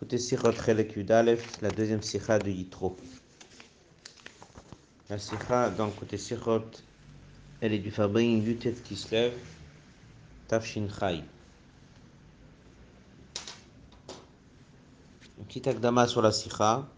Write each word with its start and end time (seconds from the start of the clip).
Écoutez 0.00 0.18
Sichot 0.18 0.52
Chelek 0.52 0.94
Yudalef, 0.94 1.60
la 1.60 1.72
deuxième 1.72 2.02
Sikha 2.02 2.38
de 2.38 2.48
Yitro. 2.48 2.96
La 5.10 5.18
Sikha, 5.18 5.70
dans 5.70 5.86
le 5.86 5.90
côté 5.90 6.16
Sichot, 6.16 6.70
elle 7.60 7.72
est 7.72 7.80
du 7.80 7.90
Fabrin 7.90 8.38
Yutet 8.38 8.74
Kislev, 8.74 9.32
Tafshin 10.46 10.86
Chai. 10.88 11.24
Un 15.40 15.44
petit 15.48 15.68
akdama 15.68 16.06
sur 16.06 16.22
la 16.22 16.30
Sikha. 16.30 16.88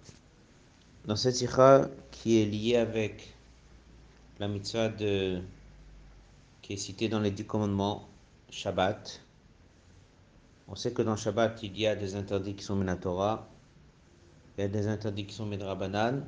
Dans 1.07 1.17
cette 1.17 1.37
Sikha 1.37 1.89
qui 2.11 2.43
est 2.43 2.45
liée 2.45 2.77
avec 2.77 3.35
la 4.39 4.46
mitzvah 4.46 4.91
de, 4.91 5.41
qui 6.61 6.75
est 6.75 6.77
citée 6.77 7.09
dans 7.09 7.21
les 7.21 7.30
dix 7.30 7.46
commandements, 7.46 8.07
Shabbat, 8.51 9.23
on 10.71 10.77
sait 10.77 10.93
que 10.93 11.02
dans 11.02 11.16
Shabbat, 11.16 11.62
il 11.64 11.77
y 11.79 11.87
a 11.89 11.96
des 11.96 12.14
interdits 12.14 12.55
qui 12.55 12.62
sont 12.62 12.77
Minatora, 12.77 13.48
il 14.56 14.61
y 14.61 14.65
a 14.65 14.69
des 14.69 14.87
interdits 14.87 15.27
qui 15.27 15.34
sont 15.34 15.45
Midrabanan, 15.47 16.23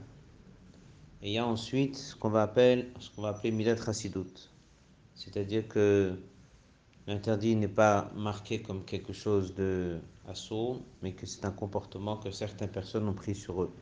et 1.23 1.29
il 1.29 1.33
y 1.33 1.39
a 1.39 1.47
ensuite 1.47 1.97
ce 1.97 2.17
qu'on 2.17 2.31
va 2.31 2.43
appeler, 2.43 2.91
ce 2.99 3.09
qu'on 3.11 3.23
va 3.23 3.29
appeler. 3.29 3.53
C'est-à-dire 5.15 5.69
que 5.69 6.19
l'interdit 7.07 7.55
n'est 7.55 7.69
pas 7.69 8.11
marqué 8.17 8.61
comme 8.61 8.85
quelque 8.85 9.13
chose 9.13 9.55
de 9.55 10.01
assaut, 10.27 10.83
mais 11.03 11.13
que 11.13 11.25
c'est 11.25 11.45
un 11.45 11.53
comportement 11.53 12.17
que 12.17 12.33
certaines 12.33 12.71
personnes 12.71 13.07
ont 13.07 13.15
pris 13.15 13.37
sur 13.37 13.63
eux. 13.63 13.73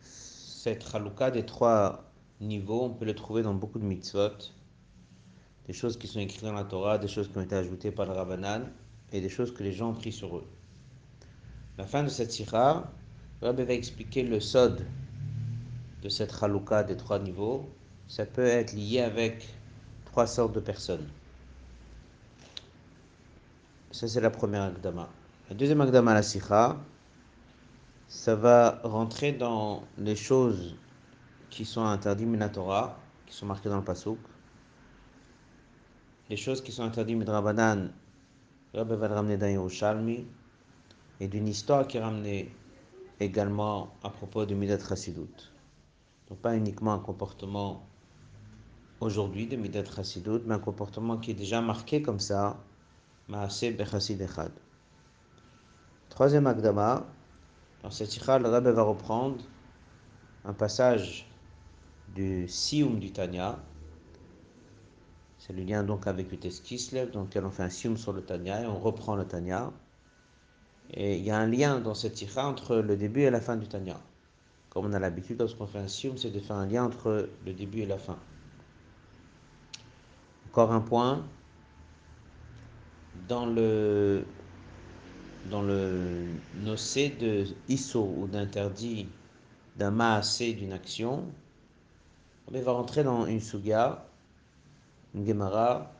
Cette 0.00 0.86
chalouka 0.86 1.30
des 1.30 1.46
trois 1.46 2.04
niveaux, 2.42 2.82
on 2.84 2.90
peut 2.90 3.06
le 3.06 3.14
trouver 3.14 3.42
dans 3.42 3.54
beaucoup 3.54 3.78
de 3.78 3.84
mitzvot, 3.84 4.52
des 5.66 5.72
choses 5.72 5.96
qui 5.96 6.06
sont 6.06 6.20
écrites 6.20 6.44
dans 6.44 6.52
la 6.52 6.64
Torah, 6.64 6.98
des 6.98 7.08
choses 7.08 7.28
qui 7.28 7.38
ont 7.38 7.42
été 7.42 7.54
ajoutées 7.54 7.92
par 7.92 8.04
le 8.04 8.12
Rabbanan, 8.12 8.70
et 9.12 9.20
des 9.20 9.28
choses 9.28 9.52
que 9.52 9.62
les 9.62 9.72
gens 9.72 9.90
ont 9.90 9.94
pris 9.94 10.12
sur 10.12 10.36
eux. 10.36 10.46
La 11.78 11.86
fin 11.86 12.02
de 12.02 12.08
cette 12.08 12.38
le 12.38 13.48
Rabbi 13.48 13.62
va 13.64 13.72
expliquer 13.72 14.22
le 14.22 14.40
sod 14.40 14.86
de 16.02 16.08
cette 16.08 16.32
chalouka 16.38 16.84
des 16.84 16.96
trois 16.96 17.18
niveaux. 17.18 17.68
Ça 18.08 18.24
peut 18.24 18.46
être 18.46 18.72
lié 18.72 19.00
avec 19.00 19.48
trois 20.04 20.26
sortes 20.26 20.54
de 20.54 20.60
personnes. 20.60 21.08
Ça, 23.90 24.08
c'est 24.08 24.20
la 24.20 24.30
première 24.30 24.62
Agdama. 24.62 25.08
La 25.48 25.56
deuxième 25.56 25.80
Agdama, 25.80 26.14
la 26.14 26.22
Sikha, 26.22 26.76
ça 28.08 28.34
va 28.34 28.80
rentrer 28.84 29.32
dans 29.32 29.82
les 29.98 30.16
choses 30.16 30.76
qui 31.50 31.64
sont 31.64 31.84
interdites 31.84 32.28
Minatora, 32.28 32.98
qui 33.26 33.34
sont 33.34 33.46
marquées 33.46 33.68
dans 33.68 33.76
le 33.76 33.84
Pasuk. 33.84 34.18
Les 36.30 36.36
choses 36.36 36.62
qui 36.62 36.72
sont 36.72 36.84
interdites 36.84 37.16
Midrabanan, 37.16 37.90
Rabbi 38.74 38.94
va 38.96 39.08
le 39.08 39.14
ramener 39.14 39.36
dans 39.36 39.46
Yerushalmi, 39.46 40.26
et 41.20 41.28
d'une 41.28 41.46
histoire 41.46 41.86
qui 41.86 41.98
est 41.98 42.00
ramenée 42.00 42.54
également 43.20 43.94
à 44.02 44.08
propos 44.08 44.46
de 44.46 44.54
Midat 44.54 44.78
Chassidut. 44.78 45.52
Donc 46.28 46.38
pas 46.38 46.56
uniquement 46.56 46.94
un 46.94 46.98
comportement 46.98 47.86
aujourd'hui 49.00 49.46
de 49.46 49.56
Midat 49.56 49.84
Chassidut, 49.84 50.40
mais 50.46 50.54
un 50.54 50.58
comportement 50.58 51.18
qui 51.18 51.32
est 51.32 51.34
déjà 51.34 51.60
marqué 51.60 52.00
comme 52.00 52.18
ça, 52.18 52.58
Maaseh 53.28 53.72
Bechassid 53.72 54.20
Echad. 54.20 54.52
Troisième 56.08 56.46
Agdama, 56.46 57.06
dans 57.82 57.90
cette 57.90 58.10
sikha, 58.10 58.38
le 58.38 58.48
Rabbi 58.48 58.70
va 58.70 58.82
reprendre 58.82 59.44
un 60.44 60.54
passage 60.54 61.30
du 62.14 62.48
Sioum 62.48 62.98
du 62.98 63.12
Tanya, 63.12 63.58
c'est 65.44 65.52
le 65.54 65.64
lien 65.64 65.82
donc 65.82 66.06
avec 66.06 66.30
le 66.30 66.36
Teskislev, 66.36 67.10
dans 67.10 67.22
lequel 67.22 67.44
on 67.44 67.50
fait 67.50 67.64
un 67.64 67.68
sium 67.68 67.96
sur 67.96 68.12
le 68.12 68.22
Tanya 68.22 68.62
et 68.62 68.66
on 68.66 68.78
reprend 68.78 69.16
le 69.16 69.24
Tanya. 69.24 69.72
Et 70.92 71.16
il 71.16 71.24
y 71.24 71.32
a 71.32 71.38
un 71.38 71.48
lien 71.48 71.80
dans 71.80 71.94
cette 71.94 72.16
sikha 72.16 72.46
entre 72.46 72.76
le 72.76 72.96
début 72.96 73.22
et 73.22 73.30
la 73.30 73.40
fin 73.40 73.56
du 73.56 73.66
Tanya. 73.66 74.00
Comme 74.70 74.86
on 74.86 74.92
a 74.92 75.00
l'habitude 75.00 75.40
lorsqu'on 75.40 75.66
fait 75.66 75.80
un 75.80 75.88
sium, 75.88 76.16
c'est 76.16 76.30
de 76.30 76.38
faire 76.38 76.54
un 76.54 76.66
lien 76.66 76.84
entre 76.84 77.28
le 77.44 77.52
début 77.54 77.80
et 77.80 77.86
la 77.86 77.98
fin. 77.98 78.18
Encore 80.48 80.70
un 80.70 80.80
point. 80.80 81.24
Dans 83.28 83.46
le 83.46 84.24
dans 85.50 85.62
le 85.62 86.26
nocé 86.62 87.08
de 87.08 87.46
Isso 87.68 88.14
ou 88.16 88.28
d'interdit 88.28 89.08
d'un 89.76 89.90
maasé 89.90 90.52
d'une 90.52 90.72
action, 90.72 91.24
on 92.46 92.60
va 92.60 92.72
rentrer 92.72 93.02
dans 93.02 93.26
une 93.26 93.40
suga 93.40 94.06
une 95.14 95.26
Gemara 95.26 95.92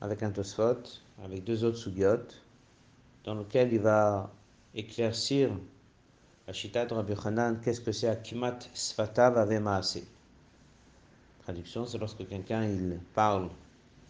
avec 0.00 0.22
un 0.22 0.30
Tosfot, 0.30 0.82
avec 1.24 1.44
deux 1.44 1.64
autres 1.64 1.78
Sugyot, 1.78 2.26
dans 3.24 3.34
lequel 3.34 3.72
il 3.72 3.80
va 3.80 4.30
éclaircir 4.74 5.50
la 6.46 6.52
Shita 6.52 6.84
de 6.84 6.94
Rabbi 6.94 7.14
Hanan, 7.24 7.58
qu'est-ce 7.60 7.80
que 7.80 7.92
c'est 7.92 8.08
Akimat 8.08 8.58
Sfatav 8.74 9.38
Ave 9.38 9.60
Maase. 9.60 10.02
Traduction, 11.42 11.86
c'est 11.86 11.98
lorsque 11.98 12.26
quelqu'un 12.28 12.64
il 12.64 13.00
parle, 13.14 13.48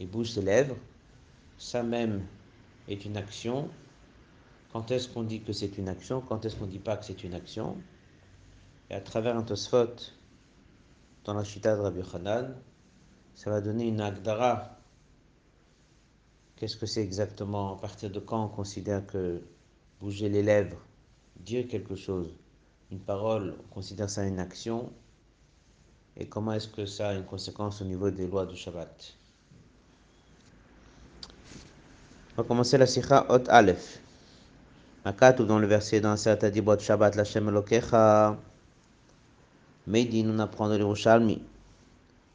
il 0.01 0.09
bouge 0.09 0.31
ses 0.31 0.43
lèvres, 0.43 0.77
ça 1.59 1.83
même 1.83 2.23
est 2.89 3.05
une 3.05 3.17
action. 3.17 3.69
Quand 4.73 4.91
est-ce 4.91 5.09
qu'on 5.09 5.23
dit 5.23 5.43
que 5.43 5.53
c'est 5.53 5.79
une 5.79 5.89
action? 5.89 6.21
Quand 6.21 6.45
est-ce 6.45 6.57
qu'on 6.57 6.67
ne 6.67 6.71
dit 6.71 6.81
pas 6.81 6.97
que 6.97 7.05
c'est 7.05 7.23
une 7.23 7.35
action? 7.35 7.77
Et 8.91 8.95
à 8.95 9.01
travers 9.01 9.37
un 9.37 9.43
Tosfot, 9.43 9.95
dans 11.25 11.35
la 11.35 11.45
Shita 11.45 11.77
de 11.77 11.81
Rabbi 11.81 12.01
Hanan, 12.13 12.55
ça 13.35 13.51
va 13.51 13.61
donner 13.61 13.89
une 13.89 14.01
agdara. 14.01 14.79
Qu'est-ce 16.57 16.77
que 16.77 16.87
c'est 16.87 17.03
exactement? 17.03 17.77
À 17.77 17.81
partir 17.81 18.11
de 18.11 18.21
quand 18.21 18.45
on 18.45 18.49
considère 18.49 19.07
que 19.07 19.43
bouger 20.01 20.29
les 20.29 20.43
lèvres, 20.43 20.79
dire 21.41 21.67
quelque 21.67 21.97
chose, 21.97 22.29
une 22.91 23.01
parole, 23.01 23.55
on 23.59 23.75
considère 23.75 24.09
ça 24.09 24.25
une 24.25 24.39
action 24.39 24.91
Et 26.17 26.27
comment 26.27 26.53
est-ce 26.53 26.69
que 26.69 26.87
ça 26.87 27.09
a 27.09 27.15
une 27.15 27.25
conséquence 27.25 27.83
au 27.83 27.85
niveau 27.85 28.11
des 28.11 28.27
lois 28.29 28.47
du 28.47 28.57
Shabbat? 28.57 29.15
On 32.37 32.43
va 32.43 32.49
commencer 32.49 32.79
la 32.79 32.87
sikha 32.87 33.27
Hot 33.29 33.49
Aleph. 33.49 34.01
Ou 35.07 35.45
dans 35.45 35.59
le 35.59 35.67
verset 35.67 36.01
dans 36.01 36.17
Shabbat 36.17 37.17
la 37.17 37.25
Shem 37.25 37.49
Elokecha. 37.49 38.39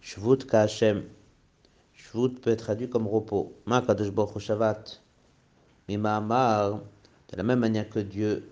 Shvut 0.02 0.46
Kashem. 0.46 1.04
Shvut 1.94 2.40
peut 2.42 2.52
être 2.52 2.64
traduit 2.64 2.90
comme 2.90 3.08
repos. 3.08 3.54
Ma 3.66 3.82
Kadosh 3.82 4.12
Shavat. 4.40 5.02
Mimamar, 5.88 6.82
de 7.32 7.38
la 7.38 7.44
même 7.44 7.60
manière 7.60 7.90
que 7.90 8.00
Dieu 8.00 8.48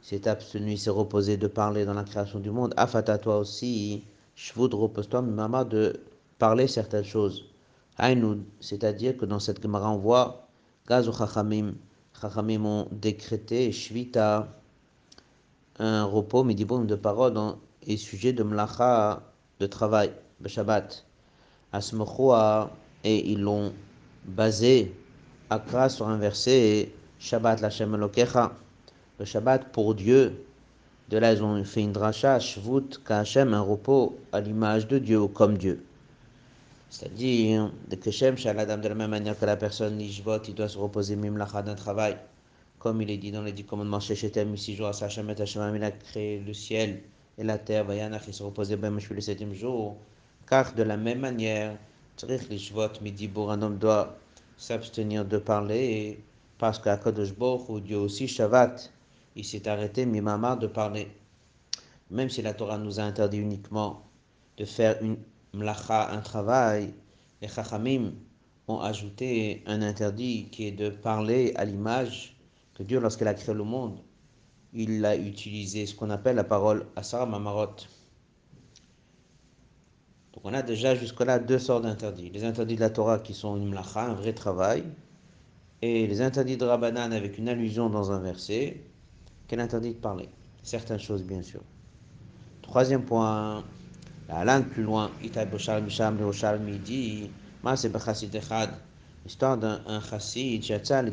s'est 0.00 0.26
abstenu, 0.26 0.76
s'est 0.76 0.90
reposé 0.90 1.36
de 1.36 1.46
parler 1.46 1.84
dans 1.84 1.92
la 1.92 2.04
création 2.04 2.38
du 2.38 2.50
monde, 2.50 2.72
afata 2.76 3.18
toi 3.18 3.38
aussi, 3.38 4.04
Shvut 4.34 4.74
repose-toi, 4.74 5.22
Mimamar, 5.22 5.66
de 5.66 6.00
parler 6.38 6.66
certaines 6.66 7.04
choses. 7.04 7.44
Haïnoud, 7.98 8.42
c'est-à-dire 8.60 9.16
que 9.16 9.24
dans 9.24 9.38
cette 9.38 9.62
Gemara 9.62 9.90
on 9.90 9.98
voit 9.98 10.48
Gazu 10.86 11.10
Chachamim, 11.12 11.74
Chachamim 12.20 12.64
ont 12.64 12.88
décrété 12.92 13.72
Shvita, 13.72 14.48
un 15.78 16.04
repos, 16.04 16.44
midibum 16.44 16.86
de 16.86 16.94
parole 16.94 17.34
et 17.86 17.96
sujet 17.96 18.32
de 18.32 18.42
mlacha, 18.42 19.22
de 19.60 19.66
travail. 19.66 20.12
Shabbat. 20.44 21.04
Asmochoa, 21.72 22.70
et 23.04 23.30
ils 23.30 23.40
l'ont 23.40 23.72
basé 24.24 24.94
Akra 25.50 25.88
sur 25.88 26.08
un 26.08 26.18
verset 26.18 26.92
Shabbat. 27.18 27.60
Le 29.18 29.24
Shabbat 29.24 29.72
pour 29.72 29.94
Dieu. 29.94 30.44
De 31.08 31.18
là, 31.18 31.32
ils 31.32 31.42
ont 31.42 31.62
fait 31.64 31.82
une 31.82 31.92
dracha, 31.92 32.40
Shvut, 32.40 32.98
Kachem, 33.06 33.54
un 33.54 33.60
repos 33.60 34.18
à 34.32 34.40
l'image 34.40 34.88
de 34.88 34.98
Dieu 34.98 35.20
ou 35.20 35.28
comme 35.28 35.56
Dieu. 35.56 35.84
C'est-à-dire, 36.90 37.70
de 37.88 38.10
Shaladam, 38.10 38.80
de 38.80 38.88
la 38.88 38.94
même 38.94 39.10
manière 39.10 39.38
que 39.38 39.44
la 39.44 39.56
personne 39.56 40.00
il 40.00 40.22
doit 40.22 40.68
se 40.68 40.78
reposer 40.78 41.14
même 41.14 41.36
la 41.36 41.46
d'un 41.62 41.74
travail. 41.74 42.16
Comme 42.78 43.02
il 43.02 43.10
est 43.10 43.18
dit 43.18 43.30
dans 43.30 43.42
les 43.42 43.52
dix 43.52 43.64
commandements, 43.64 44.00
six 44.00 44.76
jours, 44.76 44.94
Sachem 44.94 45.30
et 45.30 45.40
Hashem, 45.40 45.76
il 45.76 45.84
a 45.84 45.90
créé 45.92 46.40
le 46.40 46.52
ciel 46.52 47.02
et 47.38 47.44
la 47.44 47.58
terre, 47.58 47.84
Vayanach, 47.84 48.22
il 48.26 48.34
se 48.34 48.42
reposait, 48.42 48.76
ben, 48.76 48.96
le 48.96 49.20
septième 49.20 49.54
jour. 49.54 49.96
Car 50.48 50.74
de 50.74 50.84
la 50.84 50.96
même 50.96 51.18
manière, 51.18 51.76
un 52.22 53.62
homme 53.62 53.78
doit 53.78 54.16
s'abstenir 54.56 55.24
de 55.24 55.38
parler 55.38 56.22
parce 56.58 56.78
qu'à 56.78 56.96
Kadosh 56.96 57.32
ou 57.68 57.80
Dieu 57.80 57.98
aussi, 57.98 58.28
Shabbat, 58.28 58.92
il 59.34 59.44
s'est 59.44 59.66
arrêté, 59.68 60.06
Mimama, 60.06 60.54
de 60.54 60.68
parler. 60.68 61.08
Même 62.10 62.30
si 62.30 62.42
la 62.42 62.54
Torah 62.54 62.78
nous 62.78 63.00
a 63.00 63.02
interdit 63.02 63.38
uniquement 63.38 64.02
de 64.56 64.64
faire 64.64 65.02
une 65.02 65.16
mlacha, 65.52 66.12
un 66.12 66.20
travail, 66.20 66.94
les 67.42 67.48
Chachamim 67.48 68.12
ont 68.68 68.80
ajouté 68.80 69.64
un 69.66 69.82
interdit 69.82 70.48
qui 70.50 70.68
est 70.68 70.72
de 70.72 70.90
parler 70.90 71.52
à 71.56 71.64
l'image 71.64 72.36
que 72.74 72.84
Dieu, 72.84 73.00
lorsqu'il 73.00 73.26
a 73.26 73.34
créé 73.34 73.54
le 73.54 73.64
monde, 73.64 73.98
il 74.72 75.04
a 75.04 75.16
utilisé 75.16 75.86
ce 75.86 75.94
qu'on 75.94 76.10
appelle 76.10 76.36
la 76.36 76.44
parole 76.44 76.86
Asara 76.94 77.26
Mamarot. 77.26 77.74
Donc 80.36 80.44
on 80.44 80.54
a 80.54 80.62
déjà 80.62 80.94
jusque-là 80.94 81.38
deux 81.38 81.58
sortes 81.58 81.84
d'interdits. 81.84 82.30
Les 82.30 82.44
interdits 82.44 82.76
de 82.76 82.80
la 82.80 82.90
Torah 82.90 83.18
qui 83.18 83.32
sont 83.32 83.56
une 83.56 83.70
mlacha, 83.70 84.02
un 84.04 84.12
vrai 84.12 84.34
travail, 84.34 84.84
et 85.80 86.06
les 86.06 86.20
interdits 86.20 86.58
de 86.58 86.64
Rabbanan 86.66 87.12
avec 87.12 87.38
une 87.38 87.48
allusion 87.48 87.88
dans 87.88 88.12
un 88.12 88.20
verset, 88.20 88.82
qu'elle 89.48 89.60
interdit 89.60 89.94
de 89.94 89.98
parler. 89.98 90.28
Certaines 90.62 91.00
choses, 91.00 91.22
bien 91.22 91.42
sûr. 91.42 91.62
Troisième 92.60 93.02
point, 93.02 93.64
la 94.28 94.44
langue 94.44 94.66
plus 94.66 94.82
loin, 94.82 95.10
Echad, 95.24 95.48
l'histoire 99.24 99.56
d'un 99.56 100.00
chassid, 100.00 100.62
Jatzal, 100.62 101.12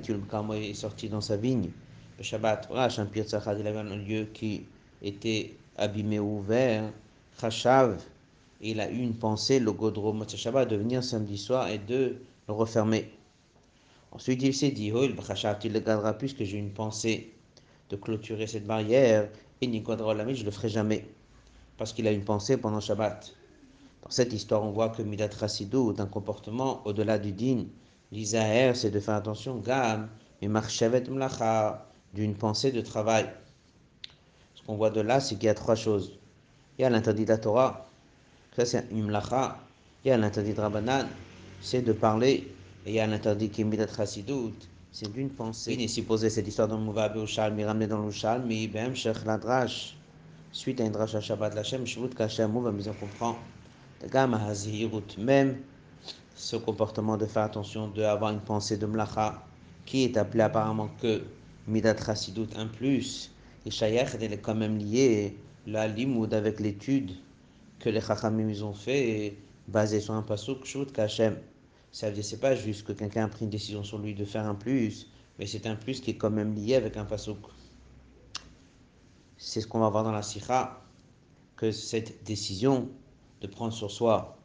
et 0.53 0.69
est 0.69 0.73
sorti 0.73 1.07
dans 1.07 1.21
sa 1.21 1.37
vigne. 1.37 1.69
Le 2.17 2.23
Shabbat, 2.23 2.67
Rash, 2.69 2.99
un 2.99 3.07
il 3.15 3.67
avait 3.67 3.77
un 3.77 3.95
lieu 3.95 4.25
qui 4.33 4.65
était 5.01 5.55
abîmé 5.77 6.19
ouvert, 6.19 6.91
Chachav, 7.39 7.97
il 8.71 8.79
a 8.79 8.89
eu 8.89 8.99
une 8.99 9.15
pensée, 9.15 9.59
le 9.59 9.71
Godro 9.71 10.15
Shabbat, 10.27 10.69
de 10.69 10.75
venir 10.75 11.03
samedi 11.03 11.37
soir 11.37 11.67
et 11.67 11.79
de 11.79 12.15
le 12.47 12.53
refermer. 12.53 13.11
Ensuite, 14.11 14.41
il 14.43 14.53
s'est 14.53 14.71
dit, 14.71 14.91
oh, 14.93 15.03
il 15.03 15.15
le 15.15 15.79
gardera 15.79 16.13
puisque 16.13 16.43
j'ai 16.43 16.57
une 16.57 16.71
pensée 16.71 17.33
de 17.89 17.95
clôturer 17.95 18.47
cette 18.47 18.65
barrière, 18.65 19.29
et 19.61 19.67
Nikodra 19.67 20.15
je 20.33 20.43
le 20.43 20.51
ferai 20.51 20.69
jamais, 20.69 21.05
parce 21.77 21.93
qu'il 21.93 22.07
a 22.07 22.11
une 22.11 22.23
pensée 22.23 22.57
pendant 22.57 22.79
Shabbat. 22.79 23.35
Dans 24.03 24.09
cette 24.09 24.33
histoire, 24.33 24.63
on 24.63 24.71
voit 24.71 24.89
que 24.89 25.01
Midat 25.01 25.29
Rasidou, 25.37 25.93
d'un 25.93 26.05
comportement 26.05 26.81
au-delà 26.85 27.19
du 27.19 27.31
din, 27.31 27.65
l'Isaher, 28.11 28.73
c'est 28.75 28.91
de 28.91 28.99
faire 28.99 29.15
attention, 29.15 29.57
Gam, 29.57 30.09
mais 30.41 30.47
Marchavet 30.47 31.03
Mlacha, 31.09 31.85
d'une 32.13 32.35
pensée 32.35 32.71
de 32.71 32.81
travail. 32.81 33.29
Ce 34.55 34.63
qu'on 34.63 34.75
voit 34.75 34.89
de 34.89 35.01
là, 35.01 35.19
c'est 35.19 35.35
qu'il 35.35 35.45
y 35.45 35.49
a 35.49 35.53
trois 35.53 35.75
choses. 35.75 36.17
Il 36.77 36.81
y 36.81 36.85
a 36.85 36.89
l'interdit 36.89 37.25
de 37.25 37.29
la 37.29 37.37
Torah, 37.37 37.87
ça 38.55 38.65
c'est 38.65 38.85
une 38.91 39.05
mlacha. 39.05 39.57
Il 40.05 40.09
y 40.09 40.11
a 40.11 40.17
l'interdit 40.17 40.53
de 40.53 40.59
Rabbanan, 40.59 41.07
c'est 41.61 41.81
de 41.81 41.93
parler. 41.93 42.53
Et 42.85 42.89
il 42.89 42.95
y 42.95 42.99
a 42.99 43.07
l'interdit 43.07 43.49
qui 43.49 43.61
est 43.61 43.63
Midat 43.63 43.87
Chassidout, 43.87 44.53
c'est 44.91 45.11
d'une 45.11 45.29
pensée. 45.29 45.73
Il 45.73 45.81
est 45.81 45.87
supposé 45.87 46.29
cette 46.29 46.47
histoire 46.47 46.67
dans 46.67 46.77
Mouvabe 46.77 47.15
au 47.15 47.25
Shalmi, 47.25 47.63
ramené 47.63 47.87
dans 47.87 48.03
le 48.03 48.11
Shalmi, 48.11 48.67
Bem 48.67 48.93
Shech 48.93 49.23
Ladrash, 49.25 49.95
suite 50.51 50.81
à 50.81 50.83
une 50.83 50.91
drash 50.91 51.15
à 51.15 51.21
Shabbat 51.21 51.55
Lachem, 51.55 51.85
Shvut 51.87 52.09
Kashem 52.09 52.51
Mouva, 52.51 52.73
mais 52.73 52.85
on 52.89 52.93
comprend. 52.93 53.37
Gama 54.11 54.37
Hazirut, 54.45 55.17
même 55.17 55.59
ce 56.35 56.57
comportement 56.57 57.15
de 57.15 57.25
faire 57.25 57.43
attention, 57.43 57.87
d'avoir 57.87 58.31
une 58.31 58.41
pensée 58.41 58.75
de 58.75 58.85
mlacha, 58.85 59.41
qui 59.85 60.03
est 60.03 60.17
appelé 60.17 60.43
apparemment 60.43 60.89
que 61.01 61.21
Midat 61.65 61.95
Chassidout, 61.95 62.49
un 62.57 62.67
plus, 62.67 63.31
et 63.65 63.71
Shayach, 63.71 64.17
elle 64.19 64.33
est 64.33 64.37
quand 64.39 64.55
même 64.55 64.77
liée, 64.77 65.37
la 65.65 65.87
limoud 65.87 66.33
avec 66.33 66.59
l'étude 66.59 67.11
que 67.83 67.89
les 67.89 67.99
Chachamim 67.99 68.49
ont 68.63 68.73
fait, 68.73 69.35
basé 69.67 69.99
sur 69.99 70.13
un 70.13 70.21
pasuk, 70.21 70.63
Shvut 70.63 70.85
Kashem. 70.85 71.35
Ça 71.91 72.07
veut 72.07 72.15
dire, 72.15 72.23
c'est 72.23 72.39
pas 72.39 72.55
juste 72.55 72.87
que 72.87 72.93
quelqu'un 72.93 73.25
a 73.25 73.27
pris 73.27 73.43
une 73.43 73.51
décision 73.51 73.83
sur 73.83 73.97
lui 73.97 74.15
de 74.15 74.23
faire 74.23 74.45
un 74.45 74.55
plus, 74.55 75.11
mais 75.37 75.45
c'est 75.45 75.67
un 75.67 75.75
plus 75.75 75.99
qui 75.99 76.11
est 76.11 76.15
quand 76.15 76.29
même 76.29 76.55
lié 76.55 76.75
avec 76.75 76.95
un 76.95 77.03
pasuk. 77.03 77.39
C'est 79.35 79.59
ce 79.59 79.67
qu'on 79.67 79.81
va 79.81 79.89
voir 79.89 80.05
dans 80.05 80.13
la 80.13 80.21
Sikha, 80.21 80.81
que 81.57 81.73
cette 81.73 82.23
décision 82.23 82.87
de 83.41 83.47
prendre 83.47 83.73
sur 83.73 83.91
soi, 83.91 84.37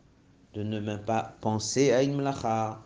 de 0.55 0.65
ne 0.65 0.81
même 0.81 1.05
pas 1.05 1.37
penser 1.41 1.93
à 1.93 2.03
une 2.03 2.17
mlacha, 2.17 2.83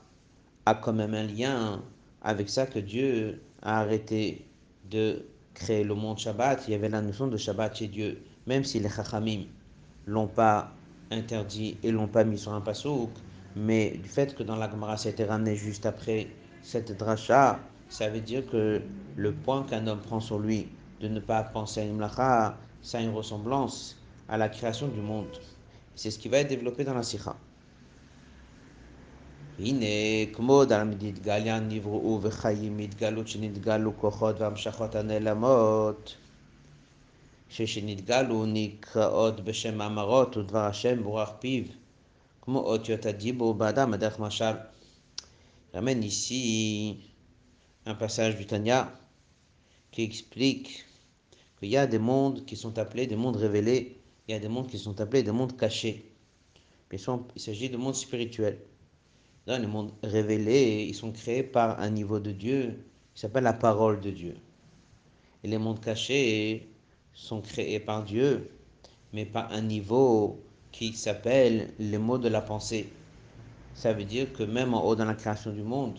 a 0.66 0.74
quand 0.74 0.92
même 0.92 1.14
un 1.14 1.26
lien 1.26 1.82
avec 2.20 2.50
ça 2.50 2.66
que 2.66 2.78
Dieu 2.78 3.40
a 3.62 3.80
arrêté 3.80 4.46
de 4.90 5.24
créer 5.54 5.82
le 5.82 5.94
monde 5.94 6.18
Shabbat. 6.18 6.68
Il 6.68 6.72
y 6.72 6.74
avait 6.74 6.90
la 6.90 7.00
notion 7.00 7.26
de 7.26 7.38
Shabbat 7.38 7.74
chez 7.74 7.88
Dieu, 7.88 8.22
même 8.46 8.64
si 8.64 8.80
les 8.80 8.90
Chachamim 8.90 9.46
l'ont 10.05 10.27
pas 10.27 10.71
interdit 11.11 11.77
et 11.83 11.91
l'ont 11.91 12.07
pas 12.07 12.23
mis 12.23 12.37
sur 12.37 12.53
un 12.53 12.61
pasuk, 12.61 13.09
mais 13.55 13.97
du 13.97 14.09
fait 14.09 14.35
que 14.35 14.43
dans 14.43 14.55
la 14.55 14.69
Gemara 14.69 14.97
ça 14.97 15.09
a 15.09 15.11
été 15.11 15.25
ramené 15.25 15.55
juste 15.55 15.85
après 15.85 16.27
cette 16.61 16.97
dracha, 16.97 17.59
ça 17.89 18.09
veut 18.09 18.21
dire 18.21 18.45
que 18.49 18.81
le 19.15 19.33
point 19.33 19.63
qu'un 19.63 19.87
homme 19.87 19.99
prend 19.99 20.19
sur 20.19 20.39
lui 20.39 20.67
de 21.01 21.07
ne 21.07 21.19
pas 21.19 21.43
penser 21.43 21.81
à 21.81 21.83
une 21.83 21.97
mlacha, 21.97 22.57
ça 22.81 22.97
a 22.97 23.01
une 23.01 23.13
ressemblance 23.13 23.97
à 24.27 24.37
la 24.37 24.49
création 24.49 24.87
du 24.87 25.01
monde. 25.01 25.37
C'est 25.95 26.11
ce 26.11 26.19
qui 26.19 26.29
va 26.29 26.37
être 26.39 26.49
développé 26.49 26.83
dans 26.83 26.93
la 26.93 27.03
sikha. 27.03 27.35
הנה, 29.59 29.85
כמו 30.33 30.65
דלמדיתגליה 30.65 31.59
נבראו 31.59 32.19
וחיים 32.21 32.77
התגלות 32.77 33.27
שנתגלו 33.27 33.97
כוחות 33.97 34.41
והמשכות 34.41 34.95
הנעלמות, 34.95 36.15
ששנתגלו 37.51 38.45
נקראות 38.45 39.43
בשם 39.43 39.77
מאמרות 39.77 40.37
ודבר 40.37 40.65
השם 40.65 41.03
בורח 41.03 41.31
פיו. 41.39 41.63
כמו 42.41 42.59
אותיות 42.59 43.05
הדיבור 43.05 43.53
באדם, 43.53 43.93
הדרך 43.93 44.19
משל. 44.19 44.53
ramène 45.73 46.03
ici 46.03 46.97
un 47.85 47.93
passage 47.93 48.35
du 48.37 48.45
Tanya 48.45 48.91
qui 49.91 50.03
explique 50.03 50.85
qu'il 51.59 51.69
y 51.69 51.77
a 51.77 51.85
des 51.87 51.99
mondes 51.99 52.45
qui 52.45 52.55
sont 52.55 52.77
appelés 52.77 53.05
des 53.05 53.15
mondes 53.15 53.35
révélés, 53.35 53.97
il 54.27 54.31
y 54.31 54.33
a 54.33 54.39
des 54.39 54.47
mondes 54.47 54.67
qui 54.67 54.79
sont 54.79 54.99
appelés 54.99 55.23
des 55.23 55.31
mondes 55.31 55.57
cachés. 55.57 56.09
il 56.91 56.99
s'agit 57.41 57.69
de 57.69 57.77
mondes 57.77 57.95
spirituels. 57.95 58.59
Dans 59.45 59.61
les 59.61 59.67
mondes 59.67 59.91
révélés, 60.03 60.85
ils 60.89 60.95
sont 60.95 61.11
créés 61.11 61.43
par 61.43 61.79
un 61.79 61.89
niveau 61.89 62.19
de 62.19 62.31
Dieu 62.31 62.83
qui 63.13 63.21
s'appelle 63.21 63.43
la 63.43 63.53
parole 63.53 63.99
de 64.01 64.11
Dieu. 64.11 64.35
Et 65.43 65.47
les 65.47 65.57
mondes 65.57 65.79
cachés 65.79 66.67
sont 67.14 67.40
créés 67.40 67.80
par 67.80 68.04
Dieu, 68.04 68.50
mais 69.12 69.24
par 69.24 69.52
un 69.52 69.62
niveau 69.62 70.40
qui 70.70 70.92
s'appelle 70.94 71.72
les 71.78 71.98
mots 71.98 72.18
de 72.18 72.28
la 72.28 72.40
pensée. 72.40 72.88
Ça 73.74 73.92
veut 73.92 74.04
dire 74.04 74.32
que 74.32 74.42
même 74.42 74.74
en 74.74 74.84
haut 74.84 74.96
dans 74.96 75.04
la 75.04 75.14
création 75.14 75.52
du 75.52 75.62
monde, 75.62 75.98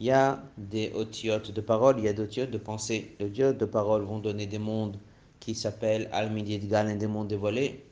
il 0.00 0.06
y 0.06 0.10
a 0.10 0.42
des 0.58 0.92
otiotes 0.94 1.52
de 1.52 1.60
parole, 1.60 1.96
il 1.98 2.04
y 2.04 2.08
a 2.08 2.12
des 2.12 2.22
otiotes 2.22 2.50
de 2.50 2.58
pensée. 2.58 3.14
Les 3.20 3.26
otiotes 3.26 3.58
de 3.58 3.64
parole 3.64 4.02
vont 4.02 4.18
donner 4.18 4.46
des 4.46 4.58
mondes 4.58 4.96
qui 5.38 5.54
s'appellent 5.54 6.08
al 6.12 6.32
Gal, 6.68 6.98
des 6.98 7.06
mondes 7.06 7.28
dévoilés. 7.28 7.84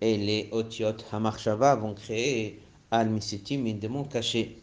Et 0.00 0.16
les 0.16 0.48
otiotes 0.52 1.04
Hamarshava 1.12 1.76
vont 1.76 1.94
créer 1.94 2.60
Al-Misitim, 2.90 3.78
des 3.78 3.88
mondes 3.88 4.08
cachés. 4.08 4.58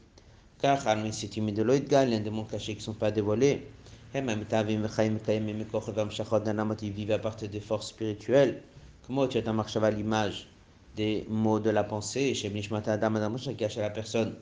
Car 0.60 0.86
Al-Misitim 0.88 1.52
de 1.52 1.64
l'Oidgal, 1.64 2.22
des 2.22 2.30
mondes 2.30 2.50
cachés 2.50 2.74
qui 2.74 2.80
ne 2.80 2.84
sont 2.84 2.94
pas 2.94 3.12
dévoilés. 3.12 3.68
Ils 4.16 4.22
vivent 6.92 7.12
à 7.12 7.20
partir 7.20 7.50
des 7.50 7.60
forces 7.60 7.90
spirituelles. 7.90 8.64
Comment 9.06 9.28
tu 9.28 9.38
as 9.38 9.42
à 9.84 9.92
l'image 9.92 10.48
des 10.96 11.26
mots 11.30 11.60
de 11.60 11.70
la 11.70 11.84
pensée? 11.84 12.34
Chez 12.34 12.50
Mishmata 12.50 12.94
Adam 12.94 13.36
qui 13.36 13.66
à 13.66 13.70
la 13.82 13.90
personne. 13.90 14.36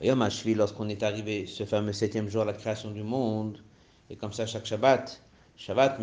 Lorsqu'on 0.00 0.88
est 0.88 1.02
arrivé 1.02 1.46
ce 1.46 1.66
fameux 1.66 1.92
septième 1.92 2.28
jour, 2.30 2.44
la 2.44 2.54
création 2.54 2.90
du 2.92 3.02
monde, 3.02 3.58
et 4.08 4.16
comme 4.16 4.32
ça 4.32 4.46
chaque 4.46 4.64
Shabbat, 4.64 5.22
Shabbat, 5.56 6.00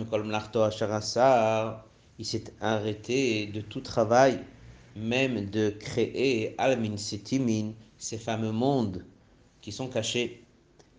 il 2.18 2.25
s'est 2.25 2.44
arrêté 2.62 3.48
de 3.48 3.62
tout 3.62 3.82
travail, 3.82 4.41
même 4.96 5.50
de 5.50 5.70
créer 5.70 6.56
ces 7.98 8.18
fameux 8.18 8.51
mondes 8.51 9.06
qui 9.62 9.72
sont 9.72 9.88
cachés, 9.88 10.45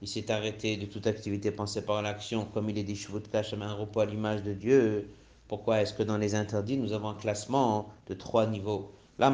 il 0.00 0.08
s'est 0.08 0.30
arrêté 0.30 0.76
de 0.76 0.86
toute 0.86 1.06
activité 1.06 1.50
pensée 1.50 1.82
par 1.82 2.02
l'action, 2.02 2.44
comme 2.44 2.70
il 2.70 2.78
est 2.78 2.84
dit, 2.84 2.96
Shvut 2.96 3.22
un 3.32 3.74
repos 3.74 4.00
à 4.00 4.06
l'image 4.06 4.42
de 4.42 4.52
Dieu, 4.52 5.08
pourquoi 5.48 5.80
est-ce 5.80 5.94
que 5.94 6.02
dans 6.02 6.18
les 6.18 6.34
interdits, 6.34 6.76
nous 6.76 6.92
avons 6.92 7.08
un 7.08 7.14
classement 7.14 7.88
de 8.06 8.14
trois 8.14 8.46
niveaux? 8.46 8.92
Là, 9.18 9.32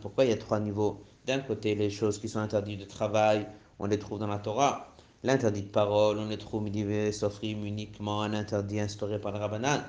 pourquoi 0.00 0.24
il 0.24 0.30
y 0.30 0.32
a 0.32 0.36
trois 0.36 0.60
niveaux? 0.60 1.02
D'un 1.26 1.40
côté, 1.40 1.74
les 1.74 1.90
choses 1.90 2.18
qui 2.18 2.28
sont 2.28 2.38
interdites 2.38 2.80
de 2.80 2.84
travail, 2.84 3.46
on 3.78 3.86
les 3.86 3.98
trouve 3.98 4.18
dans 4.18 4.28
la 4.28 4.38
Torah. 4.38 4.94
L'interdit 5.24 5.62
de 5.62 5.68
parole, 5.68 6.18
on 6.18 6.28
les 6.28 6.38
trouve 6.38 6.66
uniquement 6.66 8.22
un 8.22 8.32
interdit 8.32 8.80
instauré 8.80 9.20
par 9.20 9.32
le 9.32 9.38
Rabbanan. 9.38 9.82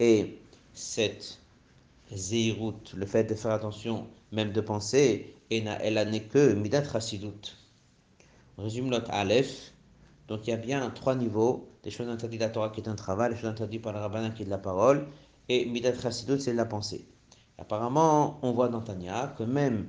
Et 0.00 0.38
cette 0.72 1.38
zéroute, 2.10 2.94
le 2.96 3.04
fait 3.04 3.24
de 3.24 3.34
faire 3.34 3.52
attention, 3.52 4.06
même 4.32 4.52
de 4.52 4.60
penser, 4.62 5.34
elle 5.50 6.08
n'est 6.10 6.22
que 6.22 6.54
midat 6.54 6.82
chasidut. 6.82 7.57
Résume 8.58 8.88
notre 8.88 9.10
Aleph. 9.12 9.72
Donc 10.26 10.46
il 10.46 10.50
y 10.50 10.52
a 10.52 10.56
bien 10.56 10.90
trois 10.90 11.14
niveaux 11.14 11.68
des 11.82 11.90
choses 11.90 12.08
interdites 12.08 12.40
de 12.40 12.44
la 12.44 12.50
Torah 12.50 12.70
qui 12.70 12.80
est 12.80 12.88
un 12.88 12.94
travail, 12.94 13.30
les 13.30 13.36
choses 13.36 13.50
interdites 13.50 13.80
par 13.80 13.92
le 13.92 14.00
rabbin 14.00 14.30
qui 14.30 14.42
est 14.42 14.44
de 14.44 14.50
la 14.50 14.58
parole, 14.58 15.06
et 15.48 15.64
Midat 15.64 15.94
Chassidut 15.94 16.40
c'est 16.40 16.52
de 16.52 16.56
la 16.56 16.66
pensée. 16.66 17.06
Apparemment, 17.56 18.38
on 18.42 18.52
voit 18.52 18.68
dans 18.68 18.80
Tanya 18.80 19.34
que 19.38 19.44
même 19.44 19.86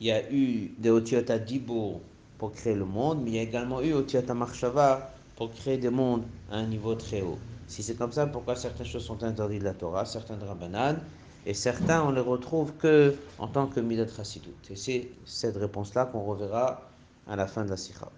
il 0.00 0.08
y 0.08 0.10
a 0.10 0.30
eu 0.32 0.74
des 0.78 0.90
Otiot 0.90 1.30
à 1.30 1.38
Dibour 1.38 2.00
pour 2.38 2.52
créer 2.52 2.74
le 2.74 2.84
monde, 2.84 3.20
mais 3.22 3.30
il 3.30 3.36
y 3.36 3.38
a 3.38 3.42
également 3.42 3.80
eu 3.82 3.92
Otiot 3.92 4.28
à 4.28 4.34
Marshava 4.34 5.12
pour 5.36 5.52
créer 5.52 5.78
des 5.78 5.90
mondes 5.90 6.24
à 6.50 6.56
un 6.56 6.66
niveau 6.66 6.94
très 6.94 7.22
haut. 7.22 7.38
Si 7.68 7.82
c'est 7.82 7.94
comme 7.94 8.12
ça, 8.12 8.26
pourquoi 8.26 8.56
certaines 8.56 8.86
choses 8.86 9.04
sont 9.04 9.22
interdites 9.22 9.60
de 9.60 9.64
la 9.64 9.74
Torah, 9.74 10.04
certaines 10.04 10.40
de 10.40 10.44
Rabbanan, 10.44 10.98
et 11.46 11.54
certains, 11.54 12.02
on 12.02 12.10
les 12.10 12.20
retrouve 12.20 12.72
que 12.74 13.14
en 13.38 13.48
tant 13.48 13.66
que 13.66 13.80
Midat 13.80 14.08
Chassidut. 14.08 14.50
Et 14.70 14.76
c'est 14.76 15.08
cette 15.24 15.56
réponse-là 15.56 16.06
qu'on 16.06 16.24
reverra 16.24 16.91
à 17.26 17.36
la 17.36 17.46
fin 17.46 17.64
de 17.64 17.70
la 17.70 17.76
Sikha. 17.76 18.10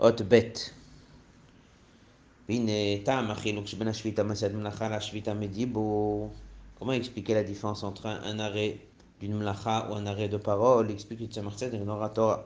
Hot 0.00 0.22
bet. 0.24 0.72
Comment 6.78 6.92
expliquer 6.92 7.34
la 7.34 7.44
différence 7.44 7.84
entre 7.84 8.06
un, 8.06 8.38
arrêt 8.40 8.78
d'une 9.20 9.36
mlacha 9.36 9.88
ou 9.90 9.94
un 9.94 10.06
arrêt 10.06 10.28
de 10.28 10.36
parole? 10.36 10.90
Explique 10.90 11.20
le 11.20 11.26
Tzemach 11.26 11.62
et 11.62 11.70
Torah. 12.14 12.44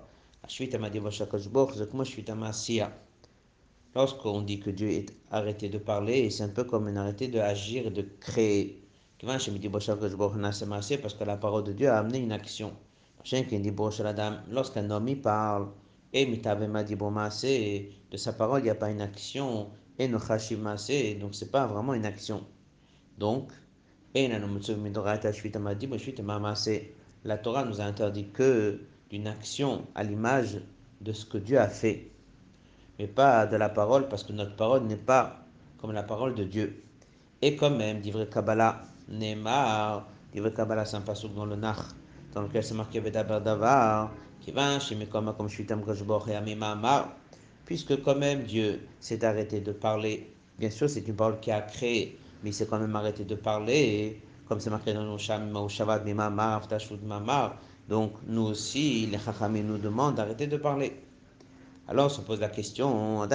Lorsqu'on 3.95 4.43
dit 4.43 4.61
que 4.61 4.71
Dieu 4.71 4.91
est 4.91 5.13
arrêté 5.31 5.69
de 5.71 5.79
parler, 5.79 6.29
c'est 6.31 6.43
un 6.43 6.51
peu 6.51 6.65
comme 6.65 6.87
un 6.89 6.97
arrêté 6.97 7.29
de 7.29 7.39
agir 7.39 7.87
et 7.87 7.91
de 7.91 8.03
créer. 8.21 8.83
Parce 9.19 9.49
que 9.49 11.25
la 11.25 11.37
parole 11.39 11.65
de 11.65 11.73
Dieu 11.73 11.89
a 11.89 11.99
amené 11.99 12.19
une 12.19 12.33
action. 12.33 12.75
Lorsqu'un 14.51 14.91
homme 14.91 15.09
y 15.09 15.17
parle, 15.17 15.69
et 16.13 16.27
de 16.27 18.17
sa 18.17 18.33
parole, 18.33 18.61
il 18.61 18.65
n'y 18.65 18.71
a 18.71 18.75
pas 18.77 18.91
une 18.91 19.01
action, 19.01 19.69
et 19.99 20.07
donc 20.07 21.35
c'est 21.35 21.51
pas 21.51 21.67
vraiment 21.67 21.95
une 21.95 22.07
action. 22.07 22.45
Donc, 23.19 23.51
la 24.15 24.39
Torah 27.39 27.65
nous 27.65 27.81
a 27.81 27.85
interdit 27.85 28.29
que 28.29 28.81
d'une 29.11 29.27
action 29.27 29.85
à 29.95 30.05
l'image 30.05 30.61
de 31.01 31.13
ce 31.13 31.27
que 31.27 31.39
Dieu 31.39 31.59
a 31.59 31.69
fait, 31.69 32.09
mais 32.99 33.09
pas 33.09 33.47
de 33.47 33.57
la 33.57 33.69
parole, 33.69 34.09
parce 34.09 34.23
que 34.23 34.33
notre 34.33 34.55
parole 34.55 34.85
n'est 34.85 34.97
pas 34.97 35.45
comme 35.79 35.93
la 35.93 36.05
parole 36.05 36.35
de 36.35 36.45
Dieu. 36.45 36.83
Et 37.43 37.57
quand 37.57 37.71
même, 37.71 38.01
vrai 38.01 38.29
Kabbalah, 38.29 38.83
Neymar, 39.09 40.09
vrai 40.35 40.53
Kabbalah, 40.53 40.85
passage 41.01 41.35
dans 41.35 41.45
le 41.45 41.57
Nach, 41.57 41.95
dans 42.37 42.43
lequel 42.43 42.63
c'est 42.63 42.75
marqué 42.75 43.01
Vedaber 43.01 43.41
Davar, 43.43 44.13
qui 44.41 44.53
va 44.53 44.79
chez 44.79 44.95
comme 45.07 45.49
je 45.49 45.55
suis 45.55 45.65
Tam 45.65 45.83
et 45.89 46.57
puisque 47.65 48.03
quand 48.03 48.15
même 48.15 48.43
Dieu 48.43 48.87
s'est 49.01 49.25
arrêté 49.25 49.61
de 49.61 49.73
parler. 49.73 50.31
Bien 50.59 50.69
sûr, 50.69 50.89
c'est 50.91 51.09
une 51.09 51.17
parole 51.17 51.41
qui 51.41 51.51
a 51.51 51.63
créé, 51.63 52.19
mais 52.43 52.51
il 52.51 52.53
s'est 52.53 52.67
quand 52.67 52.79
même 52.79 52.95
arrêté 52.95 53.25
de 53.25 53.35
parler, 53.37 54.21
comme 54.47 54.61
c'est 54.61 54.69
marqué 54.69 54.93
dans 54.93 55.11
le 55.11 55.69
Shabbat, 55.69 56.05
Mimamar, 56.05 56.69
Tashud 56.69 57.03
Mamar. 57.03 57.57
Donc, 57.89 58.13
nous 58.27 58.43
aussi, 58.43 59.07
les 59.07 59.19
Chachamim 59.19 59.63
nous 59.63 59.79
demandent 59.79 60.17
d'arrêter 60.17 60.47
de 60.47 60.59
parler. 60.59 60.93
Alors, 61.89 62.07
on 62.07 62.11
se 62.11 62.21
pose 62.21 62.41
la 62.41 62.51
question, 62.51 63.27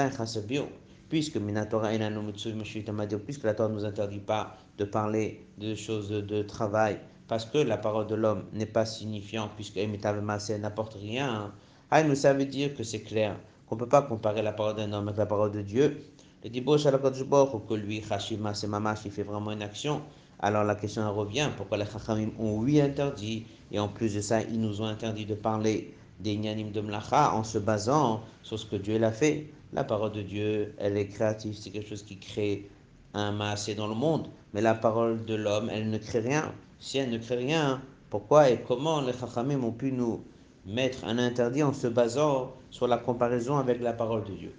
puisque 1.09 1.39
puisque 1.39 1.39
la 1.53 1.65
Torah 1.65 1.97
ne 1.97 3.73
nous 3.73 3.85
interdit 3.85 4.19
pas 4.19 4.57
de 4.77 4.85
parler 4.85 5.43
de 5.57 5.73
choses 5.73 6.09
de 6.09 6.43
travail, 6.43 6.99
parce 7.31 7.45
que 7.45 7.59
la 7.59 7.77
parole 7.77 8.07
de 8.07 8.15
l'homme 8.15 8.43
n'est 8.51 8.65
pas 8.65 8.85
signifiante, 8.85 9.51
puisque 9.55 9.77
n'apporte 9.77 10.95
rien, 10.95 11.53
ah, 11.89 12.03
nous 12.03 12.13
ça 12.13 12.33
veut 12.33 12.43
dire 12.43 12.75
que 12.75 12.83
c'est 12.83 13.03
clair, 13.03 13.37
qu'on 13.65 13.75
ne 13.75 13.79
peut 13.79 13.87
pas 13.87 14.01
comparer 14.01 14.41
la 14.41 14.51
parole 14.51 14.75
d'un 14.75 14.91
homme 14.91 15.07
avec 15.07 15.17
la 15.17 15.25
parole 15.25 15.53
de 15.53 15.61
Dieu. 15.61 16.03
Le 16.43 16.49
dibosh 16.49 16.85
à 16.87 16.91
la 16.91 16.97
ou 16.97 17.59
que 17.59 17.73
lui, 17.73 18.03
Hashima, 18.09 18.53
c'est 18.53 18.67
Mamash, 18.67 19.05
il 19.05 19.11
fait 19.11 19.23
vraiment 19.23 19.51
une 19.51 19.61
action. 19.61 20.01
Alors 20.39 20.65
la 20.65 20.75
question 20.75 21.09
revient, 21.15 21.47
pourquoi 21.55 21.77
les 21.77 21.85
Chachamim 21.85 22.31
ont 22.37 22.57
oui 22.57 22.81
interdit, 22.81 23.45
et 23.71 23.79
en 23.79 23.87
plus 23.87 24.13
de 24.13 24.19
ça, 24.19 24.41
ils 24.41 24.59
nous 24.59 24.81
ont 24.81 24.87
interdit 24.87 25.25
de 25.25 25.35
parler 25.35 25.93
des 26.19 26.35
Nyanim 26.35 26.73
de 26.73 26.81
Mlacha 26.81 27.33
en 27.33 27.45
se 27.45 27.59
basant 27.59 28.23
sur 28.43 28.59
ce 28.59 28.65
que 28.65 28.75
Dieu 28.75 28.97
l'a 28.97 29.13
fait. 29.13 29.47
La 29.71 29.85
parole 29.85 30.11
de 30.11 30.21
Dieu, 30.21 30.75
elle 30.77 30.97
est 30.97 31.07
créative, 31.07 31.55
c'est 31.57 31.69
quelque 31.69 31.87
chose 31.87 32.03
qui 32.03 32.17
crée 32.17 32.69
un 33.13 33.31
massé 33.31 33.73
dans 33.73 33.87
le 33.87 33.95
monde, 33.95 34.27
mais 34.53 34.59
la 34.59 34.75
parole 34.75 35.23
de 35.23 35.35
l'homme, 35.35 35.69
elle 35.71 35.89
ne 35.89 35.97
crée 35.97 36.19
rien. 36.19 36.51
Si 36.81 36.97
elle 36.97 37.11
ne 37.11 37.19
crée 37.19 37.35
rien, 37.35 37.79
pourquoi 38.09 38.49
et 38.49 38.59
comment 38.67 39.01
les 39.01 39.13
Chachamim 39.13 39.63
ont 39.63 39.71
pu 39.71 39.91
nous 39.91 40.23
mettre 40.65 41.05
un 41.05 41.19
interdit 41.19 41.61
en 41.61 41.73
se 41.73 41.85
basant 41.85 42.53
sur 42.71 42.87
la 42.87 42.97
comparaison 42.97 43.57
avec 43.57 43.79
la 43.81 43.93
parole 43.93 44.23
de 44.23 44.33
Dieu? 44.33 44.53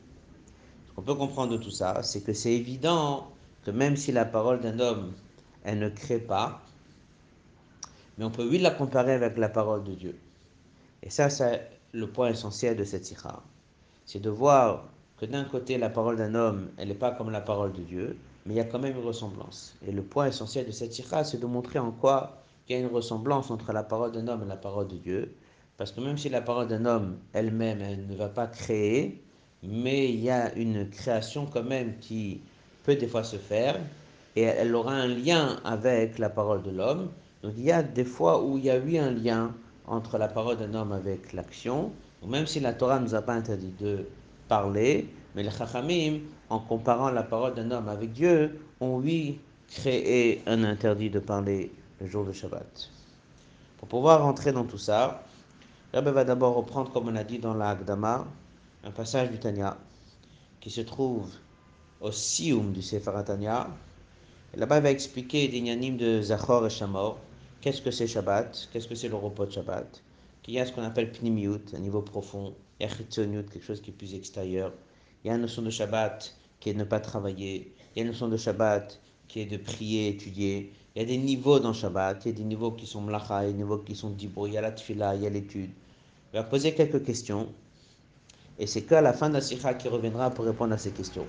Ce 0.87 0.93
qu'on 0.93 1.03
peut 1.03 1.17
comprendre 1.17 1.53
de 1.53 1.57
tout 1.57 1.73
ça, 1.73 2.01
c'est 2.05 2.21
que 2.21 2.33
c'est 2.33 2.53
évident 2.53 3.29
que 3.65 3.73
même 3.73 3.97
si 3.97 4.13
la 4.13 4.25
parole 4.25 4.61
d'un 4.61 4.79
homme, 4.79 5.13
elle 5.65 5.81
ne 5.81 5.89
crée 5.89 6.21
pas, 6.21 6.63
mais 8.17 8.25
on 8.25 8.31
peut 8.31 8.49
oui 8.49 8.59
la 8.59 8.71
comparer 8.71 9.15
avec 9.15 9.37
la 9.37 9.49
parole 9.49 9.83
de 9.83 9.95
Dieu. 9.95 10.17
Et 11.03 11.11
ça, 11.11 11.29
c'est 11.29 11.69
le 11.91 12.07
point 12.07 12.29
essentiel 12.29 12.77
de 12.77 12.85
cette 12.85 13.05
sikha. 13.05 13.43
C'est 14.07 14.21
de 14.21 14.31
voir 14.31 14.85
que 15.19 15.27
d'un 15.27 15.45
côté, 15.45 15.77
la 15.77 15.91
parole 15.91 16.17
d'un 16.17 16.37
homme, 16.37 16.69
elle 16.77 16.87
n'est 16.87 16.95
pas 16.95 17.11
comme 17.11 17.31
la 17.31 17.41
parole 17.41 17.73
de 17.73 17.83
Dieu, 17.83 18.17
mais 18.47 18.55
il 18.55 18.57
y 18.57 18.61
a 18.61 18.65
quand 18.65 18.79
même 18.79 18.97
une 18.97 19.05
ressemblance. 19.05 19.75
Et 19.87 19.93
le 19.93 20.03
point 20.03 20.27
essentiel 20.27 20.67
de 20.67 20.73
cette 20.73 20.93
sikha, 20.93 21.25
c'est 21.25 21.39
de 21.39 21.47
montrer 21.47 21.79
en 21.79 21.91
quoi 21.93 22.39
il 22.69 22.73
y 22.73 22.77
a 22.77 22.81
une 22.81 22.93
ressemblance 22.93 23.51
entre 23.51 23.73
la 23.73 23.83
parole 23.83 24.13
d'un 24.13 24.29
homme 24.29 24.43
et 24.45 24.49
la 24.49 24.57
parole 24.57 24.89
de 24.89 24.97
Dieu, 24.97 25.35
parce 25.77 25.93
que 25.93 26.01
même 26.01 26.17
si 26.17 26.29
la 26.29 26.41
parole 26.41 26.69
d'un 26.69 26.87
homme 26.87 27.19
elle-même, 27.33 27.81
elle 27.83 28.07
ne 28.07 28.17
va 28.17 28.29
pas 28.29 28.47
créer, 28.47 29.23
mais 29.63 30.09
il 30.09 30.21
y 30.21 30.31
a 30.31 30.55
une 30.55 30.89
création 30.89 31.47
quand 31.47 31.65
même 31.65 31.99
qui 31.99 32.41
peut 32.85 32.97
des 32.97 33.07
fois 33.07 33.25
se 33.25 33.37
faire, 33.37 33.79
et 34.37 34.43
elle 34.43 34.75
aura 34.75 34.93
un 34.93 35.09
lien 35.09 35.59
avec 35.65 36.19
la 36.19 36.31
parole 36.31 36.63
de 36.63 36.71
l'homme. 36.71 37.11
Donc 37.43 37.53
il 37.57 37.65
y 37.65 37.73
a 37.73 37.83
des 37.83 38.05
fois 38.05 38.43
où 38.43 38.59
il 38.59 38.65
y 38.65 38.71
a 38.71 38.77
eu 38.77 38.97
un 38.97 39.11
lien 39.11 39.55
entre 39.87 40.17
la 40.19 40.29
parole 40.29 40.57
d'un 40.57 40.75
homme 40.75 40.93
avec 40.93 41.33
l'action, 41.33 41.93
même 42.27 42.47
si 42.47 42.61
la 42.61 42.73
Torah 42.73 42.99
ne 42.99 43.05
nous 43.05 43.15
a 43.15 43.23
pas 43.23 43.35
interdit 43.35 43.75
de 43.81 44.07
parler, 44.49 45.09
mais 45.35 45.43
les 45.43 45.51
Chachamim, 45.51 46.21
en 46.53 46.59
comparant 46.59 47.11
la 47.11 47.23
parole 47.23 47.55
d'un 47.55 47.71
homme 47.71 47.89
avec 47.89 48.13
Dieu, 48.13 48.61
ont 48.81 48.97
oui 48.97 49.41
créé 49.69 50.43
un 50.47 50.65
interdit 50.65 51.09
de 51.09 51.19
parler 51.19 51.73
le 51.99 52.07
jour 52.07 52.27
de 52.27 52.33
Shabbat. 52.33 52.91
Pour 53.79 53.89
pouvoir 53.89 54.23
rentrer 54.23 54.53
dans 54.53 54.65
tout 54.65 54.77
ça, 54.77 55.25
Rabbi 55.95 56.11
va 56.11 56.25
d'abord 56.25 56.55
reprendre, 56.55 56.93
comme 56.93 57.09
on 57.09 57.17
a 57.17 57.25
dit 57.25 57.39
dans 57.39 57.55
la 57.55 57.71
Agdama, 57.71 58.27
un 58.85 58.91
passage 58.91 59.31
du 59.31 59.39
Tanya 59.39 59.79
qui 60.61 60.69
se 60.69 60.83
trouve 60.83 61.31
au 62.03 62.13
Sioum 62.13 62.73
du 62.73 62.83
Sefer 62.83 63.13
Tanya. 63.25 63.69
Là-bas, 64.55 64.77
il 64.77 64.83
va 64.83 64.91
expliquer 64.91 65.49
des 65.49 65.59
yanim 65.59 65.97
de 65.97 66.21
Zachor 66.21 66.67
et 66.67 66.71
Shamor. 66.71 67.19
Qu'est-ce 67.63 67.81
que 67.81 67.91
c'est 67.91 68.07
Shabbat? 68.07 68.69
Qu'est-ce 68.71 68.89
que 68.89 68.95
c'est 68.95 69.09
le 69.09 69.17
repos 69.17 69.47
de 69.47 69.53
Shabbat? 69.53 70.03
Qu'il 70.43 70.53
y 70.53 70.61
a 70.61 70.67
ce 70.67 70.73
qu'on 70.73 70.83
appelle 70.83 71.11
Pnimiut, 71.13 71.75
un 71.75 71.79
niveau 71.79 72.03
profond. 72.03 72.53
Il 72.79 72.87
y 72.87 72.89
quelque 72.91 73.63
chose 73.63 73.81
qui 73.81 73.91
est 73.91 73.95
plus 73.95 74.15
extérieur. 74.15 74.73
Il 75.25 75.29
y 75.29 75.31
a 75.31 75.35
une 75.37 75.41
notion 75.41 75.63
de 75.63 75.71
Shabbat 75.71 76.35
qui 76.63 76.71
est 76.71 76.75
de 76.75 76.79
ne 76.79 76.85
pas 76.85 77.01
travailler. 77.01 77.75
Il 77.91 77.99
y 77.99 78.01
a 78.01 78.03
une 78.05 78.13
notion 78.13 78.29
de 78.29 78.37
Shabbat 78.37 79.01
qui 79.27 79.41
est 79.41 79.47
de 79.47 79.57
prier, 79.57 80.11
étudier. 80.11 80.73
Il 80.95 81.03
y 81.03 81.05
a 81.05 81.09
des 81.09 81.19
niveaux 81.19 81.59
dans 81.59 81.73
Shabbat. 81.73 82.25
Il 82.25 82.29
y 82.29 82.31
a 82.31 82.37
des 82.37 82.45
niveaux 82.45 82.71
qui 82.71 82.87
sont 82.87 83.01
mlacha, 83.01 83.43
il 83.43 83.47
y 83.47 83.49
a 83.49 83.53
des 83.53 83.59
niveaux 83.59 83.79
qui 83.79 83.97
sont 83.97 84.11
dibro. 84.11 84.47
Il 84.47 84.53
y 84.53 84.59
a 84.59 84.61
la 84.61 84.71
tfila, 84.71 85.17
il 85.17 85.23
y 85.23 85.27
a 85.27 85.31
l'étude. 85.31 85.73
Il 86.33 86.37
va 86.37 86.45
poser 86.45 86.73
quelques 86.73 87.05
questions. 87.05 87.49
Et 88.61 88.69
c'est 88.69 88.83
qu'à 88.83 89.01
la 89.01 89.13
fin 89.13 89.29
de 89.29 89.35
la 89.35 89.41
sikha 89.41 89.75
qui 89.75 89.89
reviendra 89.89 90.31
pour 90.31 90.45
répondre 90.45 90.73
à 90.73 90.79
ces 90.79 90.93
questions. 90.93 91.27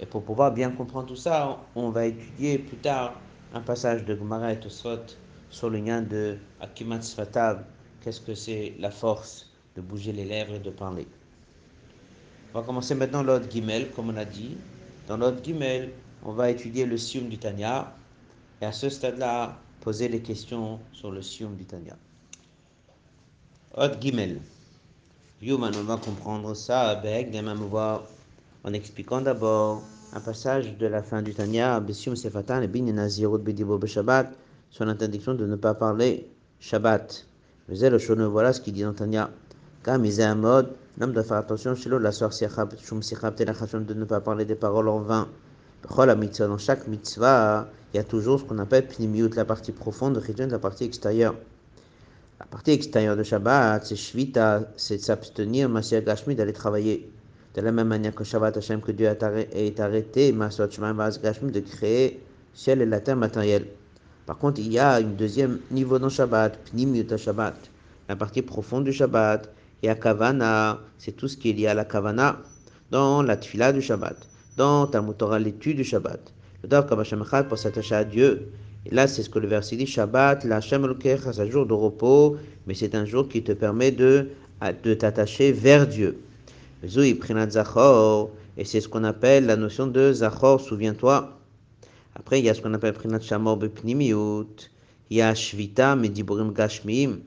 Et 0.00 0.06
pour 0.06 0.22
pouvoir 0.24 0.54
bien 0.54 0.70
comprendre 0.70 1.08
tout 1.08 1.16
ça, 1.16 1.58
on 1.74 1.90
va 1.90 2.06
étudier 2.06 2.58
plus 2.58 2.78
tard 2.78 3.20
un 3.52 3.60
passage 3.60 4.06
de 4.06 4.16
Gemara 4.16 4.54
et 4.54 4.60
Tosfot 4.60 5.04
sur 5.50 5.68
le 5.68 5.80
lien 5.80 6.00
de 6.00 6.38
Akimat 6.60 7.02
Sfatav. 7.02 7.62
Qu'est-ce 8.00 8.22
que 8.22 8.34
c'est 8.34 8.74
la 8.78 8.90
force 8.90 9.50
de 9.74 9.82
bouger 9.82 10.12
les 10.12 10.24
lèvres 10.24 10.54
et 10.54 10.60
de 10.60 10.70
parler? 10.70 11.06
On 12.56 12.60
va 12.60 12.64
commencer 12.64 12.94
maintenant 12.94 13.22
l'autre 13.22 13.50
Gimel, 13.50 13.90
comme 13.90 14.08
on 14.08 14.16
a 14.16 14.24
dit. 14.24 14.56
Dans 15.08 15.18
l'autre 15.18 15.44
Gimel, 15.44 15.90
on 16.24 16.32
va 16.32 16.50
étudier 16.50 16.86
le 16.86 16.96
Sium 16.96 17.28
du 17.28 17.36
Tanya. 17.36 17.92
Et 18.62 18.64
à 18.64 18.72
ce 18.72 18.88
stade-là, 18.88 19.58
poser 19.82 20.08
les 20.08 20.20
questions 20.20 20.80
sur 20.90 21.10
le 21.10 21.20
Sium 21.20 21.54
du 21.54 21.66
Tanya. 21.66 21.98
Hot 23.76 24.00
Gimel. 24.00 24.40
Yuman, 25.42 25.70
on 25.78 25.82
va 25.82 25.98
comprendre 25.98 26.54
ça 26.54 26.88
avec 26.88 27.30
des 27.30 27.42
en 27.46 28.72
expliquant 28.72 29.20
d'abord 29.20 29.82
un 30.14 30.20
passage 30.20 30.78
de 30.78 30.86
la 30.86 31.02
fin 31.02 31.20
du 31.20 31.34
Tanya, 31.34 31.78
Bessium 31.80 32.16
Sefatan 32.16 32.62
et 32.62 32.68
Bin 32.68 32.90
Nazirut 32.90 33.42
Bedibo 33.42 33.78
Shabbat, 33.86 34.32
sur 34.70 34.86
l'interdiction 34.86 35.34
de 35.34 35.44
ne 35.44 35.56
pas 35.56 35.74
parler 35.74 36.26
Shabbat. 36.60 37.26
Mais 37.68 37.76
voilà 38.24 38.54
ce 38.54 38.62
qu'il 38.62 38.72
dit 38.72 38.82
dans 38.82 38.94
Tanya. 38.94 39.28
Il 39.88 40.20
un 40.20 40.34
mode, 40.34 40.70
l'homme 40.98 41.12
doit 41.12 41.22
faire 41.22 41.36
attention 41.36 41.76
chez 41.76 41.88
l'autre, 41.88 42.02
la 42.02 42.10
soeur 42.10 42.30
de 42.30 43.94
ne 43.94 44.04
pas 44.04 44.20
parler 44.20 44.44
des 44.44 44.56
paroles 44.56 44.88
en 44.88 44.98
vain. 44.98 45.28
Dans 45.88 46.58
chaque 46.58 46.88
mitzvah, 46.88 47.68
il 47.94 47.98
y 47.98 48.00
a 48.00 48.02
toujours 48.02 48.40
ce 48.40 48.44
qu'on 48.44 48.58
appelle 48.58 48.88
Pnimiut, 48.88 49.30
la 49.36 49.44
partie 49.44 49.70
profonde, 49.70 50.20
de 50.20 50.44
la 50.50 50.58
partie 50.58 50.82
extérieure. 50.82 51.36
La 52.40 52.46
partie 52.46 52.72
extérieure 52.72 53.16
de 53.16 53.22
Shabbat, 53.22 53.86
c'est 53.86 53.94
Shvita, 53.94 54.64
c'est 54.76 54.96
de 54.96 55.02
s'abstenir, 55.02 55.68
Masya 55.68 56.00
Gashmi, 56.00 56.34
d'aller 56.34 56.52
travailler. 56.52 57.08
De 57.54 57.60
la 57.60 57.70
même 57.70 57.86
manière 57.86 58.12
que 58.12 58.24
Shabbat 58.24 58.56
Hashem, 58.56 58.80
que 58.80 58.90
Dieu 58.90 59.06
est 59.06 59.78
arrêté, 59.80 60.32
Masya 60.32 60.66
Gashmi, 60.66 61.52
de 61.52 61.60
créer 61.60 62.20
ciel 62.54 62.82
et 62.82 62.86
la 62.86 62.98
terre 62.98 63.16
matérielle. 63.16 63.68
Par 64.26 64.36
contre, 64.36 64.58
il 64.58 64.72
y 64.72 64.80
a 64.80 64.94
un 64.94 65.02
deuxième 65.02 65.60
niveau 65.70 66.00
dans 66.00 66.08
Shabbat, 66.08 66.58
Pnimiut 66.72 67.16
Shabbat, 67.16 67.54
la 68.08 68.16
partie 68.16 68.42
profonde 68.42 68.82
du 68.82 68.92
Shabbat. 68.92 69.48
Et 69.82 69.88
à 69.88 69.94
Kavana, 69.94 70.80
c'est 70.98 71.12
tout 71.12 71.28
ce 71.28 71.36
qui 71.36 71.50
est 71.50 71.52
lié 71.52 71.66
à 71.66 71.74
la 71.74 71.84
Kavana 71.84 72.40
dans 72.90 73.22
la 73.22 73.36
Tfila 73.36 73.72
du 73.72 73.82
Shabbat. 73.82 74.16
dans 74.56 74.86
Talmud 74.86 75.16
Torah, 75.16 75.38
l'étude 75.38 75.76
du 75.76 75.84
Shabbat. 75.84 76.32
Le 76.62 76.68
Dav 76.68 76.88
Kabasham 76.88 77.22
Echad 77.22 77.48
pour 77.48 77.58
s'attacher 77.58 77.94
à 77.94 78.04
Dieu. 78.04 78.50
Et 78.86 78.94
là, 78.94 79.06
c'est 79.06 79.22
ce 79.22 79.28
que 79.28 79.38
le 79.38 79.48
verset 79.48 79.76
dit 79.76 79.86
Shabbat, 79.86 80.44
la 80.44 80.56
Hashem 80.56 80.84
Elokecha, 80.84 81.32
c'est 81.32 81.42
un 81.42 81.50
jour 81.50 81.66
de 81.66 81.74
repos, 81.74 82.36
mais 82.66 82.74
c'est 82.74 82.94
un 82.94 83.04
jour 83.04 83.28
qui 83.28 83.42
te 83.42 83.52
permet 83.52 83.90
de, 83.90 84.28
de 84.82 84.94
t'attacher 84.94 85.52
vers 85.52 85.86
Dieu. 85.86 86.18
Zoui 86.86 87.14
Prinat 87.14 87.50
Zachor, 87.50 88.30
et 88.56 88.64
c'est 88.64 88.80
ce 88.80 88.88
qu'on 88.88 89.04
appelle 89.04 89.46
la 89.46 89.56
notion 89.56 89.88
de 89.88 90.12
Zachor, 90.12 90.60
souviens-toi. 90.60 91.38
Après, 92.14 92.38
il 92.38 92.44
y 92.44 92.48
a 92.48 92.54
ce 92.54 92.62
qu'on 92.62 92.72
appelle 92.74 92.94
Prinat 92.94 93.20
Shamor 93.20 93.56
Bepnimiut, 93.56 94.70
il 95.10 95.16
y 95.18 95.22
a 95.22 95.34
Shvita 95.34 95.96
Mediburim 95.96 96.52
Gashmim, 96.52 97.18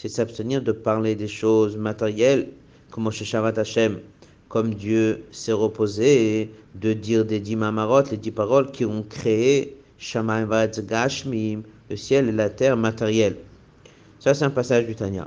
c'est 0.00 0.08
s'abstenir 0.08 0.62
de 0.62 0.70
parler 0.70 1.16
des 1.16 1.26
choses 1.26 1.76
matérielles, 1.76 2.50
comme 2.92 3.10
Shabbat 3.10 3.58
Hashem, 3.58 3.98
comme 4.48 4.72
Dieu 4.72 5.24
s'est 5.32 5.50
reposé, 5.50 6.52
de 6.76 6.92
dire 6.92 7.24
des 7.24 7.40
dix 7.40 7.56
mamarot, 7.56 8.02
les 8.12 8.16
dix 8.16 8.30
paroles 8.30 8.70
qui 8.70 8.84
ont 8.84 9.02
créé 9.02 9.76
Shamayim 9.98 10.46
Gashmim, 10.88 11.62
le 11.90 11.96
ciel 11.96 12.28
et 12.28 12.32
la 12.32 12.48
terre 12.48 12.76
matérielle. 12.76 13.38
Ça, 14.20 14.34
c'est 14.34 14.44
un 14.44 14.50
passage 14.50 14.86
du 14.86 14.94
Tanya. 14.94 15.26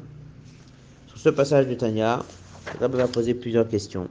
Sur 1.08 1.18
ce 1.18 1.30
passage 1.32 1.68
du 1.68 1.76
Tanya, 1.76 2.24
le 2.80 2.88
va 2.88 3.08
poser 3.10 3.34
plusieurs 3.34 3.68
questions. 3.68 4.08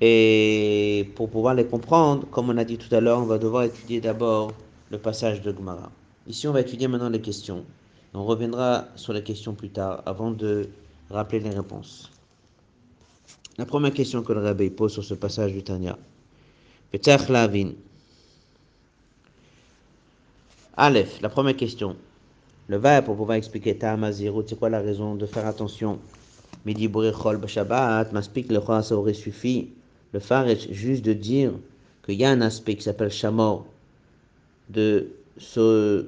Et 0.00 1.10
pour 1.16 1.30
pouvoir 1.30 1.54
les 1.54 1.66
comprendre, 1.66 2.28
comme 2.30 2.48
on 2.48 2.58
a 2.58 2.64
dit 2.64 2.78
tout 2.78 2.94
à 2.94 3.00
l'heure, 3.00 3.18
on 3.18 3.26
va 3.26 3.38
devoir 3.38 3.64
étudier 3.64 4.00
d'abord 4.00 4.52
le 4.92 4.98
passage 4.98 5.42
de 5.42 5.52
Gemara. 5.52 5.90
Ici, 6.28 6.46
on 6.46 6.52
va 6.52 6.60
étudier 6.60 6.86
maintenant 6.86 7.10
les 7.10 7.20
questions. 7.20 7.64
On 8.16 8.24
reviendra 8.24 8.86
sur 8.94 9.12
les 9.12 9.24
questions 9.24 9.54
plus 9.54 9.70
tard, 9.70 10.02
avant 10.06 10.30
de 10.30 10.68
rappeler 11.10 11.40
les 11.40 11.50
réponses. 11.50 12.12
La 13.58 13.66
première 13.66 13.92
question 13.92 14.22
que 14.22 14.32
le 14.32 14.40
rabbi 14.40 14.70
pose 14.70 14.92
sur 14.92 15.04
ce 15.04 15.14
passage 15.14 15.52
du 15.52 15.64
Tanya. 15.64 15.98
Aleph, 20.76 21.20
la 21.20 21.28
première 21.28 21.56
question. 21.56 21.96
Le 22.68 22.76
verbe 22.76 23.06
pour 23.06 23.16
pouvoir 23.16 23.36
expliquer 23.36 23.76
Ta'amazirut, 23.76 24.44
c'est 24.46 24.58
quoi 24.58 24.70
la 24.70 24.80
raison 24.80 25.16
de 25.16 25.26
faire 25.26 25.46
attention? 25.46 25.98
Midi 26.64 26.88
Chol 26.88 27.46
Shabbat, 27.48 28.12
m'explique 28.12 28.50
le 28.50 28.58
roi, 28.58 28.82
ça 28.82 28.96
aurait 28.96 29.12
suffi. 29.12 29.70
Le 30.12 30.20
phare 30.20 30.46
est 30.46 30.72
juste 30.72 31.04
de 31.04 31.12
dire 31.12 31.52
qu'il 32.06 32.14
y 32.14 32.24
a 32.24 32.30
un 32.30 32.40
aspect 32.40 32.76
qui 32.76 32.82
s'appelle 32.82 33.10
Shamor, 33.10 33.66
de 34.70 35.08
se 35.36 36.06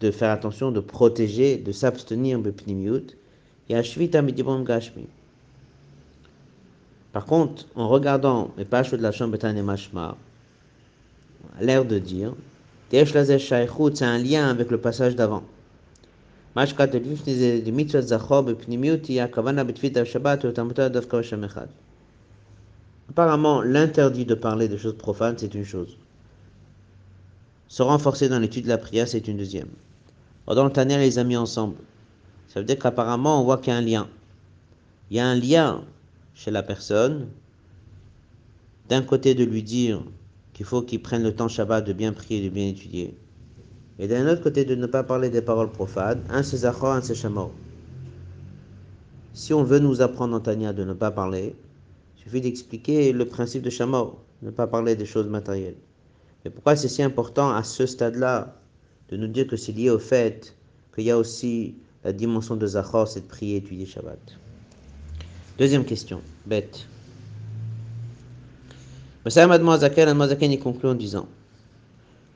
de 0.00 0.10
faire 0.10 0.30
attention, 0.30 0.70
de 0.72 0.80
protéger, 0.80 1.56
de 1.56 1.72
s'abstenir 1.72 2.38
de 2.40 2.50
pnimiut. 2.50 3.16
Par 7.12 7.24
contre, 7.24 7.66
en 7.74 7.88
regardant 7.88 8.50
les 8.58 8.64
pages 8.64 8.90
de 8.90 8.96
la 8.96 9.12
chambre 9.12 9.36
et 9.42 9.62
Mashma, 9.62 10.16
l'air 11.60 11.84
de 11.84 11.98
dire, 11.98 12.34
c'est 12.90 14.02
un 14.02 14.18
lien 14.18 14.48
avec 14.48 14.70
le 14.70 14.78
passage 14.78 15.16
d'avant. 15.16 15.42
Apparemment, 23.08 23.62
l'interdit 23.62 24.24
de 24.24 24.34
parler 24.34 24.68
des 24.68 24.78
choses 24.78 24.96
profanes, 24.96 25.36
c'est 25.38 25.54
une 25.54 25.64
chose. 25.64 25.96
Se 27.68 27.82
renforcer 27.82 28.28
dans 28.28 28.38
l'étude 28.38 28.64
de 28.64 28.68
la 28.68 28.78
prière, 28.78 29.08
c'est 29.08 29.28
une 29.28 29.36
deuxième. 29.36 29.68
Dans 30.46 30.64
le 30.64 30.70
Tanner, 30.70 30.98
les 30.98 31.18
a 31.18 31.24
mis 31.24 31.36
ensemble. 31.36 31.76
Ça 32.48 32.60
veut 32.60 32.66
dire 32.66 32.78
qu'apparemment, 32.78 33.40
on 33.40 33.44
voit 33.44 33.58
qu'il 33.58 33.72
y 33.72 33.76
a 33.76 33.78
un 33.78 33.82
lien. 33.82 34.08
Il 35.10 35.16
y 35.16 35.20
a 35.20 35.26
un 35.26 35.34
lien 35.34 35.82
chez 36.34 36.50
la 36.50 36.62
personne, 36.62 37.28
d'un 38.88 39.02
côté 39.02 39.34
de 39.34 39.44
lui 39.44 39.62
dire 39.62 40.02
qu'il 40.52 40.66
faut 40.66 40.82
qu'il 40.82 41.02
prenne 41.02 41.22
le 41.22 41.34
temps 41.34 41.48
Shabbat 41.48 41.84
de 41.84 41.92
bien 41.92 42.12
prier, 42.12 42.42
de 42.42 42.48
bien 42.48 42.68
étudier, 42.68 43.16
et 43.98 44.08
d'un 44.08 44.28
autre 44.28 44.42
côté 44.42 44.64
de 44.64 44.74
ne 44.74 44.86
pas 44.86 45.02
parler 45.02 45.30
des 45.30 45.42
paroles 45.42 45.70
profanes, 45.70 46.22
un 46.28 46.42
c'est 46.42 46.64
un 46.64 47.02
c'est. 47.02 47.14
Si 49.32 49.54
on 49.54 49.64
veut 49.64 49.78
nous 49.78 50.00
apprendre 50.02 50.36
en 50.36 50.40
Tania 50.40 50.72
de 50.72 50.84
ne 50.84 50.92
pas 50.92 51.10
parler, 51.10 51.54
il 52.16 52.22
suffit 52.22 52.40
d'expliquer 52.40 53.12
le 53.12 53.26
principe 53.26 53.62
de 53.62 53.70
Shamor, 53.70 54.18
ne 54.42 54.50
pas 54.50 54.66
parler 54.66 54.96
des 54.96 55.06
choses 55.06 55.28
matérielles. 55.28 55.76
Et 56.46 56.50
pourquoi 56.50 56.76
c'est 56.76 56.86
si 56.86 57.02
important 57.02 57.50
à 57.50 57.64
ce 57.64 57.86
stade-là 57.86 58.54
de 59.10 59.16
nous 59.16 59.26
dire 59.26 59.48
que 59.48 59.56
c'est 59.56 59.72
lié 59.72 59.90
au 59.90 59.98
fait 59.98 60.54
qu'il 60.94 61.02
y 61.02 61.10
a 61.10 61.18
aussi 61.18 61.74
la 62.04 62.12
dimension 62.12 62.54
de 62.54 62.64
Zachor, 62.64 63.08
c'est 63.08 63.22
de 63.22 63.26
prier 63.26 63.54
et 63.54 63.58
étudier 63.58 63.84
Shabbat? 63.84 64.38
Deuxième 65.58 65.84
question, 65.84 66.20
bête. 66.46 66.86
Messiah 69.24 69.48
Mademoiselle 69.48 70.14
Mazaken 70.14 70.52
y 70.52 70.58
conclut 70.60 70.90
en 70.90 70.94
disant 70.94 71.26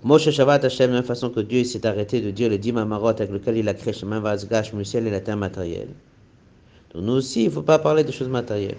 Moshe 0.03 0.29
Shabbat 0.29 0.65
Hashem, 0.65 0.89
de 0.89 0.95
la 0.95 0.99
même 0.99 1.07
façon 1.07 1.31
que 1.31 1.39
Dieu 1.39 1.63
s'est 1.63 1.87
arrêté 1.87 2.21
de 2.21 2.33
dire 2.33 2.51
le 2.51 2.59
dix 2.59 2.73
mamarot 2.73 3.11
avec 3.11 3.31
lequel 3.31 3.59
il 3.59 3.69
a 3.69 3.75
créé 3.75 3.93
Shemin 3.93 4.19
Vazgash, 4.19 4.73
le 4.73 4.83
ciel 4.83 5.07
et 5.07 5.11
la 5.13 5.21
terre 5.21 5.37
matérielle. 5.37 5.91
Donc 6.93 7.05
nous 7.05 7.13
aussi, 7.13 7.43
il 7.43 7.47
ne 7.47 7.53
faut 7.53 7.63
pas 7.63 7.79
parler 7.79 8.03
de 8.03 8.11
choses 8.11 8.29
matérielles. 8.29 8.79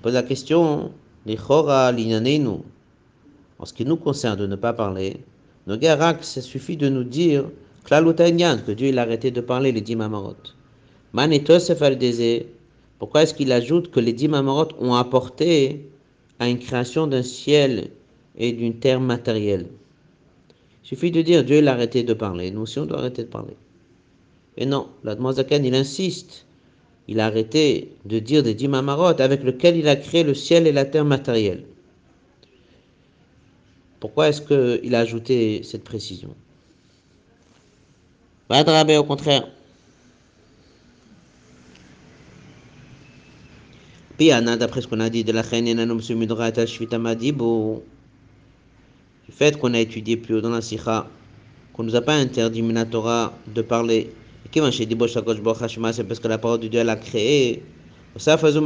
Pose 0.00 0.14
la 0.14 0.22
question, 0.22 0.92
les 1.26 1.36
chora, 1.36 1.92
nous 1.92 2.64
en 3.62 3.64
ce 3.64 3.72
qui 3.72 3.84
nous 3.84 3.96
concerne 3.96 4.40
de 4.40 4.48
ne 4.48 4.56
pas 4.56 4.72
parler, 4.72 5.18
nos 5.68 5.78
ça 5.80 6.40
suffit 6.40 6.76
de 6.76 6.88
nous 6.88 7.04
dire 7.04 7.44
que 7.84 8.72
Dieu 8.72 8.98
a 8.98 9.00
arrêté 9.00 9.30
de 9.30 9.40
parler 9.40 9.70
les 9.70 9.80
dix 9.80 9.94
mamarot. 9.94 10.34
Pourquoi 12.98 13.22
est-ce 13.22 13.34
qu'il 13.34 13.52
ajoute 13.52 13.92
que 13.92 14.00
les 14.00 14.12
dix 14.12 14.26
mamarot 14.26 14.68
ont 14.80 14.94
apporté 14.94 15.88
à 16.40 16.48
une 16.48 16.58
création 16.58 17.06
d'un 17.06 17.22
ciel 17.22 17.90
et 18.36 18.52
d'une 18.52 18.80
terre 18.80 19.00
matérielle? 19.00 19.68
Il 20.82 20.88
suffit 20.88 21.12
de 21.12 21.22
dire 21.22 21.44
Dieu 21.44 21.64
a 21.64 21.70
arrêté 21.70 22.02
de 22.02 22.14
parler. 22.14 22.50
Nous 22.50 22.62
aussi 22.62 22.80
on 22.80 22.86
doit 22.86 22.98
arrêter 22.98 23.22
de 23.22 23.28
parler. 23.28 23.54
Et 24.56 24.66
non, 24.66 24.88
la 25.04 25.14
Zakan 25.14 25.62
il 25.62 25.76
insiste. 25.76 26.46
Il 27.06 27.20
a 27.20 27.26
arrêté 27.26 27.92
de 28.06 28.18
dire 28.18 28.42
des 28.42 28.54
dix 28.54 28.66
mamarot 28.66 29.20
avec 29.20 29.44
lequel 29.44 29.76
il 29.76 29.86
a 29.86 29.94
créé 29.94 30.24
le 30.24 30.34
ciel 30.34 30.66
et 30.66 30.72
la 30.72 30.84
terre 30.84 31.04
matérielle. 31.04 31.62
Pourquoi 34.02 34.28
est-ce 34.30 34.42
qu'il 34.42 34.94
a 34.96 34.98
ajouté 34.98 35.62
cette 35.62 35.84
précision? 35.84 36.34
Au 38.50 39.04
contraire. 39.04 39.46
Piana, 44.18 44.56
d'après 44.56 44.80
ce 44.80 44.88
qu'on 44.88 44.98
a 44.98 45.08
dit 45.08 45.22
de 45.22 45.30
la 45.30 45.44
du 45.44 45.62
fait 49.30 49.56
qu'on 49.56 49.72
a 49.72 49.78
étudié 49.78 50.16
plus 50.16 50.34
haut 50.34 50.40
dans 50.40 50.50
la 50.50 50.62
Sikha, 50.62 51.08
qu'on 51.72 51.84
ne 51.84 51.90
nous 51.90 51.94
a 51.94 52.00
pas 52.00 52.16
interdit 52.16 52.60
Minatora 52.60 53.32
de 53.54 53.62
parler, 53.62 54.12
c'est 54.52 56.04
parce 56.08 56.18
que 56.18 56.26
la 56.26 56.38
parole 56.38 56.58
de 56.58 56.66
Dieu 56.66 56.80
elle 56.80 56.90
a 56.90 56.96
créé. 56.96 57.62
Ça 58.16 58.36
faisait 58.36 58.58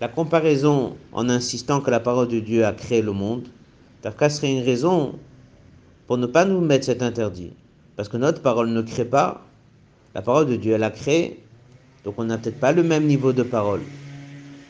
la 0.00 0.08
comparaison 0.08 0.96
en 1.12 1.28
insistant 1.28 1.80
que 1.80 1.90
la 1.90 2.00
parole 2.00 2.28
de 2.28 2.40
Dieu 2.40 2.64
a 2.64 2.72
créé 2.72 3.02
le 3.02 3.12
monde, 3.12 3.48
ça 4.02 4.28
serait 4.30 4.52
une 4.52 4.64
raison 4.64 5.18
pour 6.06 6.16
ne 6.16 6.26
pas 6.26 6.44
nous 6.44 6.60
mettre 6.60 6.86
cet 6.86 7.02
interdit? 7.02 7.52
Parce 7.96 8.08
que 8.08 8.16
notre 8.16 8.40
parole 8.40 8.70
ne 8.70 8.80
crée 8.80 9.04
pas, 9.04 9.46
la 10.14 10.22
parole 10.22 10.46
de 10.46 10.56
Dieu, 10.56 10.72
elle 10.72 10.82
a 10.82 10.90
créé, 10.90 11.42
donc 12.02 12.14
on 12.18 12.24
n'a 12.24 12.38
peut-être 12.38 12.58
pas 12.58 12.72
le 12.72 12.82
même 12.82 13.06
niveau 13.06 13.32
de 13.32 13.42
parole. 13.42 13.82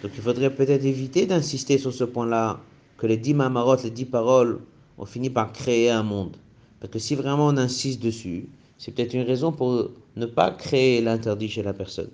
Donc 0.03 0.13
il 0.17 0.23
faudrait 0.23 0.55
peut-être 0.55 0.85
éviter 0.85 1.27
d'insister 1.27 1.79
sur 1.79 1.95
ce 1.95 2.05
point-là, 2.05 2.61
que 2.99 3.07
les 3.07 3.17
dix 3.17 3.33
mamarot, 3.33 3.77
les 3.85 3.91
dix 3.91 4.05
paroles, 4.05 4.59
ont 4.99 5.07
fini 5.07 5.31
par 5.31 5.53
créer 5.53 5.91
un 5.91 6.03
monde. 6.03 6.37
Parce 6.81 6.93
que 6.93 6.99
si 6.99 7.15
vraiment 7.15 7.47
on 7.47 7.57
insiste 7.57 8.03
dessus, 8.03 8.49
c'est 8.79 8.93
peut-être 8.93 9.15
une 9.15 9.23
raison 9.23 9.53
pour 9.53 9.91
ne 10.17 10.27
pas 10.27 10.51
créer 10.51 11.01
l'interdit 11.01 11.49
chez 11.49 11.63
la 11.63 11.73
personne. 11.73 12.11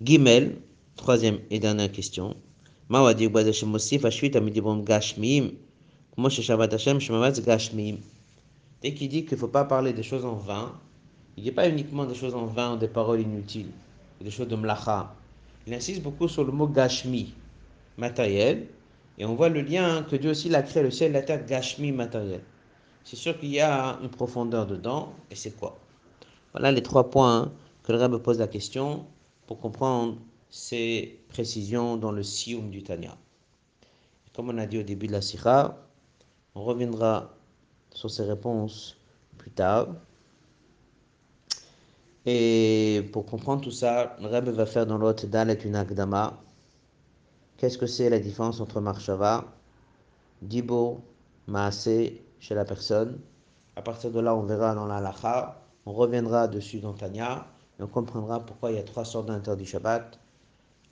Gimel, 0.00 0.56
Troisième 0.98 1.38
et 1.50 1.60
dernière 1.60 1.90
question. 1.92 2.36
Dès 2.90 2.96
qu'il 8.94 9.08
dit 9.08 9.24
qu'il 9.24 9.32
ne 9.32 9.36
faut 9.36 9.48
pas 9.48 9.64
parler 9.64 9.92
des 9.92 10.02
choses 10.02 10.24
en 10.24 10.34
vain, 10.34 10.72
il 11.36 11.44
ne 11.44 11.48
dit 11.48 11.54
pas 11.54 11.68
uniquement 11.68 12.04
des 12.04 12.16
choses 12.16 12.34
en 12.34 12.46
vain 12.46 12.74
ou 12.74 12.76
des 12.76 12.88
paroles 12.88 13.20
inutiles, 13.20 13.70
des 14.20 14.30
choses 14.30 14.48
de 14.48 14.56
mlacha. 14.56 15.14
Il 15.68 15.72
insiste 15.72 16.02
beaucoup 16.02 16.26
sur 16.26 16.42
le 16.42 16.50
mot 16.50 16.66
gashmi, 16.66 17.32
matériel, 17.96 18.66
et 19.18 19.24
on 19.24 19.36
voit 19.36 19.50
le 19.50 19.62
lien 19.62 20.02
que 20.02 20.16
Dieu 20.16 20.30
aussi 20.30 20.48
l'a 20.48 20.62
créé, 20.62 20.82
le 20.82 20.90
ciel 20.90 21.12
et 21.12 21.14
la 21.14 21.22
terre, 21.22 21.46
gashmi, 21.46 21.92
matériel. 21.92 22.42
C'est 23.04 23.16
sûr 23.16 23.38
qu'il 23.38 23.50
y 23.50 23.60
a 23.60 24.00
une 24.02 24.10
profondeur 24.10 24.66
dedans, 24.66 25.12
et 25.30 25.36
c'est 25.36 25.56
quoi? 25.56 25.78
Voilà 26.52 26.72
les 26.72 26.82
trois 26.82 27.08
points 27.08 27.52
que 27.84 27.92
le 27.92 27.98
Rabbe 27.98 28.18
pose 28.18 28.40
la 28.40 28.48
question 28.48 29.06
pour 29.46 29.60
comprendre 29.60 30.16
ces 30.50 31.20
précisions 31.28 31.96
dans 31.96 32.12
le 32.12 32.22
Sioum 32.22 32.70
du 32.70 32.82
Tanya. 32.82 33.16
Comme 34.34 34.50
on 34.50 34.58
a 34.58 34.66
dit 34.66 34.78
au 34.78 34.82
début 34.82 35.06
de 35.06 35.12
la 35.12 35.20
Sikha, 35.20 35.76
on 36.54 36.62
reviendra 36.62 37.34
sur 37.90 38.10
ces 38.10 38.24
réponses 38.24 38.96
plus 39.36 39.50
tard. 39.50 39.88
Et 42.24 43.08
pour 43.12 43.26
comprendre 43.26 43.62
tout 43.62 43.70
ça, 43.70 44.16
le 44.20 44.28
Rebbe 44.28 44.48
va 44.50 44.66
faire 44.66 44.86
dans 44.86 44.98
l'autre 44.98 45.26
Dalet 45.26 45.54
une 45.54 45.74
Agdama. 45.74 46.38
Qu'est-ce 47.56 47.78
que 47.78 47.86
c'est 47.86 48.10
la 48.10 48.20
différence 48.20 48.60
entre 48.60 48.80
Marshava, 48.80 49.44
Dibo, 50.42 51.02
Maase 51.46 52.12
chez 52.38 52.54
la 52.54 52.64
personne? 52.64 53.18
À 53.74 53.82
partir 53.82 54.10
de 54.10 54.20
là, 54.20 54.36
on 54.36 54.42
verra 54.42 54.74
dans 54.74 54.86
la 54.86 55.00
Lacha, 55.00 55.60
on 55.86 55.92
reviendra 55.92 56.48
dessus 56.48 56.80
dans 56.80 56.92
Tanya, 56.92 57.46
et 57.78 57.82
on 57.82 57.88
comprendra 57.88 58.44
pourquoi 58.44 58.70
il 58.70 58.76
y 58.76 58.80
a 58.80 58.84
trois 58.84 59.04
sortes 59.04 59.26
d'interdits 59.26 59.66
Shabbat 59.66 60.20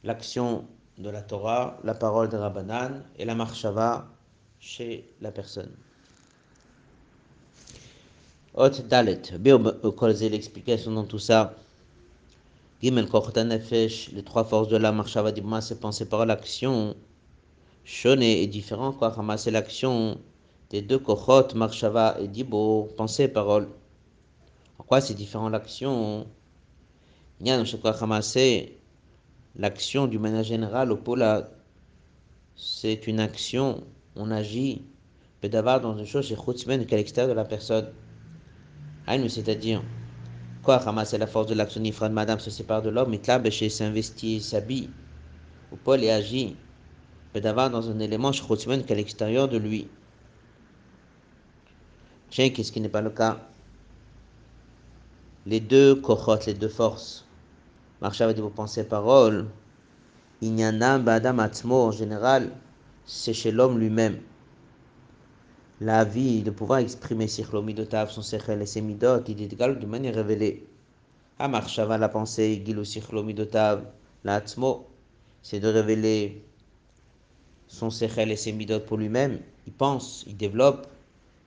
l'action 0.07 0.64
de 0.99 1.11
la 1.11 1.21
Torah, 1.21 1.79
la 1.85 1.95
parole 1.95 2.29
de 2.29 2.37
Rabbanan 2.37 3.03
et 3.19 3.25
la 3.25 3.35
Marshava 3.35 4.09
chez 4.61 5.12
la 5.21 5.33
personne. 5.33 5.75
Ot 8.55 8.71
Dalet, 8.88 9.21
c'est 9.23 10.29
l'explication 10.29 10.92
dans 10.92 11.05
tout 11.05 11.19
ça. 11.19 11.55
Gimel 12.81 13.09
Nefesh, 13.45 14.12
les 14.12 14.23
trois 14.23 14.45
forces 14.45 14.69
de 14.69 14.77
la 14.77 14.92
Marshava 14.92 15.33
d'Ibma, 15.33 15.61
c'est 15.61 15.81
penser 15.81 16.07
par 16.09 16.25
l'action. 16.25 16.95
Shone 17.85 18.23
est 18.23 18.47
différent, 18.47 18.92
quoi, 18.92 19.11
ramasser 19.11 19.51
l'action 19.51 20.19
des 20.71 20.83
deux 20.83 20.99
Kochot, 20.99 21.55
Marshava 21.55 22.16
et 22.21 22.29
Dibo, 22.29 22.88
pensée 22.97 23.29
parole. 23.29 23.69
En 24.79 24.85
quoi 24.85 25.01
c'est 25.01 25.14
différent 25.14 25.49
l'action? 25.49 26.27
Il 27.40 27.49
y 27.49 27.51
a 27.51 27.62
quoi 27.81 27.92
ramasser 27.92 28.79
l'action 29.59 30.07
du 30.07 30.19
manière 30.19 30.45
générale 30.45 30.92
au 30.92 30.97
pôle, 30.97 31.25
c'est 32.55 33.07
une 33.07 33.21
action, 33.21 33.85
on 34.14 34.31
agit, 34.31 34.83
peut 35.40 35.49
d'avoir 35.49 35.81
dans 35.81 35.97
une 35.97 36.07
chose, 36.07 36.29
c'est 36.29 36.87
qu'à 36.87 36.97
l'extérieur 36.97 37.29
de 37.35 37.37
la 37.37 37.45
personne? 37.45 37.92
C'est-à-dire, 39.29 39.83
quoi 40.62 40.79
ramasser 40.79 41.16
la 41.19 41.27
force 41.27 41.47
de 41.47 41.55
l'action 41.55 41.81
de 41.81 42.09
madame 42.09 42.40
se 42.40 42.51
sépare 42.51 42.83
de 42.83 42.90
l'homme, 42.90 43.14
et 43.14 43.21
là, 43.27 43.51
chez 43.51 43.69
s'investit, 43.69 44.40
s'habille, 44.40 44.90
au 45.71 45.77
pôle 45.77 46.03
et 46.03 46.11
agit, 46.11 46.57
peut 47.33 47.40
d'avoir 47.40 47.71
dans 47.71 47.90
un 47.90 47.99
élément, 48.01 48.33
qu'à 48.33 48.95
l'extérieur 48.95 49.49
de 49.49 49.59
lui? 49.59 49.88
Tiens, 52.31 52.51
qu'est-ce 52.51 52.73
qui 52.73 52.81
n'est 52.81 52.88
pas 52.88 53.03
le 53.03 53.11
cas? 53.11 53.38
Les 55.47 55.61
deux 55.61 55.95
cohortes, 55.95 56.47
les 56.47 56.55
deux 56.55 56.69
forces, 56.69 57.26
Marcha 58.03 58.31
de 58.31 58.43
vos 58.43 58.51
pensées 58.51 58.85
paroles. 58.85 59.47
Inyanam 60.43 61.09
Adam 61.09 61.39
Atzmo, 61.39 61.85
en 61.85 61.93
général, 61.93 62.53
c'est 63.07 63.33
chez 63.33 63.51
l'homme 63.51 63.79
lui-même. 63.79 64.19
La 65.81 66.05
vie 66.05 66.43
de 66.43 66.51
pouvoir 66.51 66.81
exprimer 66.81 67.27
Sichlomidotav, 67.27 68.11
son 68.11 68.21
Sechel 68.21 68.61
et 68.61 68.67
ses 68.67 68.83
Midot, 68.83 69.23
il 69.29 69.41
est 69.41 69.51
égal 69.51 69.79
de 69.79 69.87
manière 69.87 70.15
révélée. 70.15 70.67
À 71.39 71.49
Marshava, 71.49 71.97
la 71.97 72.11
pensée, 72.11 72.63
Gilo 72.67 72.85
Sichlomidotav, 72.85 73.85
la 74.25 74.35
Atzmo, 74.37 74.87
c'est 75.43 75.61
de 75.61 75.69
révéler 75.69 76.45
son 77.67 77.89
Sechel 77.89 78.31
et 78.31 78.37
ses 78.37 78.53
Midot 78.53 78.81
pour 78.81 78.99
lui-même. 78.99 79.39
Il 79.67 79.73
pense, 79.73 80.25
il 80.27 80.37
développe 80.37 80.87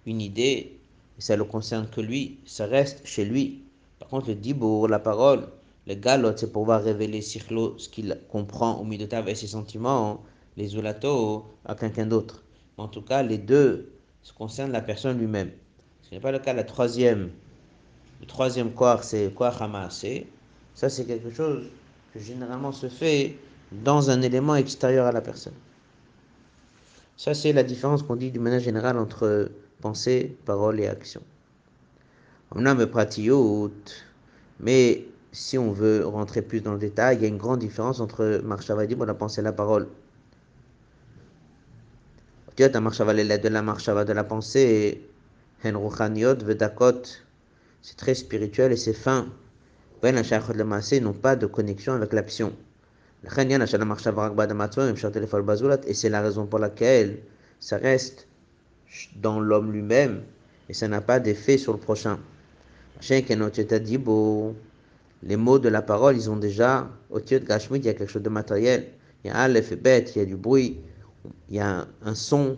une 0.08 0.22
idée, 0.22 0.80
et 1.18 1.22
ça 1.22 1.34
ne 1.34 1.40
le 1.40 1.46
concerne 1.46 1.88
que 1.88 2.02
lui, 2.02 2.40
ça 2.46 2.66
reste 2.66 3.06
chez 3.06 3.24
lui. 3.24 3.62
Par 4.00 4.10
contre, 4.10 4.30
le 4.30 4.36
Dibour, 4.36 4.88
la 4.88 4.98
parole, 4.98 5.48
le 5.89 5.95
galot, 5.95 6.34
c'est 6.38 6.52
pouvoir 6.52 6.84
révéler 6.84 7.23
ce 7.23 7.89
qu'il 7.89 8.15
comprend 8.30 8.80
au 8.80 8.84
milieu 8.84 9.08
de 9.08 9.28
et 9.28 9.34
ses 9.34 9.47
sentiments, 9.47 10.23
les 10.56 10.67
zulato 10.67 11.45
à 11.65 11.73
quelqu'un 11.73 12.06
d'autre. 12.06 12.43
En 12.78 12.88
tout 12.88 13.02
cas, 13.02 13.23
les 13.23 13.39
deux 13.39 13.91
se 14.21 14.32
concernent 14.32 14.71
la 14.71 14.82
personne 14.82 15.17
lui-même. 15.17 15.49
Ce 16.04 16.13
n'est 16.13 16.21
pas 16.21 16.32
le 16.32 16.38
cas. 16.38 16.54
La 16.54 16.63
troisième, 16.63 17.32
le 18.21 18.28
troisième 18.28 18.71
quoi, 18.71 19.02
c'est 19.02 19.34
quoi 19.34 19.49
ramasser. 19.49 20.28
Ça, 20.75 20.89
c'est 20.89 21.06
quelque 21.06 21.32
chose 21.32 21.65
que 22.13 22.19
généralement 22.19 22.71
se 22.71 22.88
fait 22.88 23.36
dans 23.71 24.12
un 24.12 24.21
élément 24.21 24.56
extérieur 24.56 25.08
à 25.08 25.12
la 25.12 25.21
personne. 25.21 25.54
Ça, 27.17 27.34
c'est 27.34 27.52
la 27.52 27.63
différence 27.63 28.04
qu'on 28.04 28.15
dit 28.15 28.30
du 28.30 28.39
manière 28.39 28.60
général 28.60 28.95
entre 28.99 29.49
pensée, 29.82 30.38
parole 30.45 30.80
et 30.80 30.88
action. 30.88 31.21
Mais 34.62 35.06
si 35.32 35.58
on 35.58 35.72
veut 35.72 36.06
rentrer 36.06 36.42
plus 36.42 36.62
dans 36.62 36.74
le 36.74 36.80
détail, 36.80 37.18
il 37.18 37.22
y 37.22 37.26
a 37.26 37.28
une 37.28 37.38
grande 37.38 37.60
différence 37.60 38.00
entre 38.00 38.42
Marshavadim, 38.44 39.06
la 39.06 39.13
pensée 39.13 39.42
et 39.42 39.44
la 39.44 39.54
parole. 39.54 39.88
Tu 42.56 42.63
as 42.63 42.70
de 42.70 43.48
la 43.48 43.62
Marshava 43.62 44.06
de 44.06 44.13
la 44.13 44.24
pensée, 44.24 45.02
Vedakot, 45.63 47.04
c'est 47.82 47.98
très 47.98 48.15
spirituel 48.15 48.72
et 48.72 48.78
c'est 48.78 48.94
fin. 48.94 49.28
Ben 50.02 50.15
la 50.15 50.24
le 50.54 50.63
Massé 50.63 51.02
n'ont 51.02 51.13
pas 51.13 51.36
de 51.36 51.46
connexion 51.46 51.94
avec 51.94 52.13
l'action. 52.13 52.54
Et 53.24 53.30
c'est 55.94 56.10
la 56.10 56.22
raison 56.22 56.46
pour 56.46 56.60
laquelle 56.60 57.20
ça 57.60 57.78
reste 57.78 58.28
dans 59.18 59.39
l'homme 59.39 59.72
lui-même 59.72 60.24
et 60.70 60.74
ça 60.74 60.88
n'a 60.88 61.02
pas 61.02 61.20
d'effet 61.20 61.58
sur 61.58 61.74
le 61.74 61.80
prochain 61.80 62.18
les 65.23 65.36
mots 65.36 65.60
de 65.60 65.69
la 65.69 65.82
parole, 65.82 66.15
ils 66.15 66.29
ont 66.29 66.38
déjà, 66.38 66.89
au 67.10 67.19
titre 67.19 67.41
de 67.43 67.47
Gashmid, 67.47 67.84
il 67.84 67.88
y 67.88 67.89
a 67.89 67.93
quelque 67.93 68.12
chose 68.12 68.23
de 68.23 68.29
matériel. 68.29 68.88
Il 69.23 69.27
y 69.27 69.32
a 69.32 69.38
Aleph 69.38 69.71
et 69.71 69.75
bête, 69.75 70.15
il 70.15 70.19
y 70.19 70.21
a 70.21 70.25
du 70.25 70.38
bruit, 70.38 70.79
il 71.49 71.55
y 71.55 71.60
a 71.60 71.86
un, 72.03 72.15
son, 72.15 72.58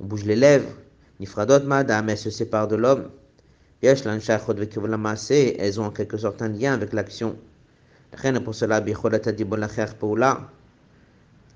on 0.00 0.04
bouge 0.04 0.24
les 0.24 0.34
lèvres. 0.34 0.68
Nifradot 1.20 1.64
madame, 1.64 2.08
elles 2.08 2.18
se 2.18 2.30
séparent 2.30 2.68
de 2.68 2.76
l'homme. 2.76 3.10
Elles 3.80 4.08
ont 5.80 5.84
en 5.84 5.90
quelque 5.90 6.16
sorte 6.16 6.42
un 6.42 6.48
lien 6.48 6.74
avec 6.74 6.92
l'action. 6.92 7.36
Pour 8.44 8.54
cela, 8.54 8.82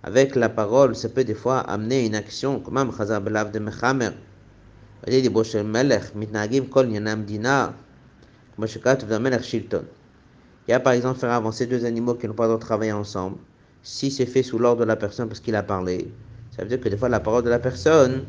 avec 0.04 0.34
la 0.36 0.48
parole, 0.48 0.94
ça 0.94 1.08
peut 1.08 1.24
des 1.24 1.34
fois 1.34 1.60
amener 1.60 2.06
une 2.06 2.14
action, 2.14 2.60
comme 2.60 2.76
un 2.76 2.84
de 2.84 3.58
Mechamer. 3.58 4.10
Comme 8.54 8.68
il 10.66 10.70
y 10.70 10.74
a 10.74 10.80
par 10.80 10.92
exemple 10.92 11.18
faire 11.18 11.32
avancer 11.32 11.66
deux 11.66 11.84
animaux 11.84 12.14
qui 12.14 12.28
n'ont 12.28 12.34
pas 12.34 12.46
le 12.46 12.54
de 12.54 12.58
travailler 12.58 12.92
ensemble. 12.92 13.38
Si 13.82 14.10
c'est 14.10 14.26
fait 14.26 14.42
sous 14.42 14.58
l'ordre 14.58 14.80
de 14.80 14.86
la 14.86 14.96
personne 14.96 15.28
parce 15.28 15.40
qu'il 15.40 15.56
a 15.56 15.62
parlé, 15.62 16.08
ça 16.54 16.62
veut 16.62 16.68
dire 16.68 16.80
que 16.80 16.88
des 16.88 16.96
fois 16.96 17.08
la 17.08 17.20
parole 17.20 17.42
de 17.42 17.50
la 17.50 17.58
personne, 17.58 18.24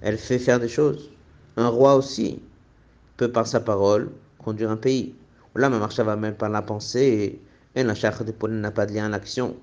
elle 0.00 0.16
fait 0.16 0.38
faire 0.38 0.58
des 0.58 0.68
choses. 0.68 1.10
Un 1.56 1.68
roi 1.68 1.96
aussi 1.96 2.40
peut 3.16 3.30
par 3.30 3.46
sa 3.46 3.60
parole 3.60 4.10
conduire 4.38 4.70
un 4.70 4.76
pays. 4.76 5.14
Là, 5.54 5.68
ma 5.68 5.78
marche 5.78 5.98
va 5.98 6.16
même 6.16 6.34
par 6.34 6.50
la 6.50 6.62
pensée. 6.62 7.40
Et 7.74 7.82
la 7.82 7.94
charge 7.94 8.24
de 8.24 8.32
Paul 8.32 8.52
n'a 8.52 8.70
pas 8.70 8.86
de 8.86 8.92
lien 8.92 9.06
à 9.06 9.08
l'action. 9.08 9.56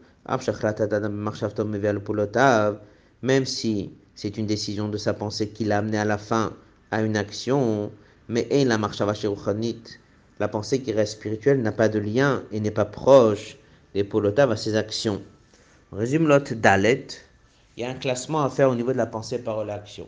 Même 3.22 3.46
si 3.46 3.92
c'est 4.16 4.38
une 4.38 4.46
décision 4.46 4.90
de 4.90 4.98
sa 4.98 5.14
pensée 5.14 5.50
qui 5.50 5.66
l'a 5.66 5.80
amené 5.80 5.98
à 5.98 6.06
la 6.06 6.18
fin 6.18 6.54
à 6.92 7.02
une 7.02 7.18
action, 7.18 7.92
mais 8.28 8.48
la 8.66 8.78
marche 8.78 9.02
va 9.02 9.14
chez 9.14 9.28
la 10.44 10.50
pensée 10.50 10.82
qui 10.82 10.92
reste 10.92 11.14
spirituelle 11.14 11.62
n'a 11.62 11.72
pas 11.72 11.88
de 11.88 12.00
lien 12.00 12.44
et 12.52 12.60
n'est 12.60 12.70
pas 12.70 12.84
proche 12.84 13.56
des 13.94 14.04
polotav 14.04 14.52
à 14.52 14.58
ses 14.58 14.76
actions. 14.76 15.22
On 15.94 15.96
résume 15.96 16.28
l'autre 16.28 16.54
Dalet. 16.54 17.08
Il 17.78 17.84
y 17.84 17.86
a 17.86 17.90
un 17.90 17.94
classement 17.94 18.44
à 18.44 18.50
faire 18.50 18.70
au 18.70 18.76
niveau 18.76 18.92
de 18.92 18.98
la 18.98 19.06
pensée, 19.06 19.40
parole, 19.40 19.70
action. 19.70 20.06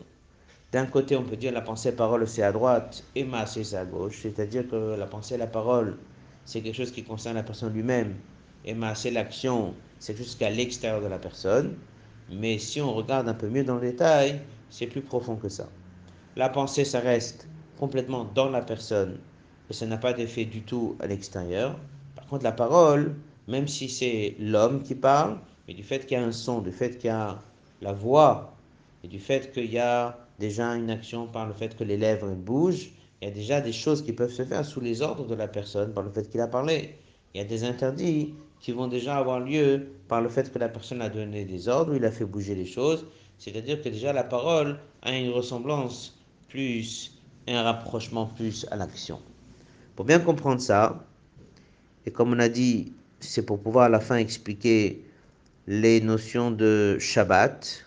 D'un 0.72 0.84
côté, 0.84 1.16
on 1.16 1.22
peut 1.22 1.36
dire 1.36 1.52
la 1.52 1.62
pensée, 1.62 1.92
parole, 1.92 2.28
c'est 2.28 2.42
à 2.42 2.52
droite 2.52 3.02
et 3.14 3.24
ma, 3.24 3.46
c'est 3.46 3.74
à 3.74 3.86
gauche. 3.86 4.18
C'est-à-dire 4.20 4.68
que 4.68 4.94
la 4.98 5.06
pensée, 5.06 5.38
la 5.38 5.46
parole, 5.46 5.96
c'est 6.44 6.60
quelque 6.60 6.76
chose 6.76 6.92
qui 6.92 7.02
concerne 7.02 7.36
la 7.36 7.42
personne 7.42 7.72
lui-même. 7.72 8.14
Et 8.66 8.74
ma, 8.74 8.94
c'est 8.94 9.12
l'action, 9.12 9.72
c'est 10.00 10.18
jusqu'à 10.18 10.50
l'extérieur 10.50 11.00
de 11.00 11.06
la 11.06 11.18
personne. 11.18 11.76
Mais 12.30 12.58
si 12.58 12.82
on 12.82 12.92
regarde 12.92 13.26
un 13.26 13.32
peu 13.32 13.48
mieux 13.48 13.64
dans 13.64 13.76
le 13.76 13.88
détail, 13.90 14.42
c'est 14.68 14.86
plus 14.86 15.00
profond 15.00 15.36
que 15.36 15.48
ça. 15.48 15.66
La 16.36 16.50
pensée, 16.50 16.84
ça 16.84 17.00
reste 17.00 17.48
complètement 17.78 18.26
dans 18.34 18.50
la 18.50 18.60
personne 18.60 19.18
et 19.70 19.72
ça 19.72 19.86
n'a 19.86 19.96
pas 19.96 20.12
d'effet 20.12 20.44
du 20.44 20.62
tout 20.62 20.96
à 21.00 21.06
l'extérieur. 21.06 21.78
Par 22.14 22.26
contre, 22.26 22.44
la 22.44 22.52
parole, 22.52 23.14
même 23.48 23.68
si 23.68 23.88
c'est 23.88 24.36
l'homme 24.38 24.82
qui 24.82 24.94
parle, 24.94 25.38
mais 25.66 25.74
du 25.74 25.82
fait 25.82 26.06
qu'il 26.06 26.18
y 26.18 26.20
a 26.20 26.24
un 26.24 26.32
son, 26.32 26.60
du 26.60 26.72
fait 26.72 26.98
qu'il 26.98 27.08
y 27.08 27.12
a 27.12 27.40
la 27.82 27.92
voix, 27.92 28.56
et 29.04 29.08
du 29.08 29.18
fait 29.18 29.52
qu'il 29.52 29.70
y 29.72 29.78
a 29.78 30.18
déjà 30.38 30.74
une 30.74 30.90
action 30.90 31.26
par 31.26 31.46
le 31.46 31.52
fait 31.52 31.76
que 31.76 31.84
les 31.84 31.96
lèvres 31.96 32.34
bougent, 32.34 32.90
il 33.20 33.28
y 33.28 33.30
a 33.30 33.34
déjà 33.34 33.60
des 33.60 33.72
choses 33.72 34.02
qui 34.02 34.12
peuvent 34.12 34.32
se 34.32 34.44
faire 34.44 34.64
sous 34.64 34.80
les 34.80 35.02
ordres 35.02 35.26
de 35.26 35.34
la 35.34 35.48
personne 35.48 35.92
par 35.92 36.04
le 36.04 36.10
fait 36.10 36.28
qu'il 36.28 36.40
a 36.40 36.48
parlé. 36.48 36.96
Il 37.34 37.38
y 37.38 37.40
a 37.40 37.44
des 37.44 37.64
interdits 37.64 38.34
qui 38.60 38.72
vont 38.72 38.88
déjà 38.88 39.16
avoir 39.16 39.40
lieu 39.40 39.88
par 40.08 40.20
le 40.20 40.28
fait 40.28 40.52
que 40.52 40.58
la 40.58 40.68
personne 40.68 41.02
a 41.02 41.08
donné 41.08 41.44
des 41.44 41.68
ordres, 41.68 41.94
il 41.94 42.04
a 42.04 42.10
fait 42.10 42.24
bouger 42.24 42.54
les 42.54 42.66
choses. 42.66 43.06
C'est-à-dire 43.38 43.82
que 43.82 43.88
déjà 43.88 44.12
la 44.12 44.24
parole 44.24 44.78
a 45.02 45.16
une 45.16 45.30
ressemblance 45.30 46.18
plus, 46.48 47.18
un 47.48 47.62
rapprochement 47.62 48.26
plus 48.26 48.66
à 48.70 48.76
l'action. 48.76 49.20
Pour 49.96 50.04
bien 50.04 50.18
comprendre 50.18 50.60
ça, 50.60 51.02
et 52.04 52.10
comme 52.10 52.34
on 52.34 52.38
a 52.38 52.50
dit, 52.50 52.92
c'est 53.18 53.40
pour 53.40 53.58
pouvoir 53.58 53.86
à 53.86 53.88
la 53.88 53.98
fin 53.98 54.16
expliquer 54.16 55.02
les 55.66 56.02
notions 56.02 56.50
de 56.50 56.98
Shabbat 57.00 57.86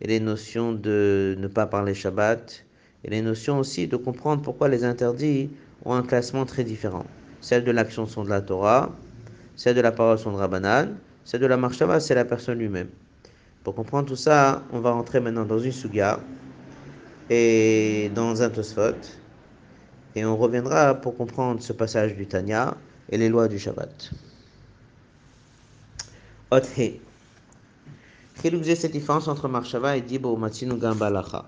et 0.00 0.08
les 0.08 0.18
notions 0.18 0.72
de 0.72 1.36
ne 1.38 1.46
pas 1.48 1.66
parler 1.66 1.92
Shabbat 1.92 2.64
et 3.04 3.10
les 3.10 3.20
notions 3.20 3.58
aussi 3.58 3.86
de 3.86 3.96
comprendre 3.96 4.40
pourquoi 4.40 4.68
les 4.68 4.82
interdits 4.82 5.50
ont 5.84 5.92
un 5.92 6.02
classement 6.02 6.46
très 6.46 6.64
différent. 6.64 7.04
Celles 7.42 7.64
de 7.64 7.70
l'action 7.70 8.06
sont 8.06 8.24
de 8.24 8.30
la 8.30 8.40
Torah, 8.40 8.90
celles 9.54 9.76
de 9.76 9.82
la 9.82 9.92
parole 9.92 10.18
sont 10.18 10.32
de 10.32 10.36
Rabbanan, 10.36 10.96
celles 11.24 11.42
de 11.42 11.46
la 11.46 11.58
Marshava, 11.58 12.00
c'est 12.00 12.14
la 12.14 12.24
personne 12.24 12.58
lui-même. 12.58 12.88
Pour 13.62 13.74
comprendre 13.74 14.08
tout 14.08 14.16
ça, 14.16 14.62
on 14.72 14.80
va 14.80 14.92
rentrer 14.92 15.20
maintenant 15.20 15.44
dans 15.44 15.58
une 15.58 15.70
Suga 15.70 16.18
et 17.28 18.10
dans 18.14 18.40
un 18.42 18.48
Tosfot. 18.48 18.96
Et 20.14 20.24
on 20.24 20.36
reviendra 20.36 20.94
pour 20.94 21.16
comprendre 21.16 21.62
ce 21.62 21.72
passage 21.72 22.14
du 22.14 22.26
Tanya 22.26 22.76
et 23.10 23.16
les 23.16 23.28
lois 23.28 23.48
du 23.48 23.58
Shabbat. 23.58 24.10
Othe. 26.50 27.00
Chiluk 28.40 28.64
cette 28.64 28.92
différence 28.92 29.28
entre 29.28 29.48
Marshava 29.48 29.96
et 29.96 30.02
Dibo 30.02 30.36
Matsinu 30.36 30.76
Gambalacha. 30.76 31.46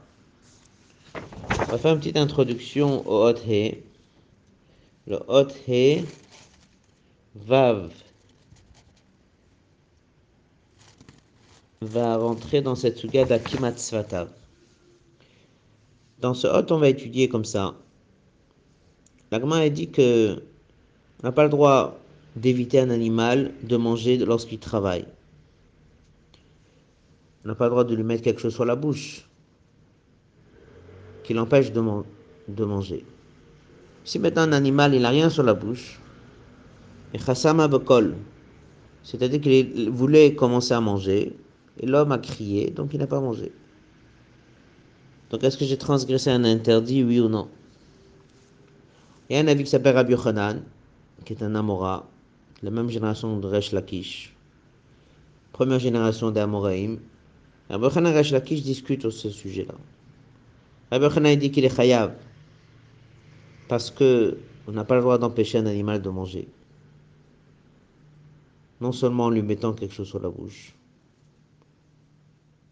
On 1.15 1.73
va 1.73 1.79
faire 1.79 1.93
une 1.93 1.99
petite 1.99 2.17
introduction 2.17 3.07
au 3.09 3.27
Othe. 3.27 3.77
Le 5.07 5.19
Othe 5.29 6.05
Vav 7.35 7.91
va 11.83 12.17
rentrer 12.17 12.63
dans 12.63 12.75
cette 12.75 12.97
suga 12.97 13.25
d'Akimat 13.25 13.77
Svatav. 13.77 14.29
Dans 16.21 16.33
ce 16.33 16.47
hot, 16.47 16.73
on 16.73 16.79
va 16.79 16.89
étudier 16.89 17.29
comme 17.29 17.45
ça. 17.45 17.75
L'agma 19.35 19.57
a 19.57 19.69
dit 19.69 19.89
que 19.89 20.37
on 21.21 21.27
n'a 21.27 21.33
pas 21.33 21.43
le 21.43 21.49
droit 21.49 21.99
d'éviter 22.37 22.79
un 22.79 22.91
animal 22.91 23.51
de 23.65 23.77
manger 23.77 24.17
lorsqu'il 24.19 24.61
travaille. 24.61 25.07
On 27.45 27.49
n'a 27.49 27.57
pas 27.57 27.65
le 27.65 27.71
droit 27.71 27.83
de 27.83 27.97
lui 27.97 28.05
mettre 28.05 28.23
quelque 28.23 28.41
chose 28.41 28.55
sur 28.55 28.65
la 28.65 28.77
bouche 28.77 29.29
qui 31.25 31.35
l'empêche 31.35 31.73
de, 31.73 31.83
de, 32.47 32.65
manger. 32.65 33.05
Si 34.05 34.21
maintenant 34.21 34.43
un 34.43 34.53
animal 34.53 34.95
il 34.95 35.03
n'a 35.03 35.09
rien 35.09 35.29
sur 35.29 35.43
la 35.43 35.55
bouche, 35.55 35.99
et 37.13 37.19
chassama 37.19 37.67
bekol, 37.67 38.15
c'est-à-dire 39.03 39.41
qu'il 39.41 39.91
voulait 39.91 40.37
commencer 40.37 40.75
à 40.75 40.81
manger, 40.81 41.37
et 41.81 41.87
l'homme 41.87 42.13
a 42.13 42.19
crié, 42.19 42.71
donc 42.71 42.95
il 42.95 43.01
n'a 43.01 43.09
pas 43.09 43.21
mangé. 43.21 43.51
Donc 45.31 45.43
est-ce 45.43 45.59
que 45.59 45.65
j'ai 45.65 45.77
transgressé 45.77 46.31
un 46.31 46.45
interdit, 46.45 47.03
oui 47.03 47.19
ou 47.19 47.29
non? 47.29 47.49
Il 49.29 49.37
y 49.37 49.39
a 49.39 49.43
un 49.43 49.47
avis 49.47 49.65
qui 49.65 49.71
s'appelle 49.71 49.95
Rabbi 49.95 50.13
Yochanan, 50.13 50.63
qui 51.25 51.33
est 51.33 51.43
un 51.43 51.55
Amora, 51.55 52.07
la 52.63 52.71
même 52.71 52.91
génération 52.91 53.39
de 53.39 53.47
Resh 53.47 53.73
Lakish, 53.73 54.37
première 55.53 55.79
génération 55.79 56.31
d'Amoraïm. 56.31 56.99
Rabbi 57.71 57.87
et 57.87 58.13
Resh 58.13 58.33
Lakish 58.33 58.63
discutent 58.63 59.01
sur 59.01 59.13
ce 59.13 59.31
sujet-là. 59.31 59.75
Rabbi 60.91 61.05
Yochanan 61.05 61.37
dit 61.37 61.51
qu'il 61.51 61.65
est 61.65 61.75
chayav, 61.75 62.15
parce 63.69 63.91
que 63.91 64.37
on 64.67 64.73
n'a 64.73 64.85
pas 64.85 64.97
le 64.97 65.01
droit 65.01 65.17
d'empêcher 65.17 65.59
un 65.59 65.67
animal 65.67 66.03
de 66.03 66.09
manger. 66.11 66.49
Non 68.83 68.93
seulement 68.93 69.25
en 69.25 69.31
lui 69.31 69.43
mettant 69.43 69.73
quelque 69.73 69.95
chose 69.95 70.09
sur 70.09 70.21
la 70.21 70.29
bouche, 70.29 70.75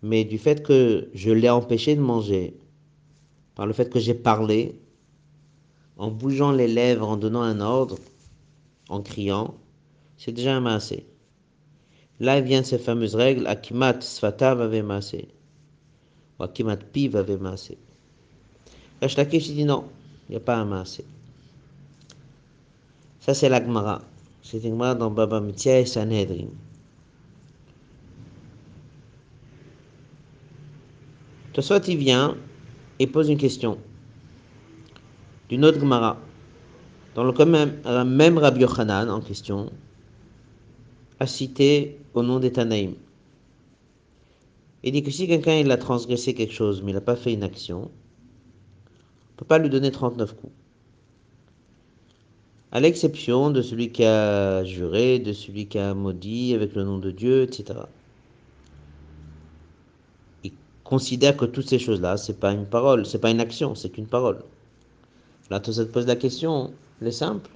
mais 0.03 0.25
du 0.25 0.37
fait 0.37 0.63
que 0.63 1.09
je 1.15 1.31
l'ai 1.31 1.49
empêché 1.49 1.97
de 1.97 2.01
manger, 2.03 2.59
par 3.55 3.67
le 3.67 3.73
fait 3.73 3.89
que 3.89 4.01
j'ai 4.01 4.15
parlé, 4.15 4.82
en 6.03 6.11
bougeant 6.11 6.51
les 6.51 6.67
lèvres, 6.67 7.09
en 7.09 7.17
donnant 7.17 7.43
un 7.43 7.61
ordre, 7.61 7.97
en 8.89 9.03
criant, 9.03 9.55
c'est 10.19 10.33
déjà 10.33 10.57
un 10.57 10.61
massé. 10.61 11.07
Là 12.19 12.41
vient 12.41 12.65
ces 12.65 12.79
fameuses 12.79 13.15
règles, 13.15 13.47
Akimat 13.47 14.01
Svatav 14.01 14.61
avait 14.61 14.83
massé, 14.83 15.29
ou 16.41 16.43
Akimat 16.43 16.79
Piv 16.79 17.15
avait 17.15 17.37
massé. 17.37 17.79
Rashlakish 19.01 19.53
dit 19.53 19.65
non, 19.65 19.85
il 20.29 20.33
n'y 20.33 20.37
a 20.39 20.41
pas 20.41 20.57
un 20.57 20.65
massé. 20.65 21.05
Ça 23.21 23.33
c'est 23.33 23.49
l'Agmara. 23.49 24.03
C'est 24.43 24.65
une 24.65 24.77
dans 24.77 25.11
Baba 25.13 25.41
Mitzia 25.41 25.79
et 25.79 25.87
Sanhedrin. 25.87 26.49
Tosfot, 31.53 31.79
il 31.87 31.97
vient 31.97 32.37
et 32.99 33.07
pose 33.07 33.29
une 33.29 33.39
question 33.39 33.79
d'une 35.53 35.67
autre 35.67 35.79
Gemara. 35.79 36.17
Dans 37.15 37.25
le 37.25 37.45
même, 37.45 37.77
même 38.07 38.39
Rabbi 38.39 38.63
Yochanan 38.63 39.11
en 39.11 39.21
question 39.21 39.71
a 41.21 41.27
cité 41.27 41.99
au 42.15 42.23
nom 42.23 42.41
des 42.41 42.51
Tanaïm. 42.51 42.95
Il 44.83 44.93
dit 44.93 45.03
que 45.03 45.11
si 45.11 45.29
quelqu'un 45.29 45.57
il 45.57 45.71
a 45.71 45.77
transgressé 45.77 46.33
quelque 46.33 46.55
chose 46.55 46.81
mais 46.83 46.93
il 46.93 46.95
n'a 46.95 47.03
pas 47.03 47.17
fait 47.17 47.35
une 47.35 47.43
action, 47.43 47.81
on 47.81 47.83
ne 47.83 49.37
peut 49.37 49.45
pas 49.45 49.59
lui 49.59 49.69
donner 49.69 49.91
39 49.91 50.35
coups. 50.37 50.53
À 52.71 52.81
l'exception 52.81 53.51
de 53.51 53.61
celui 53.61 53.93
qui 53.93 54.05
a 54.05 54.65
juré, 54.65 55.19
de 55.19 55.35
celui 55.35 55.67
qui 55.67 55.79
a 55.79 55.93
maudit 55.93 56.55
avec 56.55 56.75
le 56.75 56.85
nom 56.85 56.97
de 56.97 57.11
Dieu, 57.11 57.43
etc 57.43 57.81
considère 60.85 61.37
que 61.39 61.47
toutes 61.47 61.69
ces 61.69 61.79
choses-là, 61.79 62.19
c'est 62.19 62.39
pas 62.39 62.53
une 62.53 62.67
parole, 62.67 63.07
c'est 63.07 63.19
pas 63.19 63.31
une 63.31 63.41
action, 63.41 63.75
c'est 63.75 63.97
une 63.97 64.07
parole. 64.07 64.43
Là, 65.51 65.61
te 65.61 65.83
poses 65.83 66.07
la 66.07 66.17
question, 66.17 66.73
elle 67.01 67.09
est 67.09 67.13
simple. 67.13 67.51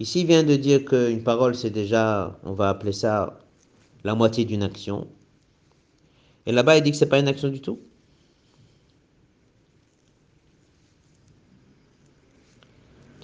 Ici, 0.00 0.22
il 0.22 0.26
vient 0.26 0.42
de 0.42 0.56
dire 0.56 0.84
qu'une 0.84 1.22
parole, 1.22 1.54
c'est 1.54 1.70
déjà, 1.70 2.38
on 2.44 2.52
va 2.52 2.70
appeler 2.70 2.92
ça 2.92 3.38
la 4.04 4.14
moitié 4.14 4.44
d'une 4.44 4.62
action. 4.62 5.06
Et 6.46 6.52
là-bas, 6.52 6.78
il 6.78 6.82
dit 6.82 6.90
que 6.90 6.96
c'est 6.96 7.06
pas 7.06 7.18
une 7.18 7.28
action 7.28 7.48
du 7.48 7.60
tout. 7.60 7.78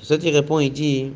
Ça, 0.06 0.14
il 0.22 0.30
répond, 0.30 0.60
il 0.60 0.72
dit, 0.72 1.10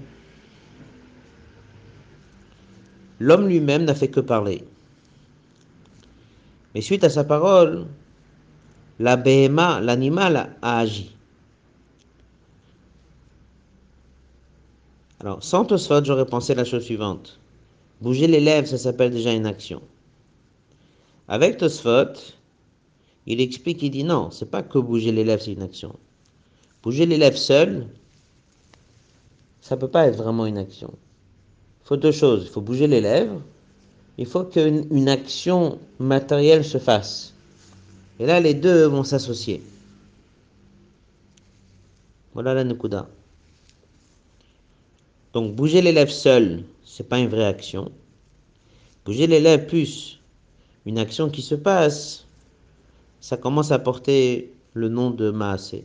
l'homme 3.21 3.47
lui-même 3.47 3.85
n'a 3.85 3.95
fait 3.95 4.09
que 4.09 4.19
parler. 4.19 4.65
Mais 6.75 6.81
suite 6.81 7.05
à 7.05 7.09
sa 7.09 7.23
parole, 7.23 7.87
la 8.99 9.17
BMA, 9.17 9.81
l'animal, 9.81 10.57
a 10.61 10.79
agi. 10.79 11.15
Alors, 15.21 15.43
sans 15.45 15.67
Tosfot, 15.67 16.03
j'aurais 16.05 16.27
pensé 16.27 16.55
la 16.55 16.65
chose 16.65 16.85
suivante. 16.85 17.39
Bouger 18.01 18.27
les 18.27 18.41
lèvres, 18.41 18.67
ça 18.67 18.79
s'appelle 18.79 19.11
déjà 19.11 19.33
une 19.33 19.47
action. 19.47 19.83
Avec 21.29 21.59
Tosfot, 21.59 22.15
il 23.27 23.41
explique, 23.41 23.83
il 23.83 23.91
dit 23.91 24.05
non, 24.05 24.31
c'est 24.31 24.51
pas 24.51 24.63
que 24.63 24.79
bouger 24.79 25.13
les 25.13 25.25
lèvres, 25.25 25.43
c'est 25.43 25.53
une 25.53 25.63
action. 25.63 25.95
Bouger 26.83 27.05
les 27.05 27.19
lèvres 27.19 27.37
seul, 27.37 27.87
ça 29.61 29.77
peut 29.77 29.89
pas 29.89 30.07
être 30.07 30.17
vraiment 30.17 30.47
une 30.47 30.57
action. 30.57 30.91
Il 31.85 31.87
faut 31.87 31.97
deux 31.97 32.13
choses. 32.13 32.45
Il 32.45 32.49
faut 32.49 32.63
bouger 32.63 32.87
les 32.87 33.03
lèvres. 33.03 33.43
Il 34.17 34.27
faut 34.27 34.45
qu'une 34.45 35.09
action 35.09 35.79
matérielle 35.99 36.65
se 36.65 36.79
fasse. 36.79 37.35
Et 38.19 38.27
là, 38.27 38.41
les 38.41 38.55
deux 38.55 38.85
vont 38.85 39.05
s'associer. 39.05 39.63
Voilà 42.33 42.55
la 42.55 42.65
Nukuda. 42.65 43.09
Donc, 45.33 45.55
bouger 45.55 45.81
les 45.81 45.93
lèvres 45.93 46.11
seul, 46.11 46.65
c'est 46.85 47.09
pas 47.09 47.19
une 47.19 47.29
vraie 47.29 47.47
action. 47.47 47.93
Bouger 49.05 49.27
les 49.27 49.41
lèvres 49.41 49.67
plus 49.67 50.21
une 50.87 50.99
action 50.99 51.29
qui 51.29 51.43
se 51.43 51.55
passe, 51.55 52.27
ça 53.21 53.37
commence 53.37 53.71
à 53.71 53.79
porter 53.79 54.53
le 54.75 54.89
nom 54.89 55.11
de 55.11 55.31
Maasé. 55.31 55.85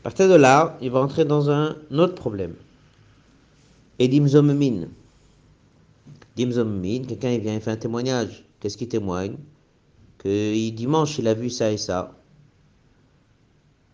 À 0.00 0.10
partir 0.10 0.28
de 0.28 0.34
là, 0.34 0.78
il 0.80 0.90
va 0.90 1.00
entrer 1.00 1.24
dans 1.24 1.50
un 1.50 1.76
autre 1.90 2.14
problème. 2.14 2.54
Edim 3.98 4.28
Zommin. 4.28 4.88
Edim 6.38 7.04
quelqu'un 7.06 7.38
vient 7.38 7.54
il 7.54 7.60
fait 7.60 7.72
un 7.72 7.76
témoignage. 7.76 8.44
Qu'est-ce 8.60 8.76
qui 8.76 8.86
témoigne? 8.86 9.36
Que 10.18 10.70
dimanche, 10.70 11.18
il 11.18 11.26
a 11.26 11.34
vu 11.34 11.50
ça 11.50 11.72
et 11.72 11.76
ça. 11.76 12.14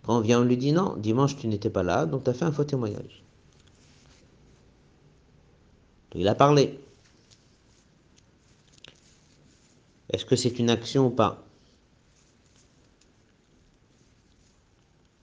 Quand 0.05 0.19
on 0.19 0.21
vient, 0.21 0.41
on 0.41 0.45
lui 0.45 0.57
dit 0.57 0.73
non, 0.73 0.97
dimanche, 0.97 1.37
tu 1.37 1.47
n'étais 1.47 1.71
pas 1.71 1.83
là, 1.83 2.07
donc 2.07 2.25
tu 2.25 2.31
as 2.31 2.35
fait 2.35 2.45
un 2.45 2.53
faux 2.53 2.65
témoignage. 2.65 3.23
Il 6.15 6.29
a 6.29 6.35
parlé. 6.35 6.79
Est-ce 10.11 10.27
que 10.27 10.37
c'est 10.37 10.59
une 10.59 10.69
action 10.69 11.07
ou 11.07 11.11
pas? 11.11 11.43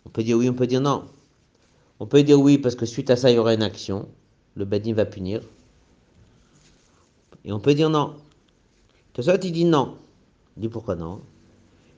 On 0.06 0.10
peut 0.10 0.24
dire 0.24 0.38
oui, 0.38 0.50
on 0.50 0.54
peut 0.54 0.65
dire 0.65 0.82
non. 0.82 1.06
On 2.00 2.08
peut 2.08 2.24
dire 2.24 2.39
oui 2.39 2.58
parce 2.58 2.76
que 2.76 2.86
suite 2.86 3.10
à 3.12 3.15
ça, 3.15 3.30
il 3.30 3.36
y 3.36 3.38
aura 3.38 3.54
une 3.54 3.62
action. 3.62 4.08
Le 4.56 4.65
badin 4.65 4.94
va 4.94 5.06
punir. 5.06 5.42
Et 7.46 7.52
on 7.52 7.60
peut 7.60 7.76
dire 7.76 7.89
non. 7.89 8.15
Ça, 9.22 9.36
il 9.36 9.52
dit 9.52 9.65
non. 9.65 9.98
Il 10.56 10.62
dit 10.62 10.70
pourquoi 10.70 10.96
non? 10.96 11.22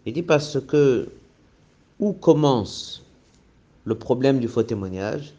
Il 0.06 0.14
dit 0.14 0.24
parce 0.24 0.60
que 0.60 1.08
où 2.02 2.14
commence 2.14 3.04
le 3.86 3.96
problème 3.96 4.40
du 4.40 4.48
faux 4.48 4.64
témoignage? 4.64 5.34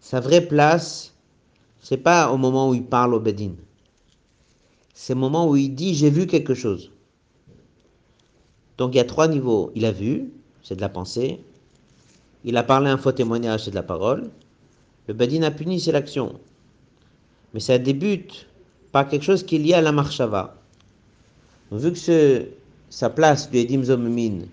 Sa 0.00 0.20
vraie 0.20 0.46
place, 0.46 1.14
c'est 1.80 1.96
pas 1.96 2.30
au 2.30 2.36
moment 2.36 2.68
où 2.68 2.74
il 2.74 2.84
parle 2.84 3.14
au 3.14 3.20
Bedin. 3.20 3.52
C'est 4.92 5.14
au 5.14 5.16
moment 5.16 5.48
où 5.48 5.56
il 5.56 5.74
dit 5.74 5.94
j'ai 5.94 6.10
vu 6.10 6.26
quelque 6.26 6.54
chose. 6.54 6.90
Donc 8.76 8.94
il 8.94 8.98
y 8.98 9.00
a 9.00 9.04
trois 9.04 9.28
niveaux. 9.28 9.70
Il 9.76 9.84
a 9.84 9.92
vu, 9.92 10.30
c'est 10.62 10.76
de 10.76 10.80
la 10.80 10.88
pensée. 10.88 11.40
Il 12.44 12.56
a 12.56 12.64
parlé 12.64 12.90
un 12.90 12.98
faux 12.98 13.12
témoignage, 13.12 13.64
c'est 13.64 13.70
de 13.70 13.76
la 13.76 13.84
parole. 13.84 14.28
Le 15.06 15.14
Badin 15.14 15.42
a 15.42 15.52
puni, 15.52 15.80
c'est 15.80 15.92
l'action. 15.92 16.40
Mais 17.54 17.60
ça 17.60 17.78
débute 17.78 18.48
par 18.90 19.08
quelque 19.08 19.22
chose 19.22 19.44
qui 19.44 19.56
est 19.56 19.58
lié 19.60 19.74
à 19.74 19.80
la 19.80 19.92
marchava. 19.92 20.56
vu 21.70 21.92
que 21.92 21.98
ce, 21.98 22.46
sa 22.90 23.08
place 23.08 23.50
du 23.50 23.58
Edim 23.58 23.84
Zomemin 23.84 24.46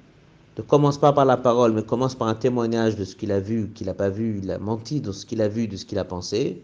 ne 0.60 0.64
commence 0.64 0.98
pas 0.98 1.14
par 1.14 1.24
la 1.24 1.38
parole, 1.38 1.72
mais 1.72 1.84
commence 1.84 2.16
par 2.16 2.28
un 2.28 2.36
témoignage 2.36 2.98
de 2.98 3.06
ce 3.06 3.16
qu'il 3.16 3.32
a 3.32 3.40
vu, 3.40 3.70
qu'il 3.70 3.88
n'a 3.88 3.94
pas 3.94 4.10
vu, 4.10 4.40
il 4.44 4.52
a 4.52 4.60
menti 4.60 5.00
de 5.00 5.14
ce 5.14 5.26
qu'il 5.26 5.42
a 5.42 5.48
vu, 5.48 5.70
de 5.70 5.78
ce 5.78 5.86
qu'il 5.86 5.98
a 5.98 6.04
pensé. 6.04 6.62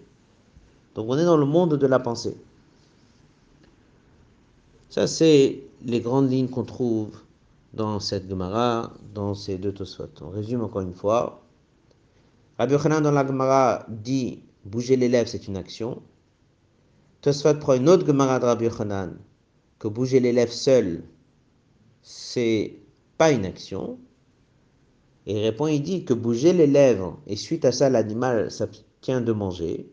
Donc 0.95 1.05
on 1.08 1.17
est 1.17 1.23
dans 1.23 1.38
le 1.38 1.45
monde 1.45 1.75
de 1.75 1.88
la 1.88 1.99
pensée. 1.99 2.36
Ça, 4.89 5.08
c'est 5.08 5.63
les 5.86 6.01
grandes 6.01 6.29
lignes 6.29 6.49
qu'on 6.49 6.65
trouve 6.65 7.12
dans 7.73 8.01
cette 8.01 8.29
Gemara, 8.29 8.91
dans 9.13 9.34
ces 9.34 9.58
deux 9.58 9.71
Tosfot. 9.71 10.10
On 10.21 10.29
résume 10.29 10.62
encore 10.62 10.81
une 10.81 10.93
fois. 10.93 11.41
Rabbi 12.58 12.73
Yochanan 12.73 13.01
dans 13.01 13.12
la 13.12 13.25
Gemara 13.25 13.86
dit 13.88 14.39
bouger 14.65 14.97
les 14.97 15.08
lèvres, 15.08 15.29
c'est 15.29 15.47
une 15.47 15.55
action. 15.55 16.01
Tosfot 17.21 17.55
prend 17.55 17.75
une 17.75 17.88
autre 17.88 18.05
Gemara 18.05 18.39
de 18.39 18.45
Rabbi 18.45 18.65
Yochanan 18.65 19.17
que 19.79 19.88
bouger 19.88 20.19
les 20.19 20.34
lèvres 20.34 20.51
seul, 20.51 21.03
c'est 22.01 22.75
pas 23.17 23.32
une 23.32 23.45
action. 23.45 23.97
Il 25.25 25.39
répond, 25.39 25.67
il 25.67 25.82
dit 25.82 26.06
que 26.06 26.13
bouger 26.13 26.54
les 26.54 26.67
lèvres 26.67 27.19
et 27.28 27.36
suite 27.36 27.65
à 27.65 27.71
ça 27.71 27.89
l'animal 27.89 28.51
s'abstient 28.51 29.21
de 29.21 29.32
manger. 29.32 29.89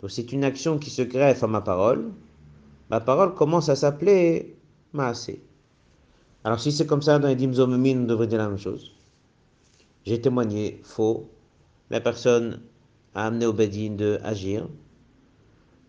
Donc 0.00 0.10
c'est 0.10 0.32
une 0.32 0.44
action 0.44 0.78
qui 0.78 0.90
se 0.90 1.02
greffe 1.02 1.42
à 1.42 1.46
ma 1.46 1.60
parole. 1.60 2.10
Ma 2.90 3.00
parole 3.00 3.34
commence 3.34 3.68
à 3.68 3.76
s'appeler 3.76 4.56
Maasé. 4.92 5.42
Alors 6.44 6.60
si 6.60 6.72
c'est 6.72 6.86
comme 6.86 7.02
ça 7.02 7.18
dans 7.18 7.28
les 7.28 7.36
Dimzomemin, 7.36 8.00
on 8.00 8.06
devrait 8.06 8.26
dire 8.26 8.38
la 8.38 8.48
même 8.48 8.58
chose. 8.58 8.92
J'ai 10.06 10.20
témoigné, 10.20 10.80
faux. 10.82 11.28
La 11.90 12.00
personne 12.00 12.60
a 13.14 13.26
amené 13.26 13.44
au 13.44 13.52
Bedin 13.52 13.96
de 13.96 14.18
agir. 14.22 14.66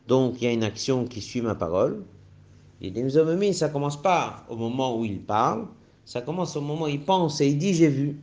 Donc 0.07 0.41
il 0.41 0.45
y 0.45 0.47
a 0.47 0.51
une 0.51 0.63
action 0.63 1.05
qui 1.05 1.21
suit 1.21 1.41
ma 1.41 1.55
parole. 1.55 2.03
Les 2.81 2.91
Dimzomemin, 2.91 3.53
ça 3.53 3.69
commence 3.69 4.01
pas 4.01 4.45
au 4.49 4.55
moment 4.55 4.97
où 4.97 5.05
il 5.05 5.21
parle, 5.21 5.67
ça 6.09 6.21
commence 6.21 6.55
au 6.55 6.61
moment 6.61 6.85
où 6.85 6.87
il 6.87 7.05
pense 7.05 7.39
et 7.39 7.49
il 7.49 7.59
dit 7.59 7.75
j'ai 7.75 7.87
vu. 7.87 8.17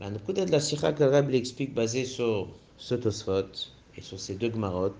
Le 0.00 0.16
coup 0.20 0.32
de 0.32 0.44
la 0.44 0.60
Sikha 0.60 0.92
que 0.92 1.02
le 1.02 1.34
explique 1.34 1.74
basé 1.74 2.04
sur 2.04 2.46
ce 2.76 2.94
Tosfot 2.94 3.50
et 3.96 4.00
sur 4.00 4.20
ces 4.20 4.36
deux 4.36 4.50
Gmarot, 4.50 4.94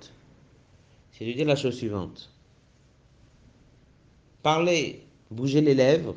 c'est 1.12 1.24
de 1.26 1.32
dire 1.32 1.46
la 1.46 1.54
chose 1.54 1.76
suivante. 1.76 2.28
Parler, 4.42 5.06
bouger 5.30 5.60
les 5.60 5.76
lèvres, 5.76 6.16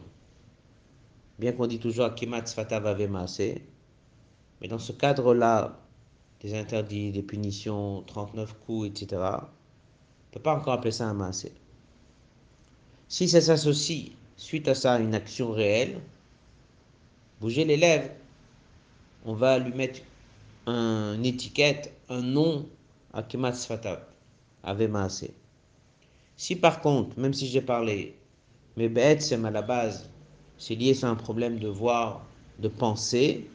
bien 1.38 1.52
qu'on 1.52 1.68
dit 1.68 1.78
toujours 1.78 2.06
Akimat 2.06 2.48
Sfatav 2.48 2.98
mais 2.98 4.68
dans 4.68 4.80
ce 4.80 4.92
cadre-là, 4.92 5.80
des 6.40 6.56
interdits, 6.56 7.12
des 7.12 7.22
punitions, 7.22 8.02
39 8.08 8.56
coups, 8.66 8.88
etc., 8.88 9.22
on 9.22 9.36
ne 9.36 10.32
peut 10.32 10.40
pas 10.40 10.56
encore 10.56 10.74
appeler 10.74 10.92
ça 10.92 11.06
un 11.06 11.14
maasé. 11.14 11.52
Si 13.08 13.30
ça 13.30 13.40
s'associe 13.40 14.14
suite 14.42 14.68
à 14.68 14.74
ça 14.74 15.00
une 15.00 15.14
action 15.14 15.52
réelle, 15.52 16.02
bouger 17.40 17.64
les 17.64 17.78
lèvres, 17.78 18.10
on 19.24 19.36
va 19.36 19.60
lui 19.60 19.72
mettre 19.72 20.02
une 20.66 21.24
étiquette, 21.24 21.94
un 22.10 22.22
nom 22.22 22.68
à 23.14 23.22
Kemat 23.22 23.54
Sfatav, 23.54 24.02
Maasé. 24.64 25.32
Si 26.38 26.56
par 26.56 26.82
contre, 26.82 27.20
même 27.20 27.36
si 27.36 27.46
j'ai 27.48 27.62
parlé, 27.62 28.16
mais 28.78 28.90
bête, 28.90 29.22
c'est 29.22 29.36
à 29.36 29.52
la 29.52 29.62
base, 29.62 30.10
c'est 30.58 30.74
lié 30.74 30.98
à 31.04 31.10
un 31.10 31.16
problème 31.16 31.60
de 31.60 31.68
voir, 31.68 32.26
de 32.58 32.68
penser, 32.68 33.48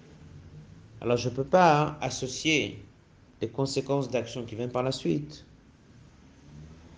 alors 1.00 1.16
je 1.16 1.28
ne 1.28 1.34
peux 1.34 1.44
pas 1.44 1.98
associer 2.00 2.80
les 3.40 3.48
conséquences 3.48 4.08
d'action 4.08 4.44
qui 4.44 4.54
viennent 4.54 4.70
par 4.70 4.84
la 4.84 4.92
suite 4.92 5.44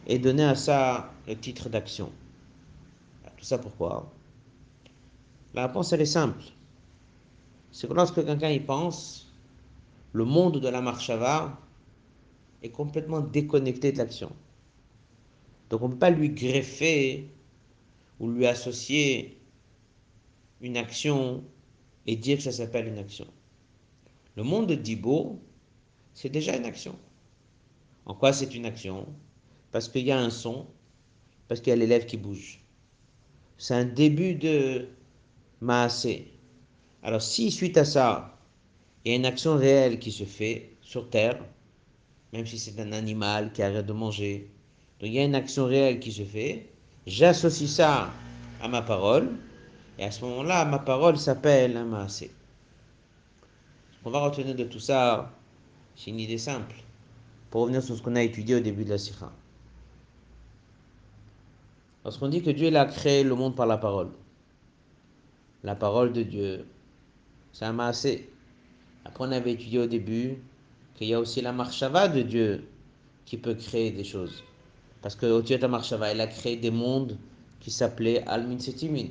et 0.06 0.18
donner 0.18 0.44
à 0.44 0.54
ça 0.54 1.10
le 1.26 1.34
titre 1.36 1.70
d'action. 1.70 2.12
Tout 3.38 3.44
ça 3.44 3.56
pourquoi 3.58 4.12
La 5.54 5.68
réponse, 5.68 5.92
elle 5.92 6.00
est 6.00 6.06
simple. 6.06 6.42
C'est 7.70 7.88
que 7.88 7.94
lorsque 7.94 8.24
quelqu'un 8.24 8.50
y 8.50 8.58
pense, 8.58 9.32
le 10.12 10.24
monde 10.24 10.60
de 10.60 10.68
la 10.68 10.80
marchava 10.80 11.58
est 12.62 12.70
complètement 12.70 13.20
déconnecté 13.20 13.92
de 13.92 13.98
l'action. 13.98 14.32
Donc 15.70 15.82
on 15.82 15.88
ne 15.88 15.92
peut 15.92 15.98
pas 16.00 16.10
lui 16.10 16.30
greffer 16.30 17.30
ou 18.18 18.28
lui 18.28 18.46
associer 18.46 19.38
une 20.60 20.76
action 20.76 21.44
et 22.06 22.16
dire 22.16 22.38
que 22.38 22.42
ça 22.42 22.52
s'appelle 22.52 22.88
une 22.88 22.98
action. 22.98 23.28
Le 24.34 24.42
monde 24.42 24.66
de 24.66 24.74
Dibo, 24.74 25.38
c'est 26.12 26.30
déjà 26.30 26.56
une 26.56 26.64
action. 26.64 26.98
En 28.04 28.14
quoi 28.14 28.32
c'est 28.32 28.54
une 28.54 28.66
action? 28.66 29.06
Parce 29.70 29.88
qu'il 29.88 30.04
y 30.04 30.10
a 30.10 30.18
un 30.18 30.30
son, 30.30 30.66
parce 31.46 31.60
qu'il 31.60 31.70
y 31.70 31.74
a 31.74 31.76
l'élève 31.76 32.06
qui 32.06 32.16
bouge 32.16 32.60
c'est 33.58 33.74
un 33.74 33.84
début 33.84 34.34
de 34.34 34.88
maasé. 35.60 36.32
Alors 37.02 37.22
si 37.22 37.50
suite 37.50 37.76
à 37.76 37.84
ça, 37.84 38.38
il 39.04 39.10
y 39.10 39.14
a 39.14 39.18
une 39.18 39.26
action 39.26 39.56
réelle 39.56 39.98
qui 39.98 40.12
se 40.12 40.24
fait 40.24 40.70
sur 40.80 41.10
Terre, 41.10 41.38
même 42.32 42.46
si 42.46 42.58
c'est 42.58 42.78
un 42.80 42.92
animal 42.92 43.52
qui 43.52 43.62
arrête 43.62 43.86
de 43.86 43.92
manger, 43.92 44.48
donc 45.00 45.10
il 45.10 45.14
y 45.14 45.18
a 45.18 45.24
une 45.24 45.34
action 45.34 45.66
réelle 45.66 45.98
qui 45.98 46.12
se 46.12 46.22
fait, 46.22 46.70
j'associe 47.06 47.68
ça 47.68 48.10
à 48.62 48.68
ma 48.68 48.82
parole, 48.82 49.30
et 49.98 50.04
à 50.04 50.10
ce 50.10 50.24
moment-là, 50.24 50.64
ma 50.64 50.78
parole 50.78 51.18
s'appelle 51.18 51.76
un 51.76 51.84
maasé. 51.84 52.30
On 54.04 54.10
va 54.10 54.20
retenir 54.20 54.54
de 54.54 54.64
tout 54.64 54.80
ça, 54.80 55.32
c'est 55.96 56.10
une 56.10 56.20
idée 56.20 56.38
simple, 56.38 56.76
pour 57.50 57.62
revenir 57.62 57.82
sur 57.82 57.96
ce 57.96 58.02
qu'on 58.02 58.16
a 58.16 58.22
étudié 58.22 58.56
au 58.56 58.60
début 58.60 58.84
de 58.84 58.90
la 58.90 58.98
Sikha. 58.98 59.32
Lorsqu'on 62.04 62.28
dit 62.28 62.42
que 62.42 62.50
Dieu 62.50 62.74
a 62.76 62.84
créé 62.84 63.24
le 63.24 63.34
monde 63.34 63.54
par 63.56 63.66
la 63.66 63.76
parole, 63.76 64.10
la 65.64 65.74
parole 65.74 66.12
de 66.12 66.22
Dieu, 66.22 66.66
c'est 67.52 67.64
un 67.64 67.72
massé. 67.72 68.30
Après, 69.04 69.24
on 69.24 69.32
avait 69.32 69.52
étudié 69.52 69.80
au 69.80 69.86
début 69.86 70.38
qu'il 70.94 71.08
y 71.08 71.14
a 71.14 71.20
aussi 71.20 71.40
la 71.40 71.52
marchava 71.52 72.08
de 72.08 72.22
Dieu 72.22 72.68
qui 73.24 73.36
peut 73.36 73.54
créer 73.54 73.90
des 73.90 74.04
choses. 74.04 74.44
Parce 75.02 75.16
que 75.16 75.40
Dieu 75.42 75.58
la 75.58 75.68
marchava, 75.68 76.12
il 76.12 76.20
a 76.20 76.26
créé 76.26 76.56
des 76.56 76.70
mondes 76.70 77.18
qui 77.60 77.70
s'appelaient 77.70 78.22
Almin 78.26 78.58
Setimin. 78.58 79.08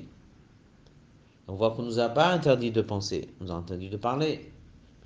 On 1.48 1.56
voit 1.56 1.72
qu'on 1.72 1.84
ne 1.84 1.88
nous 1.88 2.00
a 2.00 2.10
pas 2.10 2.32
interdit 2.32 2.72
de 2.72 2.82
penser, 2.82 3.30
on 3.40 3.46
nous 3.46 3.52
a 3.52 3.56
interdit 3.56 3.90
de 3.90 3.98
parler. 3.98 4.52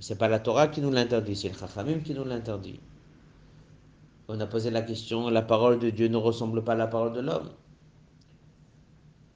Ce 0.00 0.12
n'est 0.12 0.18
pas 0.18 0.28
la 0.28 0.40
Torah 0.40 0.68
qui 0.68 0.80
nous 0.80 0.90
l'interdit, 0.90 1.36
c'est 1.36 1.48
le 1.48 1.54
Chachamim 1.56 2.00
qui 2.00 2.14
nous 2.14 2.24
l'interdit. 2.24 2.80
On 4.28 4.40
a 4.40 4.46
posé 4.46 4.70
la 4.70 4.82
question, 4.82 5.28
la 5.28 5.42
parole 5.42 5.78
de 5.78 5.90
Dieu 5.90 6.08
ne 6.08 6.16
ressemble 6.16 6.64
pas 6.64 6.72
à 6.72 6.76
la 6.76 6.86
parole 6.86 7.12
de 7.12 7.20
l'homme 7.20 7.50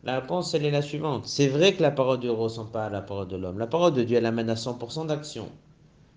la 0.07 0.21
réponse, 0.21 0.55
elle 0.55 0.64
est 0.64 0.71
la 0.71 0.83
suivante. 0.83 1.27
C'est 1.27 1.49
vrai 1.49 1.75
que 1.75 1.83
la 1.83 1.90
parole 1.90 2.19
de 2.19 2.23
Dieu 2.23 2.31
ne 2.31 2.37
ressemble 2.37 2.71
pas 2.71 2.87
à 2.87 2.90
la 2.90 3.03
parole 3.03 3.27
de 3.27 3.37
l'homme. 3.37 3.59
La 3.59 3.66
parole 3.66 3.92
de 3.92 4.05
Dieu, 4.05 4.16
elle 4.16 4.27
amène 4.27 4.49
à 4.49 4.55
100% 4.55 5.09
d'action. 5.09 5.49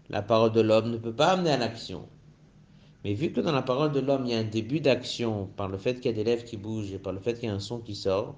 La 0.09 0.21
parole 0.21 0.51
de 0.51 0.61
l'homme 0.61 0.91
ne 0.91 0.97
peut 0.97 1.11
pas 1.11 1.31
amener 1.31 1.49
à 1.49 1.57
l'action. 1.57 2.07
Mais 3.03 3.15
vu 3.15 3.31
que 3.31 3.41
dans 3.41 3.51
la 3.51 3.63
parole 3.63 3.91
de 3.91 3.99
l'homme, 3.99 4.25
il 4.25 4.31
y 4.31 4.35
a 4.35 4.37
un 4.37 4.43
début 4.43 4.79
d'action 4.79 5.49
par 5.57 5.67
le 5.67 5.79
fait 5.79 5.95
qu'il 5.95 6.11
y 6.11 6.13
a 6.13 6.17
des 6.17 6.23
lèvres 6.23 6.45
qui 6.45 6.55
bougent 6.55 6.93
et 6.93 6.99
par 6.99 7.13
le 7.13 7.19
fait 7.19 7.33
qu'il 7.33 7.49
y 7.49 7.51
a 7.51 7.55
un 7.55 7.59
son 7.59 7.79
qui 7.79 7.95
sort, 7.95 8.35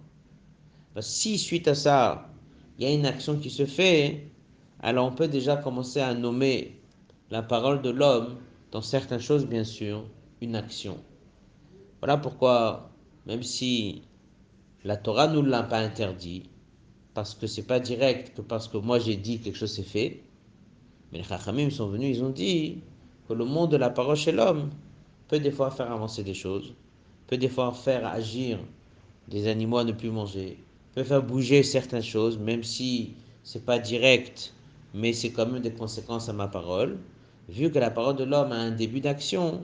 bah, 0.95 1.01
si 1.01 1.37
suite 1.37 1.67
à 1.67 1.75
ça, 1.75 2.29
il 2.77 2.85
y 2.85 2.87
a 2.87 2.93
une 2.93 3.05
action 3.05 3.35
qui 3.35 3.49
se 3.49 3.65
fait, 3.65 4.31
alors 4.79 5.05
on 5.07 5.11
peut 5.11 5.27
déjà 5.27 5.57
commencer 5.57 5.99
à 5.99 6.13
nommer 6.13 6.79
la 7.29 7.41
parole 7.41 7.81
de 7.81 7.89
l'homme, 7.89 8.37
dans 8.71 8.81
certaines 8.81 9.19
choses 9.19 9.45
bien 9.45 9.65
sûr, 9.65 10.05
une 10.39 10.55
action. 10.55 10.97
Voilà 11.99 12.15
pourquoi, 12.15 12.89
même 13.25 13.43
si 13.43 14.03
la 14.83 14.97
Torah 14.97 15.27
nous 15.27 15.43
l'a 15.43 15.63
pas 15.63 15.79
interdit, 15.79 16.43
parce 17.13 17.35
que 17.35 17.47
c'est 17.47 17.67
pas 17.67 17.79
direct, 17.79 18.35
que 18.35 18.41
parce 18.41 18.67
que 18.67 18.77
moi 18.77 18.99
j'ai 18.99 19.15
dit 19.15 19.39
quelque 19.39 19.57
chose 19.57 19.71
c'est 19.71 19.83
fait. 19.83 20.21
Mais 21.11 21.19
les 21.19 21.23
Chachamim 21.23 21.69
sont 21.69 21.87
venus, 21.87 22.17
ils 22.17 22.23
ont 22.23 22.29
dit 22.29 22.79
que 23.27 23.33
le 23.33 23.45
monde 23.45 23.71
de 23.71 23.77
la 23.77 23.89
parole 23.89 24.15
chez 24.15 24.31
l'homme 24.31 24.69
peut 25.27 25.39
des 25.39 25.51
fois 25.51 25.71
faire 25.71 25.91
avancer 25.91 26.23
des 26.23 26.33
choses, 26.33 26.73
peut 27.27 27.37
des 27.37 27.49
fois 27.49 27.71
faire 27.73 28.07
agir 28.07 28.59
des 29.27 29.47
animaux 29.47 29.77
à 29.77 29.83
ne 29.83 29.91
plus 29.91 30.09
manger, 30.09 30.57
peut 30.95 31.03
faire 31.03 31.21
bouger 31.21 31.63
certaines 31.63 32.03
choses, 32.03 32.37
même 32.37 32.63
si 32.63 33.13
c'est 33.43 33.65
pas 33.65 33.79
direct, 33.79 34.53
mais 34.93 35.13
c'est 35.13 35.31
quand 35.31 35.45
même 35.45 35.61
des 35.61 35.73
conséquences 35.73 36.27
à 36.29 36.33
ma 36.33 36.47
parole. 36.47 36.97
Vu 37.49 37.71
que 37.71 37.79
la 37.79 37.91
parole 37.91 38.15
de 38.15 38.23
l'homme 38.23 38.51
a 38.51 38.55
un 38.55 38.71
début 38.71 39.01
d'action, 39.01 39.63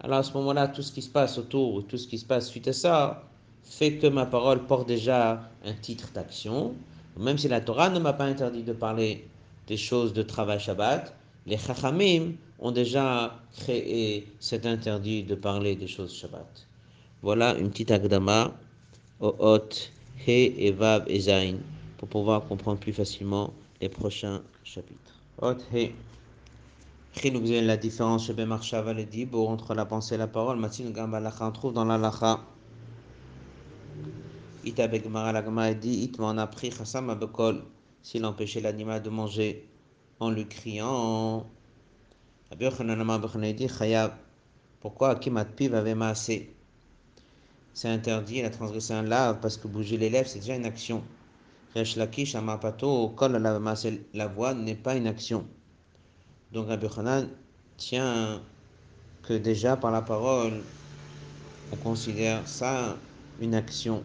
alors 0.00 0.18
à 0.18 0.22
ce 0.22 0.32
moment-là, 0.34 0.68
tout 0.68 0.82
ce 0.82 0.92
qui 0.92 1.02
se 1.02 1.10
passe 1.10 1.38
autour, 1.38 1.86
tout 1.86 1.96
ce 1.96 2.06
qui 2.06 2.18
se 2.18 2.24
passe 2.24 2.48
suite 2.48 2.68
à 2.68 2.72
ça, 2.72 3.27
fait 3.64 3.98
que 3.98 4.06
ma 4.06 4.26
parole 4.26 4.66
porte 4.66 4.88
déjà 4.88 5.48
un 5.64 5.74
titre 5.74 6.10
d'action. 6.14 6.74
Même 7.16 7.38
si 7.38 7.48
la 7.48 7.60
Torah 7.60 7.90
ne 7.90 7.98
m'a 7.98 8.12
pas 8.12 8.24
interdit 8.24 8.62
de 8.62 8.72
parler 8.72 9.26
des 9.66 9.76
choses 9.76 10.12
de 10.12 10.22
travail 10.22 10.60
Shabbat, 10.60 11.14
les 11.46 11.58
Chachamim 11.58 12.32
ont 12.58 12.72
déjà 12.72 13.38
créé 13.56 14.26
cet 14.40 14.66
interdit 14.66 15.22
de 15.22 15.34
parler 15.34 15.76
des 15.76 15.88
choses 15.88 16.14
Shabbat. 16.14 16.66
Voilà 17.22 17.56
une 17.58 17.70
petite 17.70 17.90
agdama 17.90 18.52
au 19.20 19.34
hot, 19.38 19.68
he 20.26 20.54
et 20.66 20.72
vav 20.72 21.04
et 21.08 21.20
zain 21.20 21.56
pour 21.98 22.08
pouvoir 22.08 22.46
comprendre 22.46 22.78
plus 22.78 22.92
facilement 22.92 23.52
les 23.80 23.88
prochains 23.88 24.42
chapitres. 24.62 25.20
La 27.22 27.76
différence 27.76 28.26
chez 28.26 28.32
Bemarshava 28.32 28.92
le 28.92 29.04
Dibur 29.04 29.48
entre 29.48 29.74
la 29.74 29.84
pensée 29.84 30.14
et 30.14 30.18
la 30.18 30.28
parole, 30.28 30.58
Matin 30.58 30.90
Gambalacha, 30.90 31.46
on 31.46 31.52
trouve 31.52 31.72
dans 31.72 31.84
la 31.84 31.98
Lacha. 31.98 32.40
Dit 34.64 34.74
s'il 38.02 38.24
empêchait 38.24 38.60
l'animal 38.60 39.02
de 39.02 39.10
manger 39.10 39.68
en 40.20 40.30
lui 40.30 40.46
criant. 40.46 41.46
Pourquoi 44.80 45.20
C'est 47.74 47.88
interdit, 47.88 48.38
il 48.38 48.44
a 48.44 48.50
transgressé 48.50 48.92
un 48.92 49.02
lave 49.02 49.38
parce 49.40 49.56
que 49.56 49.68
bouger 49.68 49.96
les 49.96 50.10
lèvres 50.10 50.28
c'est 50.28 50.40
déjà 50.40 50.56
une 50.56 50.64
action. 50.64 51.02
Amapato, 52.34 53.10
Kol 53.10 53.32
la 54.14 54.26
voix 54.26 54.54
n'est 54.54 54.74
pas 54.74 54.96
une 54.96 55.06
action. 55.06 55.46
Donc 56.52 56.68
Rabbi 56.68 56.86
tient 57.76 58.42
que 59.22 59.34
déjà 59.34 59.76
par 59.76 59.90
la 59.90 60.02
parole, 60.02 60.64
on 61.70 61.76
considère 61.76 62.48
ça 62.48 62.96
une 63.40 63.54
action. 63.54 64.02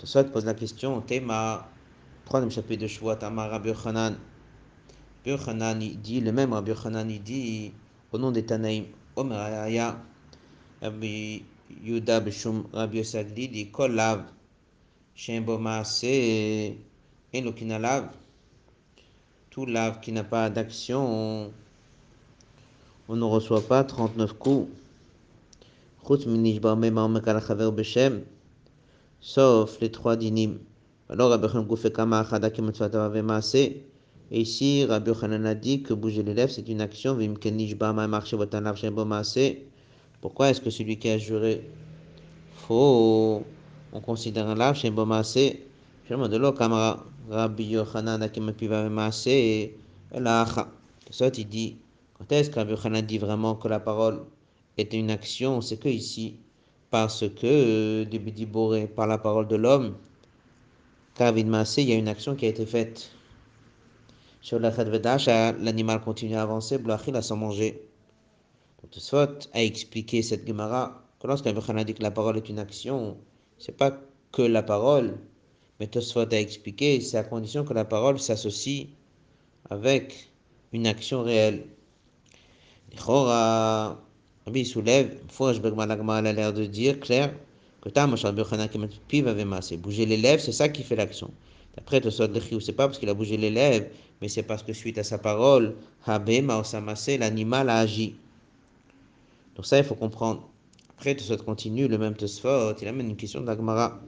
Tosot 0.00 0.32
pose 0.32 0.46
la 0.46 0.54
question, 0.54 1.02
Théma, 1.02 1.68
troisième 2.24 2.50
chapitre 2.50 2.80
de 2.80 2.86
Shavuot, 2.86 3.22
Amar 3.22 3.50
Rabbi 3.50 3.70
Hanan. 3.84 4.16
Rabbi 5.26 5.42
Hanan 5.46 5.78
dit, 5.78 6.22
le 6.22 6.32
même 6.32 6.54
Rabbi 6.54 6.72
Hanan 6.82 7.06
dit, 7.06 7.74
au 8.10 8.16
nom 8.16 8.30
des 8.30 8.46
Tanaïm, 8.46 8.86
Omeraya, 9.14 10.00
Rabbi 10.80 11.44
Yuda 11.82 12.20
Bishum 12.20 12.64
Rabbi 12.72 12.96
Yosagli 12.96 13.48
dit, 13.48 13.70
Kol 13.70 13.92
lav, 13.92 14.22
Shem 15.14 15.44
Bomase, 15.44 16.06
Enokinalav, 17.34 18.08
tout 19.50 19.66
lave 19.66 20.00
qui 20.00 20.12
n'a 20.12 20.24
pas 20.24 20.48
d'action, 20.48 21.52
on, 23.06 23.16
ne 23.16 23.24
reçoit 23.24 23.60
pas 23.60 23.84
39 23.84 24.32
coups. 24.32 24.66
Sauf 29.20 29.78
les 29.80 29.90
trois 29.90 30.16
dinim. 30.16 30.58
Alors 31.10 31.30
Rabbi 31.30 31.48
Khan 31.48 31.76
fait 31.76 31.92
kama 31.92 32.26
Et 34.32 34.40
ici, 34.40 34.84
Rabbi 34.84 35.10
a 35.10 35.54
dit 35.54 35.82
que 35.82 35.92
bouger 35.92 36.22
les 36.22 36.34
lèvres 36.34 36.52
c'est 36.52 36.68
une 36.68 36.80
action. 36.80 37.18
Pourquoi 40.20 40.50
est-ce 40.50 40.60
que 40.60 40.70
celui 40.70 40.98
qui 40.98 41.08
a 41.10 41.18
juré 41.18 41.68
faux, 42.54 43.42
on 43.92 44.00
considère 44.00 44.54
lave 44.54 44.76
chez 44.76 44.90
Bomasé 44.90 45.66
Finalement, 46.04 46.28
de 46.28 46.36
l'eau, 46.36 46.52
camarade. 46.52 47.00
Rabbi 47.30 47.64
Yochanan 47.64 48.22
et 48.22 49.74
la 50.12 50.46
Ça, 51.10 51.28
il 51.28 51.48
dit, 51.48 51.76
quand 52.14 52.32
est-ce 52.32 52.50
que 52.50 52.56
Rabbi 52.56 52.72
Yochanan 52.72 53.02
dit 53.02 53.18
vraiment 53.18 53.54
que 53.54 53.68
la 53.68 53.78
parole 53.78 54.24
est 54.76 54.92
une 54.94 55.10
action? 55.10 55.60
C'est 55.60 55.76
que 55.76 55.88
ici, 55.88 56.36
parce 56.90 57.28
que, 57.28 58.04
euh, 58.04 58.86
par 58.94 59.06
la 59.06 59.18
parole 59.18 59.48
de 59.48 59.56
l'homme, 59.56 59.96
Kavin 61.14 61.64
il 61.76 61.88
y 61.88 61.92
a 61.92 61.96
une 61.96 62.08
action 62.08 62.34
qui 62.34 62.46
a 62.46 62.48
été 62.48 62.66
faite. 62.66 63.10
Sur 64.40 64.58
la 64.58 64.70
l'animal 65.52 66.00
continue 66.00 66.34
à 66.34 66.42
avancer, 66.42 66.78
Blachil 66.78 67.14
a 67.14 67.22
sans 67.22 67.36
manger. 67.36 67.82
Tosfot 68.90 69.48
a 69.52 69.62
expliqué 69.62 70.22
cette 70.22 70.46
Gemara 70.46 71.04
que 71.20 71.26
lorsque 71.26 71.44
Rabbi 71.44 71.84
dit 71.84 71.94
que 71.94 72.02
la 72.02 72.10
parole 72.10 72.38
est 72.38 72.48
une 72.48 72.58
action, 72.58 73.18
c'est 73.58 73.76
pas 73.76 73.92
que 74.32 74.42
la 74.42 74.62
parole, 74.62 75.18
mais 75.78 75.86
Tosfot 75.86 76.32
a 76.32 76.40
expliqué, 76.40 77.00
c'est 77.00 77.18
à 77.18 77.24
condition 77.24 77.64
que 77.64 77.74
la 77.74 77.84
parole 77.84 78.18
s'associe 78.18 78.88
avec 79.68 80.30
une 80.72 80.86
action 80.86 81.22
réelle. 81.22 81.66
Rabbi 84.46 84.64
soulève, 84.64 85.16
Malagma 85.76 86.16
a 86.16 86.22
l'air 86.22 86.52
de 86.52 86.64
dire 86.64 86.98
clair 86.98 87.32
que 87.82 87.88
bouger 89.76 90.06
les 90.06 90.16
lèvres, 90.16 90.42
c'est 90.42 90.52
ça 90.52 90.68
qui 90.68 90.82
fait 90.82 90.96
l'action. 90.96 91.30
D'après 91.76 92.00
Tosfot 92.00 92.26
de 92.26 92.40
c'est 92.60 92.72
pas 92.72 92.86
parce 92.88 92.98
qu'il 92.98 93.08
a 93.08 93.14
bougé 93.14 93.36
les 93.36 93.50
mais 94.20 94.28
c'est 94.28 94.42
parce 94.42 94.62
que 94.62 94.72
suite 94.72 94.98
à 94.98 95.04
sa 95.04 95.18
parole, 95.18 95.74
l'animal 96.06 97.70
a 97.70 97.78
agi. 97.78 98.14
Donc 99.56 99.66
ça, 99.66 99.78
il 99.78 99.84
faut 99.84 99.94
comprendre. 99.94 100.48
Après, 100.96 101.14
Tosfot 101.14 101.38
continue, 101.44 101.86
le 101.88 101.96
même 101.96 102.14
Tosfot, 102.14 102.74
il 102.80 102.88
amène 102.88 103.10
une 103.10 103.16
question 103.16 103.40
d'Agmara 103.40 104.00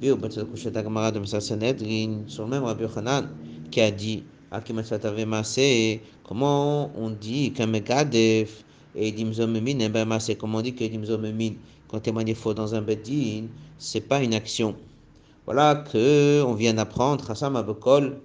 sur 0.00 0.16
le 2.44 2.48
même 2.48 2.64
Rabbi 2.64 2.84
qui 3.70 3.80
a 3.80 3.90
dit 3.90 4.24
comment 6.24 6.90
on 6.96 7.10
dit 7.10 7.52
qu'un 7.52 7.66
megadef 7.66 8.64
et 8.94 9.12
dimzomemin 9.12 9.78
et 9.80 9.88
ben 9.88 10.06
comment 10.38 10.58
on 10.58 10.62
dit 10.62 10.74
que 10.74 10.84
dimzomemin 10.84 11.52
quand 11.88 12.00
témoigner 12.00 12.34
faux 12.34 12.54
dans 12.54 12.74
un 12.74 12.82
bedin 12.82 13.44
c'est 13.78 14.00
pas 14.00 14.22
une 14.22 14.34
action 14.34 14.74
voilà 15.46 15.84
que 15.90 16.42
on 16.42 16.54
vient 16.54 16.74
d'apprendre 16.74 17.30
Hassam 17.30 17.56
Abokol 17.56 18.20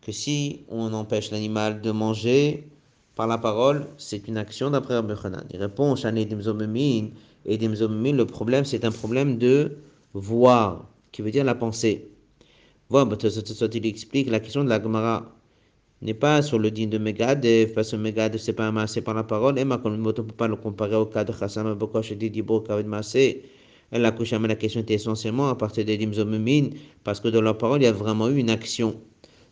que 0.00 0.12
si 0.12 0.60
on 0.68 0.92
empêche 0.92 1.30
l'animal 1.30 1.80
de 1.80 1.90
manger 1.90 2.66
par 3.14 3.26
la 3.26 3.38
parole, 3.38 3.86
c'est 3.98 4.28
une 4.28 4.38
action 4.38 4.70
d'après 4.70 4.94
Rabbi. 4.94 5.12
Il 5.52 5.60
répond, 5.60 5.94
et 5.94 7.56
dimzomemin, 7.58 8.12
le 8.12 8.24
problème, 8.24 8.64
c'est 8.64 8.84
un 8.84 8.90
problème 8.90 9.38
de 9.38 9.76
voir 10.14 10.86
qui 11.12 11.22
veut 11.22 11.30
dire 11.30 11.44
la 11.44 11.54
pensée. 11.54 12.10
Voilà, 12.88 13.10
il 13.74 13.86
explique 13.86 14.30
la 14.30 14.40
question 14.40 14.64
de 14.64 14.68
la 14.68 14.82
Gemara 14.82 15.30
n'est 16.02 16.14
pas 16.14 16.42
sur 16.42 16.58
le 16.58 16.70
digne 16.70 16.90
de 16.90 16.98
Megadev, 16.98 17.72
parce 17.74 17.90
que 17.90 17.96
Megadev 17.96 18.40
c'est 18.40 18.52
pas 18.52 18.66
un 18.66 18.72
massé 18.72 19.02
par 19.02 19.14
la 19.14 19.24
parole, 19.24 19.58
et 19.58 19.64
ma 19.64 19.80
on 19.84 19.90
ne 19.90 20.12
peut 20.12 20.22
pas 20.24 20.48
le 20.48 20.56
comparer 20.56 20.96
au 20.96 21.06
cas 21.06 21.24
de 21.24 21.32
Chassam 21.32 21.74
Bokosh 21.74 22.12
et 22.12 22.16
Dibo 22.16 22.60
Kavid 22.60 22.86
Massé. 22.86 23.44
Elle 23.90 24.04
a 24.04 24.12
couché, 24.12 24.38
mais 24.38 24.48
la 24.48 24.54
question 24.54 24.80
était 24.80 24.94
essentiellement 24.94 25.48
à 25.48 25.56
partir 25.56 25.84
des 25.84 25.96
Dimzomumin, 25.98 26.70
parce 27.04 27.20
que 27.20 27.28
dans 27.28 27.42
la 27.42 27.54
parole 27.54 27.80
il 27.82 27.84
y 27.84 27.88
a 27.88 27.92
vraiment 27.92 28.28
eu 28.28 28.36
une 28.38 28.50
action. 28.50 29.00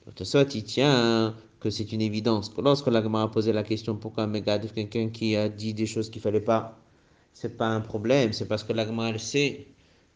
Donc, 0.06 0.26
ça, 0.26 0.44
il 0.54 0.64
tient 0.64 1.34
que 1.60 1.70
c'est 1.70 1.92
une 1.92 2.00
évidence. 2.00 2.52
Lorsque 2.56 2.86
la 2.86 3.00
a 3.00 3.28
posé 3.28 3.52
la 3.52 3.62
question 3.62 3.96
pourquoi 3.96 4.26
Megadev, 4.26 4.72
quelqu'un 4.72 5.08
qui 5.10 5.36
a 5.36 5.48
dit 5.48 5.74
des 5.74 5.86
choses 5.86 6.08
qu'il 6.10 6.22
fallait 6.22 6.40
pas, 6.40 6.78
c'est 7.32 7.56
pas 7.56 7.68
un 7.68 7.80
problème, 7.80 8.32
c'est 8.32 8.48
parce 8.48 8.64
que 8.64 8.72
la 8.72 8.84
elle 8.84 9.20
sait 9.20 9.66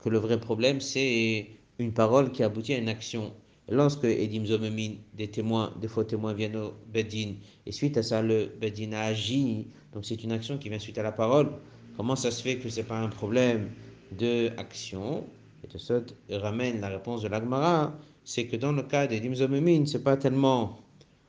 que 0.01 0.09
le 0.09 0.18
vrai 0.18 0.41
problème, 0.41 0.80
c'est 0.80 1.49
une 1.78 1.93
parole 1.93 2.33
qui 2.33 2.43
aboutit 2.43 2.74
à 2.74 2.78
une 2.78 2.89
action. 2.89 3.33
Lorsque 3.69 4.05
Edim 4.05 4.45
Zomemin, 4.47 4.95
des 5.15 5.29
témoins, 5.29 5.73
des 5.81 5.89
faux 5.89 6.05
témoins 6.05 6.33
viennent 6.35 6.57
au 6.57 6.73
Bedin, 6.93 7.35
et 7.67 7.73
suite 7.73 7.97
à 7.97 8.03
ça, 8.03 8.23
le 8.23 8.51
Bedin 8.61 8.93
a 8.93 9.03
agi, 9.03 9.67
donc 9.93 10.05
c'est 10.05 10.23
une 10.23 10.33
action 10.33 10.59
qui 10.59 10.69
vient 10.69 10.79
suite 10.79 10.99
à 10.99 11.03
la 11.03 11.13
parole, 11.13 11.51
comment 11.97 12.17
ça 12.17 12.31
se 12.31 12.43
fait 12.43 12.57
que 12.57 12.69
ce 12.69 12.81
n'est 12.81 12.87
pas 12.87 12.99
un 12.99 13.09
problème 13.09 13.71
de 14.19 14.51
action? 14.59 15.25
Et 15.65 15.73
de 15.73 15.79
ça, 15.79 16.01
ramène 16.31 16.81
la 16.81 16.89
réponse 16.89 17.23
de 17.23 17.29
l'Agmara, 17.29 17.95
c'est 18.25 18.47
que 18.47 18.57
dans 18.57 18.73
le 18.73 18.83
cas 18.83 19.07
d'Edim 19.07 19.35
Zomemin, 19.35 19.87
c'est 19.87 20.03
pas 20.03 20.17
tellement, 20.17 20.81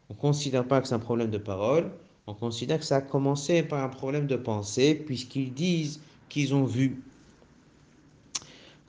on 0.10 0.14
ne 0.14 0.20
considère 0.20 0.68
pas 0.68 0.82
que 0.82 0.88
c'est 0.88 0.96
un 0.96 1.00
problème 1.00 1.30
de 1.30 1.38
parole, 1.38 1.92
on 2.26 2.34
considère 2.34 2.80
que 2.80 2.86
ça 2.86 2.98
a 2.98 3.02
commencé 3.02 3.64
par 3.64 3.84
un 3.84 3.90
problème 3.90 4.28
de 4.28 4.38
pensée, 4.38 4.96
puisqu'ils 4.96 5.54
disent 5.54 6.00
qu'ils 6.30 6.56
ont 6.56 6.64
vu. 6.64 7.04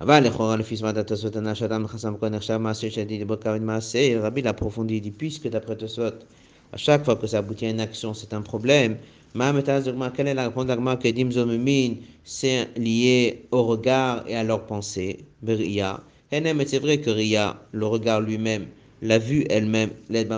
אבל 0.01 0.23
לכאורה 0.23 0.55
לפי 0.55 0.75
זמן 0.75 0.97
התוספות 0.97 1.35
הנ"ל 1.35 1.53
שאדם 1.53 1.87
חסם 1.87 2.17
כל 2.17 2.29
נחשב 2.29 2.57
מעשה 2.57 2.91
שדיבר 2.91 3.35
כבד 3.35 3.61
מעשה, 3.61 4.19
רבי 4.21 4.41
l'approfondit 4.41 5.01
dit 5.01 5.11
puisque 5.11 5.47
d'après 5.47 5.75
Tosfot, 5.75 6.15
à 6.71 6.77
chaque 6.77 7.03
fois 7.05 7.15
que 7.15 7.27
ça 7.27 7.39
aboutit 7.39 7.65
à 7.65 7.69
une 7.69 7.79
action, 7.79 8.13
c'est 8.13 8.33
un 8.33 8.41
problème. 8.41 8.97
Quelle 9.35 10.27
est 10.27 10.33
la 10.33 10.45
réponse 10.45 10.65
d'Agma 10.65 10.95
que 10.97 11.07
Dim 11.07 11.29
Zomumin, 11.31 11.95
c'est 12.23 12.67
lié 12.77 13.45
au 13.51 13.63
regard 13.63 14.23
et 14.27 14.35
à 14.35 14.43
leur 14.43 14.65
pensée, 14.65 15.19
Beria. 15.43 16.01
C'est 16.31 16.79
vrai 16.79 16.99
que 16.99 17.11
Ria, 17.11 17.59
le 17.71 17.85
regard 17.85 18.21
lui-même, 18.21 18.65
la 19.03 19.19
vue 19.19 19.45
elle-même, 19.49 19.91
l'aide 20.09 20.31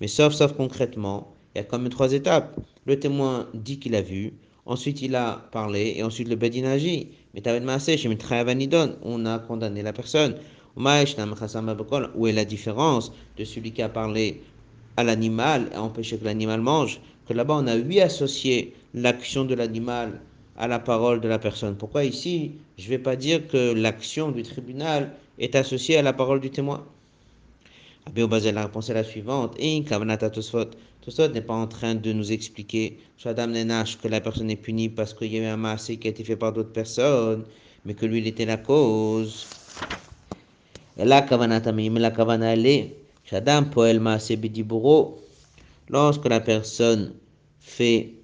mais 0.00 0.08
sauf, 0.08 0.32
sauf 0.32 0.52
concrètement, 0.54 1.32
il 1.54 1.58
y 1.58 1.60
a 1.60 1.64
quand 1.64 1.78
même 1.78 1.90
trois 1.90 2.12
étapes. 2.12 2.58
Le 2.86 2.98
témoin 2.98 3.48
dit 3.54 3.78
qu'il 3.78 3.94
a 3.94 4.02
vu, 4.02 4.32
ensuite 4.66 5.00
il 5.02 5.14
a 5.14 5.48
parlé, 5.52 5.94
et 5.96 6.02
ensuite 6.02 6.28
le 6.28 6.36
Bedin 6.36 6.64
agit 6.64 7.08
on 9.03 9.25
a 9.25 9.39
condamné 9.39 9.81
la 9.81 9.93
personne. 9.93 10.35
Où 10.75 12.27
est 12.27 12.33
la 12.33 12.45
différence 12.45 13.11
de 13.37 13.43
celui 13.43 13.71
qui 13.71 13.81
a 13.81 13.89
parlé 13.89 14.41
à 14.95 15.03
l'animal 15.03 15.69
et 15.73 15.77
empêché 15.77 16.17
que 16.17 16.25
l'animal 16.25 16.61
mange 16.61 17.01
Que 17.27 17.33
là-bas, 17.33 17.55
on 17.57 17.67
a 17.67 17.75
oui 17.75 17.99
associé 17.99 18.73
l'action 18.93 19.43
de 19.43 19.55
l'animal 19.55 20.21
à 20.57 20.67
la 20.67 20.79
parole 20.79 21.19
de 21.19 21.27
la 21.27 21.39
personne. 21.39 21.75
Pourquoi 21.75 22.03
ici, 22.03 22.53
je 22.77 22.85
ne 22.85 22.89
vais 22.89 22.99
pas 22.99 23.15
dire 23.15 23.47
que 23.47 23.73
l'action 23.73 24.31
du 24.31 24.43
tribunal 24.43 25.11
est 25.39 25.55
associée 25.55 25.97
à 25.97 26.01
la 26.01 26.13
parole 26.13 26.39
du 26.39 26.49
témoin? 26.49 26.85
La 28.15 28.63
réponse 28.63 28.89
est 28.89 28.93
la 28.93 29.03
suivante. 29.03 29.57
Tosfot 31.07 31.29
n'est 31.29 31.41
pas 31.41 31.53
en 31.53 31.67
train 31.67 31.95
de 31.95 32.11
nous 32.11 32.31
expliquer, 32.31 32.99
Shadam 33.17 33.51
Nenash, 33.51 33.97
que 33.97 34.07
la 34.07 34.19
personne 34.19 34.49
est 34.49 34.57
punie 34.57 34.89
parce 34.89 35.13
qu'il 35.13 35.33
y 35.33 35.37
a 35.37 35.43
eu 35.43 35.45
un 35.45 35.57
massé 35.57 35.97
qui 35.97 36.07
a 36.07 36.11
été 36.11 36.23
fait 36.23 36.35
par 36.35 36.51
d'autres 36.51 36.73
personnes, 36.73 37.45
mais 37.85 37.93
que 37.93 38.05
lui, 38.05 38.17
il 38.17 38.27
était 38.27 38.45
la 38.45 38.57
cause. 38.57 39.47
Et 40.97 41.05
la 41.05 41.21
kavanata 41.21 41.71
mais 41.71 41.89
la 41.89 42.11
kavana 42.11 42.53
elle 42.53 42.65
est, 42.65 42.95
Shadam 43.23 43.69
poel 43.69 43.99
maase 43.99 44.31
bidiburo, 44.31 45.19
lorsque 45.89 46.25
la 46.27 46.39
personne 46.39 47.13
fait 47.59 48.15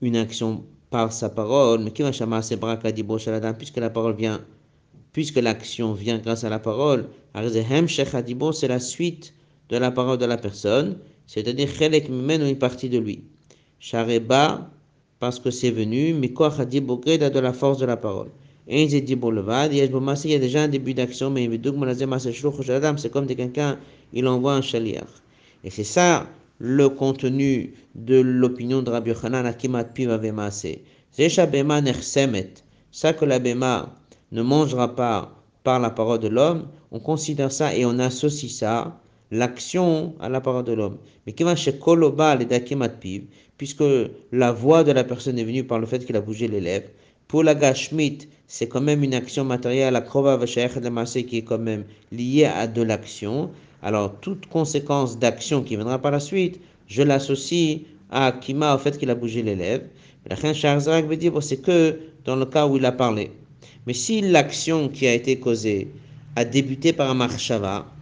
une 0.00 0.16
action 0.16 0.64
par 0.90 1.12
sa 1.12 1.28
parole, 1.28 1.80
mais 1.84 1.90
qui 1.92 2.02
va 2.02 2.10
chamasser 2.10 2.56
braka 2.56 2.90
dibro 2.90 3.18
shaladam, 3.18 3.56
puisque 3.56 3.76
la 3.76 3.90
parole 3.90 4.14
vient, 4.16 4.40
puisque 5.12 5.36
l'action 5.36 5.92
vient 5.92 6.18
grâce 6.18 6.44
à 6.44 6.48
la 6.48 6.58
parole, 6.58 7.08
c'est 7.34 8.68
la 8.68 8.80
suite 8.80 9.34
de 9.68 9.76
la 9.76 9.90
parole 9.90 10.18
de 10.18 10.24
la 10.24 10.36
personne, 10.36 10.98
c'est-à-dire 11.26 11.68
chelek 11.68 12.08
mimenu 12.08 12.48
une 12.48 12.58
partie 12.58 12.88
de 12.88 12.98
lui. 12.98 13.24
Shareba, 13.80 14.70
parce 15.18 15.38
que 15.38 15.50
c'est 15.50 15.70
venu, 15.70 16.14
mais 16.14 16.28
de 16.28 17.38
la 17.38 17.52
force 17.52 17.78
de 17.78 17.86
la 17.86 17.96
parole. 17.96 18.28
Il 18.68 18.92
y 18.92 20.34
a 20.34 20.38
déjà 20.38 20.62
un 20.62 20.68
début 20.68 20.94
d'action, 20.94 21.30
mais 21.30 21.50
c'est 22.96 23.10
comme 23.10 23.26
de 23.26 23.34
quelqu'un, 23.34 23.78
il 24.12 24.28
envoie 24.28 24.54
un 24.54 24.62
chaliar. 24.62 25.06
Et 25.64 25.70
c'est 25.70 25.84
ça 25.84 26.28
le 26.58 26.88
contenu 26.88 27.74
de 27.94 28.20
l'opinion 28.20 28.82
de 28.82 28.90
Rabbi 28.90 29.10
Yochanan 29.10 29.46
Akimat 29.46 29.84
Piv 29.84 30.10
Ça 32.92 33.12
que 33.14 33.24
la 33.24 33.38
Bema 33.38 34.01
ne 34.32 34.42
mangera 34.42 34.96
pas 34.96 35.32
par 35.62 35.78
la 35.78 35.90
parole 35.90 36.18
de 36.18 36.28
l'homme, 36.28 36.66
on 36.90 36.98
considère 36.98 37.52
ça 37.52 37.74
et 37.74 37.84
on 37.86 37.98
associe 37.98 38.50
ça, 38.50 38.98
l'action 39.30 40.14
à 40.20 40.28
la 40.28 40.40
parole 40.40 40.64
de 40.64 40.72
l'homme. 40.72 40.98
Mais 41.26 41.34
puisque 43.58 43.84
la 44.32 44.52
voix 44.52 44.84
de 44.84 44.92
la 44.92 45.04
personne 45.04 45.38
est 45.38 45.44
venue 45.44 45.64
par 45.64 45.78
le 45.78 45.86
fait 45.86 46.04
qu'il 46.04 46.16
a 46.16 46.20
bougé 46.20 46.48
les 46.48 46.60
lèvres, 46.60 46.88
pour 47.28 47.42
la 47.42 47.54
Gashmit, 47.54 48.28
c'est 48.46 48.68
quand 48.68 48.80
même 48.80 49.02
une 49.02 49.14
action 49.14 49.44
matérielle, 49.44 49.94
la 49.94 50.00
Krova 50.02 50.38
qui 50.44 50.58
est 50.60 51.44
quand 51.44 51.58
même 51.58 51.84
liée 52.10 52.44
à 52.44 52.66
de 52.66 52.82
l'action. 52.82 53.50
Alors, 53.82 54.20
toute 54.20 54.46
conséquence 54.46 55.18
d'action 55.18 55.62
qui 55.62 55.76
viendra 55.76 55.98
par 55.98 56.10
la 56.10 56.20
suite, 56.20 56.60
je 56.88 57.02
l'associe 57.02 57.80
à 58.10 58.32
Kima 58.32 58.74
au 58.74 58.78
fait 58.78 58.98
qu'il 58.98 59.08
a 59.08 59.14
bougé 59.14 59.42
les 59.42 59.54
lèvres. 59.54 59.84
La 60.28 60.52
Charzak 60.52 61.06
veut 61.06 61.16
dire 61.16 61.42
c'est 61.42 61.62
que 61.62 61.98
dans 62.24 62.36
le 62.36 62.44
cas 62.44 62.66
où 62.66 62.76
il 62.76 62.84
a 62.84 62.92
parlé. 62.92 63.30
Mais 63.86 63.94
si 63.94 64.20
l'action 64.20 64.88
qui 64.88 65.06
a 65.06 65.14
été 65.14 65.38
causée 65.38 65.88
a 66.36 66.44
débuté 66.44 66.92
par 66.92 67.10
un 67.10 67.14
marshava, 67.14 67.92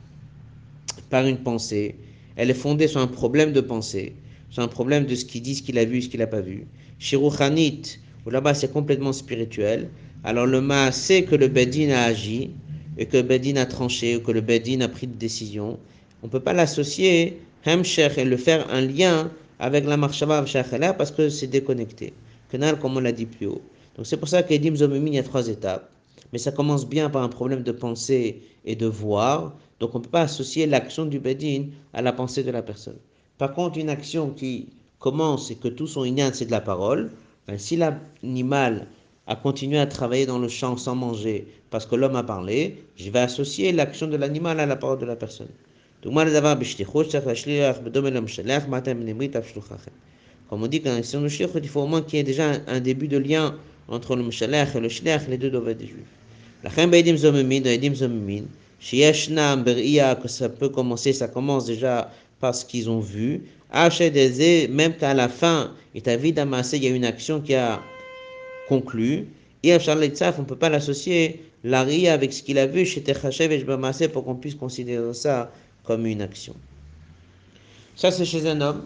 par 1.09 1.27
une 1.27 1.39
pensée, 1.39 1.95
elle 2.37 2.51
est 2.51 2.55
fondée 2.55 2.87
sur 2.87 3.01
un 3.01 3.07
problème 3.07 3.53
de 3.53 3.61
pensée, 3.61 4.15
sur 4.51 4.63
un 4.63 4.69
problème 4.69 5.07
de 5.07 5.15
ce 5.15 5.25
qu'il 5.25 5.43
dit, 5.43 5.55
ce 5.55 5.63
qu'il 5.63 5.79
a 5.79 5.85
vu, 5.85 6.03
ce 6.03 6.09
qu'il 6.09 6.21
n'a 6.21 6.27
pas 6.27 6.41
vu. 6.41 6.67
Shiruchanit, 6.99 7.99
où 8.27 8.31
là-bas 8.31 8.55
c'est 8.55 8.73
complètement 8.73 9.13
spirituel, 9.13 9.89
alors 10.23 10.47
le 10.47 10.63
c'est 10.93 11.25
que 11.25 11.35
le 11.35 11.49
Bedin 11.49 11.91
a 11.91 12.03
agi, 12.03 12.51
et 12.99 13.07
que 13.07 13.17
le 13.17 13.23
Bedin 13.23 13.57
a 13.57 13.65
tranché, 13.65 14.17
ou 14.17 14.21
que 14.21 14.33
le 14.33 14.43
Bedin 14.43 14.83
a 14.83 14.89
pris 14.89 15.07
de 15.07 15.15
décision, 15.15 15.79
on 16.23 16.27
ne 16.27 16.31
peut 16.31 16.41
pas 16.41 16.53
l'associer, 16.53 17.41
Hemshech, 17.65 18.19
et 18.19 18.25
le 18.25 18.37
faire 18.37 18.71
un 18.71 18.83
lien 18.83 19.31
avec 19.59 19.87
la 19.87 19.97
Marshava 19.97 20.45
parce 20.97 21.11
que 21.11 21.29
c'est 21.29 21.47
déconnecté. 21.47 22.13
Canal, 22.51 22.79
comme 22.79 22.97
on 22.97 23.01
l'a 23.01 23.13
dit 23.13 23.27
plus 23.27 23.47
haut. 23.47 23.63
Donc 24.01 24.07
c'est 24.07 24.17
pour 24.17 24.31
ça 24.31 24.43
qu'Edim 24.43 24.77
Zomimin, 24.77 25.09
il 25.09 25.15
y 25.17 25.19
a 25.19 25.23
trois 25.23 25.49
étapes. 25.49 25.91
Mais 26.33 26.39
ça 26.39 26.53
commence 26.53 26.89
bien 26.89 27.11
par 27.11 27.23
un 27.23 27.29
problème 27.29 27.63
de 27.63 27.71
pensée 27.71 28.41
et 28.65 28.75
de 28.75 28.87
voir. 28.87 29.55
Donc 29.79 29.95
on 29.95 29.99
ne 29.99 30.05
peut 30.05 30.09
pas 30.09 30.23
associer 30.23 30.67
l'action 30.67 31.05
du 31.05 31.19
Bedin 31.19 31.67
à 31.93 32.01
la 32.01 32.15
pensée 32.15 32.43
de 32.43 32.51
la 32.51 32.63
personne. 32.63 32.97
Par 33.37 33.53
contre, 33.53 33.77
une 33.77 33.91
action 33.91 34.31
qui 34.31 34.71
commence 35.01 35.51
et 35.51 35.57
que 35.57 35.69
tout 35.69 35.87
son 35.87 36.07
ignan, 36.07 36.31
c'est 36.33 36.47
de 36.47 36.51
la 36.51 36.63
parole, 36.63 37.11
ben, 37.47 37.59
si 37.59 37.77
l'animal 37.77 38.87
a 39.27 39.37
continué 39.37 39.79
à 39.79 39.87
travailler 39.87 40.25
dans 40.25 40.39
le 40.39 40.49
champ 40.49 40.79
sans 40.79 40.95
manger 40.95 41.47
parce 41.69 41.85
que 41.85 41.95
l'homme 41.95 42.17
a 42.17 42.23
parlé, 42.23 42.83
je 42.97 43.11
vais 43.11 43.19
associer 43.19 43.71
l'action 43.71 44.07
de 44.07 44.17
l'animal 44.17 44.61
à 44.61 44.67
la 44.67 44.77
parole 44.77 44.99
de 44.99 45.05
la 45.05 45.17
personne. 45.17 45.51
Comme 46.03 46.17
on 50.65 50.67
dit 50.67 50.83
il 50.83 51.69
faut 51.69 51.83
au 51.83 51.87
moins 51.87 52.01
qu'il 52.01 52.17
y 52.17 52.21
ait 52.21 52.25
déjà 52.25 52.53
un, 52.67 52.81
début 52.81 53.07
de 53.07 53.19
lien 53.19 53.55
entre 53.91 54.17
le 54.17 54.23
mshalach 54.23 54.75
et 54.75 54.81
le 54.81 54.89
shliach, 54.89 55.29
les 55.29 55.37
deux 55.37 55.51
doivent 55.51 55.69
être 55.69 55.79
des 55.79 55.87
juifs. 55.87 56.07
La 56.63 56.87
beidim 56.87 57.17
zomemin, 57.17 57.61
dans 57.61 57.71
edim 57.71 57.95
zomemin, 57.95 58.45
sheyeshnam 58.81 59.65
beria, 59.65 60.15
que 60.15 60.29
ça 60.29 60.49
peut 60.49 60.69
commencer, 60.69 61.13
ça 61.13 61.29
commence 61.29 61.67
déjà 61.67 62.11
par 62.39 62.55
ce 62.55 62.65
qu'ils 62.65 62.89
ont 62.89 63.01
vu, 63.01 63.43
même 63.73 64.95
qu'à 64.97 65.15
la 65.15 65.29
fin, 65.29 65.73
et 65.95 66.01
ta 66.01 66.17
vie 66.17 66.33
d'amassé, 66.33 66.77
il 66.77 66.85
y 66.85 66.87
a 66.87 66.91
une 66.91 67.05
action 67.05 67.41
qui 67.41 67.55
a 67.55 67.81
conclu. 68.69 69.27
Et 69.63 69.75
on 69.75 69.77
ne 69.77 70.45
peut 70.45 70.57
pas 70.57 70.71
l'associer, 70.71 71.45
l'ari 71.65 72.09
avec 72.09 72.33
ce 72.33 72.43
qu'il 72.43 72.59
a 72.59 72.67
vu 72.67 72.87
chez 72.87 73.03
Techachev 73.03 73.53
et 73.53 74.09
pour 74.09 74.25
qu'on 74.25 74.37
puisse 74.37 74.55
considérer 74.55 75.13
ça 75.13 75.53
comme 75.85 76.07
une 76.07 76.23
action. 76.23 76.55
Ça, 77.97 78.11
c'est 78.11 78.25
chez 78.25 78.47
un 78.47 78.61
homme. 78.61 78.83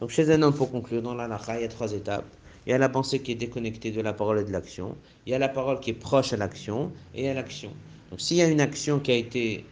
Donc, 0.00 0.10
chez 0.10 0.30
un 0.30 0.42
homme, 0.42 0.54
pour 0.54 0.70
conclure, 0.70 1.00
dans 1.00 1.14
la 1.14 1.26
lacha, 1.26 1.58
il 1.58 1.62
y 1.62 1.64
a 1.64 1.68
trois 1.68 1.92
étapes. 1.92 2.24
Il 2.66 2.70
y 2.70 2.72
a 2.72 2.78
la 2.78 2.88
pensée 2.88 3.20
qui 3.20 3.32
est 3.32 3.36
déconnectée 3.36 3.90
de 3.90 4.00
la 4.00 4.12
parole 4.12 4.40
et 4.40 4.44
de 4.44 4.52
l'action. 4.52 4.96
Il 5.26 5.32
y 5.32 5.34
a 5.34 5.38
la 5.38 5.48
parole 5.48 5.80
qui 5.80 5.90
est 5.90 5.94
proche 5.94 6.32
à 6.32 6.36
l'action 6.36 6.92
et 7.14 7.28
à 7.28 7.34
l'action. 7.34 7.70
Donc, 8.10 8.20
s'il 8.20 8.36
y 8.36 8.42
a 8.42 8.48
une 8.48 8.60
action 8.60 8.98
qui 8.98 9.12
a 9.12 9.16
été 9.16 9.64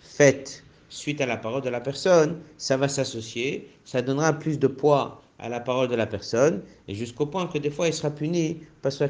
faite 0.00 0.64
suite 0.88 1.20
à 1.20 1.26
la 1.26 1.36
parole 1.36 1.62
de 1.62 1.68
la 1.68 1.80
personne, 1.80 2.38
ça 2.56 2.76
va 2.76 2.88
s'associer, 2.88 3.68
ça 3.84 4.02
donnera 4.02 4.32
plus 4.32 4.58
de 4.58 4.66
poids 4.66 5.22
à 5.38 5.48
la 5.48 5.60
parole 5.60 5.88
de 5.88 5.96
la 5.96 6.06
personne, 6.06 6.62
et 6.88 6.94
jusqu'au 6.94 7.26
point 7.26 7.46
que 7.46 7.58
des 7.58 7.70
fois 7.70 7.88
il 7.88 7.92
sera 7.92 8.10
puni 8.10 8.60
parce 8.82 8.98
que. 8.98 9.04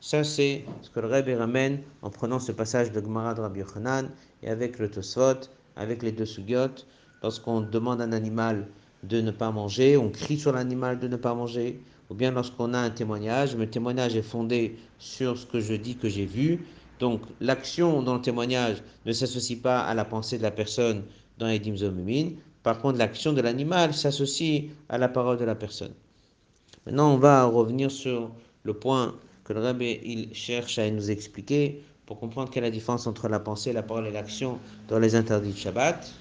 Ça, 0.00 0.24
c'est 0.24 0.64
ce 0.82 0.90
que 0.90 0.98
le 0.98 1.06
Rebbe 1.06 1.38
ramène 1.38 1.80
en 2.02 2.10
prenant 2.10 2.40
ce 2.40 2.50
passage 2.50 2.90
de 2.90 3.00
Gemara 3.00 3.34
de 3.34 3.40
Rabbi 3.40 3.60
Yochanan 3.60 4.10
et 4.42 4.50
avec 4.50 4.80
le 4.80 4.90
Tosfot, 4.90 5.48
avec 5.76 6.02
les 6.02 6.10
deux 6.10 6.26
Sugyot. 6.26 6.84
Lorsqu'on 7.22 7.60
demande 7.60 8.00
à 8.00 8.04
un 8.04 8.12
animal 8.12 8.66
de 9.02 9.20
ne 9.20 9.30
pas 9.30 9.50
manger, 9.50 9.96
on 9.96 10.10
crie 10.10 10.38
sur 10.38 10.52
l'animal 10.52 10.98
de 10.98 11.08
ne 11.08 11.16
pas 11.16 11.34
manger, 11.34 11.80
ou 12.10 12.14
bien 12.14 12.30
lorsqu'on 12.30 12.74
a 12.74 12.78
un 12.78 12.90
témoignage, 12.90 13.56
le 13.56 13.68
témoignage 13.68 14.16
est 14.16 14.22
fondé 14.22 14.76
sur 14.98 15.36
ce 15.36 15.46
que 15.46 15.60
je 15.60 15.74
dis 15.74 15.96
que 15.96 16.08
j'ai 16.08 16.26
vu, 16.26 16.64
donc 17.00 17.22
l'action 17.40 18.02
dans 18.02 18.14
le 18.14 18.20
témoignage 18.20 18.82
ne 19.06 19.12
s'associe 19.12 19.58
pas 19.58 19.80
à 19.80 19.94
la 19.94 20.04
pensée 20.04 20.38
de 20.38 20.42
la 20.42 20.52
personne 20.52 21.02
dans 21.38 21.48
les 21.48 21.58
Dimzomumin. 21.58 22.30
Par 22.62 22.78
contre, 22.78 22.98
l'action 22.98 23.32
de 23.32 23.40
l'animal 23.40 23.92
s'associe 23.92 24.70
à 24.88 24.98
la 24.98 25.08
parole 25.08 25.36
de 25.36 25.44
la 25.44 25.56
personne. 25.56 25.92
Maintenant, 26.86 27.12
on 27.12 27.16
va 27.16 27.44
revenir 27.44 27.90
sur 27.90 28.30
le 28.62 28.74
point 28.74 29.16
que 29.42 29.52
le 29.52 29.60
rabbin 29.60 29.96
il 30.04 30.32
cherche 30.32 30.78
à 30.78 30.88
nous 30.88 31.10
expliquer 31.10 31.82
pour 32.06 32.20
comprendre 32.20 32.50
quelle 32.50 32.62
est 32.62 32.68
la 32.68 32.70
différence 32.70 33.06
entre 33.06 33.28
la 33.28 33.40
pensée, 33.40 33.72
la 33.72 33.82
parole 33.82 34.06
et 34.06 34.12
l'action 34.12 34.58
dans 34.88 34.98
les 34.98 35.16
interdits 35.16 35.52
de 35.52 35.56
Shabbat. 35.56 36.12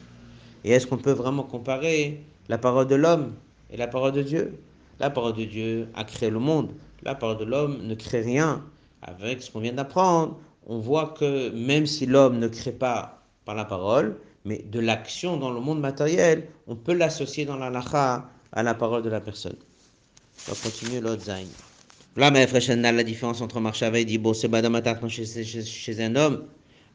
Et 0.64 0.72
est-ce 0.72 0.88
qu'on 0.88 0.98
peut 0.98 1.12
vraiment 1.12 1.44
comparer 1.44 2.24
la 2.50 2.58
parole 2.58 2.88
de 2.88 2.96
l'homme 2.96 3.34
et 3.70 3.78
la 3.78 3.88
parole 3.88 4.12
de 4.12 4.22
Dieu 4.22 4.60
La 5.00 5.10
parole 5.10 5.34
de 5.34 5.46
Dieu 5.46 5.88
a 5.94 6.04
créé 6.04 6.30
le 6.30 6.40
monde. 6.40 6.72
La 7.04 7.16
parole 7.16 7.38
de 7.38 7.46
l'homme 7.46 7.80
ne 7.86 7.96
crée 7.96 8.22
rien. 8.22 8.64
Avec 9.02 9.42
ce 9.42 9.50
qu'on 9.50 9.60
vient 9.60 9.74
d'apprendre, 9.74 10.38
on 10.68 10.80
voit 10.80 11.16
que 11.18 11.50
même 11.50 11.86
si 11.86 12.06
l'homme 12.06 12.38
ne 12.40 12.48
crée 12.48 12.72
pas 12.72 13.24
par 13.46 13.56
la 13.56 13.66
parole, 13.66 14.18
mais 14.46 14.60
de 14.60 14.80
l'action 14.80 15.38
dans 15.38 15.52
le 15.52 15.60
monde 15.60 15.80
matériel, 15.80 16.48
on 16.68 16.76
peut 16.76 16.94
l'associer 16.94 17.46
dans 17.46 17.58
la 17.58 17.70
lacha 17.70 18.30
à 18.52 18.64
la 18.64 18.74
parole 18.74 19.02
de 19.02 19.10
la 19.10 19.22
personne. 19.22 19.56
On 20.48 20.52
va 20.52 20.58
continuer 20.62 21.00
l'autre 21.02 21.24
zain. 21.24 21.46
Là, 22.18 22.30
mais 22.30 22.46
la 22.46 23.04
différence 23.04 23.42
entre 23.42 23.60
Marshava 23.60 24.00
et 24.00 24.06
Dibo, 24.06 24.34
c'est 24.34 24.50
chez, 25.10 25.44
chez, 25.44 25.64
chez 25.64 26.04
un 26.04 26.16
homme. 26.16 26.44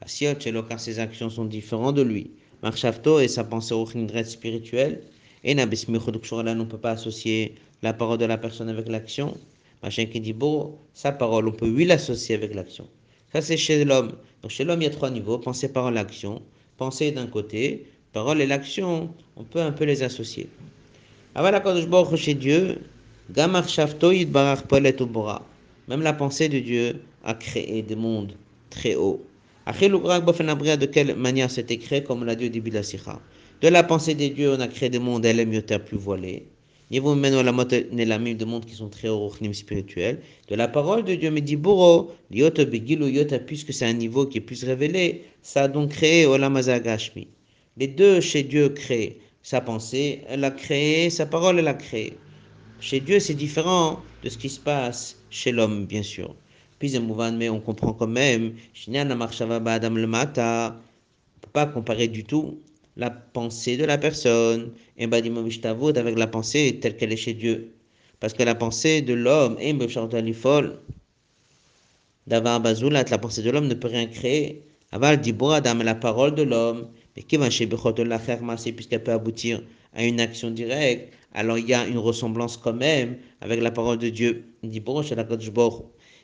Asiot, 0.03 0.35
car 0.69 0.79
ses 0.79 0.99
actions 0.99 1.31
sont 1.31 1.47
différentes 1.47 1.95
de 1.95 2.03
lui. 2.03 2.31
Marshavto 2.63 3.21
et 3.21 3.29
sa 3.29 3.45
pensée 3.45 3.75
au 3.75 3.87
spirituel. 3.87 5.03
Et 5.47 5.55
on 5.55 5.65
ne 5.65 6.65
peut 6.65 6.79
pas 6.79 6.91
associer 6.91 7.55
la 7.81 7.93
parole 7.93 8.19
de 8.19 8.25
la 8.25 8.37
personne 8.37 8.69
avec 8.69 8.89
l'action. 8.89 9.39
Machin 9.81 10.07
qui 10.07 10.21
dit 10.21 10.33
beau, 10.33 10.77
sa 10.93 11.13
parole, 11.13 11.47
on 11.47 11.53
peut 11.53 11.69
lui 11.69 11.85
l'associer 11.85 12.35
avec 12.35 12.53
l'action. 12.53 12.89
Ça, 13.33 13.41
c'est 13.41 13.57
chez 13.57 13.85
l'homme. 13.85 14.13
Donc, 14.43 14.51
chez 14.51 14.65
l'homme, 14.65 14.83
il 14.83 14.87
y 14.87 14.89
a 14.89 14.91
trois 14.91 15.09
niveaux 15.09 15.39
pensée, 15.39 15.73
parole, 15.73 15.97
action. 15.99 16.43
Pensée 16.79 17.13
d'un 17.13 17.29
côté, 17.29 17.87
parole 18.13 18.41
et 18.41 18.47
l'action, 18.47 19.15
on 19.37 19.45
peut 19.45 19.61
un 19.61 19.71
peu 19.71 19.85
les 19.85 20.03
associer. 20.03 20.49
Avant 21.37 22.17
chez 22.17 22.35
Dieu, 22.35 22.81
même 25.89 26.03
la 26.03 26.13
pensée 26.13 26.49
de 26.49 26.59
Dieu 26.59 27.01
a 27.23 27.35
créé 27.35 27.83
des 27.83 27.95
mondes 27.95 28.33
très 28.71 28.97
hauts. 28.97 29.23
De 29.67 30.87
quelle 30.87 31.15
manière 31.15 31.51
c'était 31.53 31.77
créé, 31.77 32.03
comme 32.03 32.23
on 32.23 32.25
l'a 32.25 32.35
dit 32.35 32.47
au 32.47 32.49
début 32.49 32.71
de 32.71 32.77
la 32.77 32.83
Sikha. 32.83 33.21
De 33.63 33.69
la 33.69 33.83
pensée 33.83 34.15
de 34.15 34.29
Dieu, 34.29 34.53
on 34.53 34.61
a 34.61 34.69
créé 34.69 34.91
des 34.91 34.99
mondes 34.99 35.25
terre 35.63 35.83
plus 35.83 35.97
voilés. 35.97 36.47
Niveau 36.91 37.15
maintenant 37.15 37.43
la 37.43 37.53
de 38.35 38.45
mondes 38.45 38.67
qui 38.67 38.75
sont 38.75 38.91
très 38.91 39.09
hauts 39.09 39.33
spirituels. 39.55 40.21
De 40.49 40.55
la 40.55 40.69
parole 40.69 41.05
de 41.05 41.15
Dieu, 41.15 41.31
mais 41.31 41.41
dit 41.41 41.57
Boro, 41.57 42.13
Begilu 42.31 43.11
puisque 43.47 43.73
c'est 43.73 43.87
un 43.87 43.95
niveau 43.95 44.27
qui 44.27 44.39
est 44.39 44.43
plus 44.43 44.63
révélé, 44.63 45.25
ça 45.41 45.63
a 45.63 45.69
donc 45.69 45.93
créé 45.93 46.27
Olamazagashmi. 46.27 47.29
Les 47.79 47.89
deux 47.89 48.21
chez 48.21 48.43
Dieu 48.43 48.69
créent 48.69 49.17
sa 49.43 49.63
pensée, 49.63 50.21
elle 50.29 50.45
a 50.45 50.51
créé, 50.51 51.09
sa 51.09 51.25
parole, 51.25 51.59
elle 51.59 51.69
a 51.69 51.75
créé. 51.75 52.19
Chez 52.81 53.01
Dieu, 53.01 53.21
c'est 53.21 53.35
différent 53.35 54.03
de 54.23 54.29
ce 54.29 54.37
qui 54.37 54.51
se 54.51 54.61
passe 54.61 55.17
chez 55.31 55.51
l'homme, 55.51 55.87
bien 55.87 56.03
sûr. 56.03 56.35
Puis 56.79 56.95
mais 57.39 57.49
on 57.49 57.61
comprend 57.61 57.95
quand 57.95 58.07
même, 58.07 58.53
on 58.87 59.21
peut 61.41 61.49
pas 61.55 61.65
comparer 61.65 62.09
du 62.09 62.23
tout 62.23 62.59
la 62.97 63.11
pensée 63.11 63.77
de 63.77 63.85
la 63.85 63.99
personne, 63.99 64.73
avec 65.99 66.19
la 66.19 66.27
pensée 66.27 66.79
telle 66.81 66.97
qu'elle 66.97 67.13
est 67.13 67.17
chez 67.17 67.35
Dieu. 67.35 67.73
Parce 68.21 68.33
que 68.33 68.43
la 68.43 68.55
pensée 68.55 69.03
de 69.03 69.13
l'homme, 69.13 69.57
d'avoir 72.27 72.61
bazoulat, 72.61 73.05
la 73.11 73.19
pensée 73.19 73.43
de 73.43 73.51
l'homme 73.51 73.69
ne 73.69 73.75
peut 73.75 73.89
rien 73.89 74.07
créer. 74.07 74.63
Aval 74.93 75.21
dibor 75.21 75.53
adam, 75.53 75.79
la 75.83 75.95
parole 75.95 76.35
de 76.35 76.43
l'homme, 76.43 76.89
mais 77.15 77.23
qui 77.23 77.37
va 77.37 77.51
chez 77.51 77.69
la 77.69 78.19
puisqu'elle 78.73 79.03
peut 79.03 79.13
aboutir 79.13 79.63
à 79.95 80.05
une 80.05 80.21
action 80.21 80.51
directe, 80.51 81.13
alors 81.35 81.59
il 81.59 81.69
y 81.69 81.75
a 81.75 81.87
une 81.87 81.99
ressemblance 81.99 82.57
quand 82.57 82.73
même 82.73 83.17
avec 83.41 83.61
la 83.61 83.71
parole 83.71 83.99
de 83.99 84.09
Dieu. 84.09 84.45
Dibor 84.63 85.05
la 85.15 85.25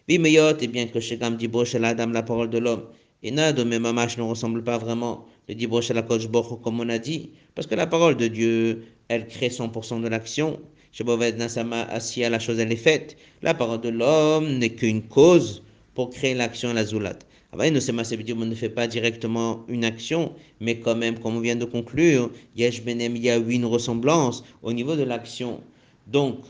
et 0.08 0.66
bien 0.68 0.86
que 0.86 1.00
chez 1.00 1.16
Gam 1.16 1.36
Dibor 1.36 1.64
la 1.74 2.22
parole 2.22 2.50
de 2.50 2.58
l'homme, 2.58 2.84
et 3.22 3.30
Nado, 3.30 3.64
mais 3.64 3.78
Mamash 3.78 4.18
ne 4.18 4.22
ressemble 4.22 4.64
pas 4.64 4.78
vraiment 4.78 5.26
le 5.48 5.54
Dibor 5.54 5.82
chez 5.82 5.94
la 5.94 6.02
comme 6.02 6.80
on 6.80 6.88
a 6.88 6.98
dit, 6.98 7.30
parce 7.54 7.66
que 7.66 7.74
la 7.74 7.86
parole 7.86 8.16
de 8.16 8.26
Dieu, 8.26 8.84
elle 9.08 9.26
crée 9.28 9.48
100% 9.48 10.02
de 10.02 10.08
l'action. 10.08 10.60
Chez 10.92 11.04
Boved 11.04 11.38
Nasama, 11.38 11.82
Assia, 11.84 12.28
la 12.28 12.38
chose 12.38 12.58
elle 12.58 12.72
est 12.72 12.76
faite. 12.76 13.16
La 13.40 13.54
parole 13.54 13.80
de 13.80 13.88
l'homme 13.88 14.58
n'est 14.58 14.74
qu'une 14.74 15.02
cause 15.02 15.62
pour 15.94 16.10
créer 16.10 16.34
l'action 16.34 16.72
la 16.74 16.84
zoulat. 16.84 17.16
on 17.52 17.56
ne 17.60 18.54
fait 18.54 18.68
pas 18.68 18.86
directement 18.86 19.64
une 19.68 19.84
action, 19.84 20.32
mais 20.60 20.80
quand 20.80 20.96
même, 20.96 21.18
comme 21.18 21.36
on 21.36 21.40
vient 21.40 21.56
de 21.56 21.64
conclure, 21.64 22.30
il 22.56 22.62
y 22.62 23.30
a 23.30 23.36
une 23.36 23.64
ressemblance 23.64 24.44
au 24.62 24.72
niveau 24.72 24.96
de 24.96 25.02
l'action. 25.02 25.60
Donc, 26.08 26.40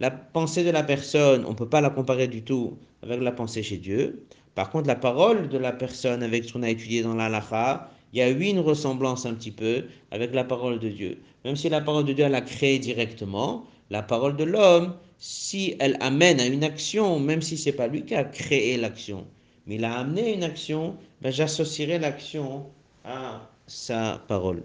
la 0.00 0.10
pensée 0.10 0.64
de 0.64 0.70
la 0.70 0.82
personne, 0.82 1.44
on 1.46 1.50
ne 1.50 1.56
peut 1.56 1.68
pas 1.68 1.80
la 1.80 1.90
comparer 1.90 2.28
du 2.28 2.42
tout 2.42 2.76
avec 3.02 3.20
la 3.20 3.32
pensée 3.32 3.62
chez 3.62 3.78
Dieu. 3.78 4.26
Par 4.56 4.70
contre, 4.70 4.88
la 4.88 4.96
parole 4.96 5.48
de 5.48 5.58
la 5.58 5.70
personne 5.70 6.22
avec 6.22 6.44
ce 6.44 6.54
qu'on 6.54 6.62
a 6.62 6.70
étudié 6.70 7.02
dans 7.02 7.14
l'Alaha, 7.14 7.90
il 8.12 8.18
y 8.18 8.22
a 8.22 8.30
eu 8.30 8.40
une 8.40 8.60
ressemblance 8.60 9.26
un 9.26 9.34
petit 9.34 9.50
peu 9.50 9.84
avec 10.10 10.34
la 10.34 10.44
parole 10.44 10.78
de 10.78 10.88
Dieu. 10.88 11.18
Même 11.44 11.56
si 11.56 11.68
la 11.68 11.82
parole 11.82 12.06
de 12.06 12.14
Dieu, 12.14 12.24
elle 12.24 12.34
a 12.34 12.40
créé 12.40 12.78
directement, 12.78 13.66
la 13.90 14.02
parole 14.02 14.34
de 14.34 14.44
l'homme, 14.44 14.94
si 15.18 15.76
elle 15.78 15.98
amène 16.00 16.40
à 16.40 16.46
une 16.46 16.64
action, 16.64 17.20
même 17.20 17.42
si 17.42 17.58
c'est 17.58 17.72
pas 17.72 17.86
lui 17.86 18.04
qui 18.04 18.14
a 18.14 18.24
créé 18.24 18.78
l'action, 18.78 19.26
mais 19.66 19.74
il 19.76 19.84
a 19.84 19.98
amené 19.98 20.32
une 20.32 20.42
action, 20.42 20.96
ben 21.20 21.30
j'associerai 21.30 21.98
l'action 21.98 22.64
à 23.04 23.42
sa 23.66 24.22
parole. 24.26 24.62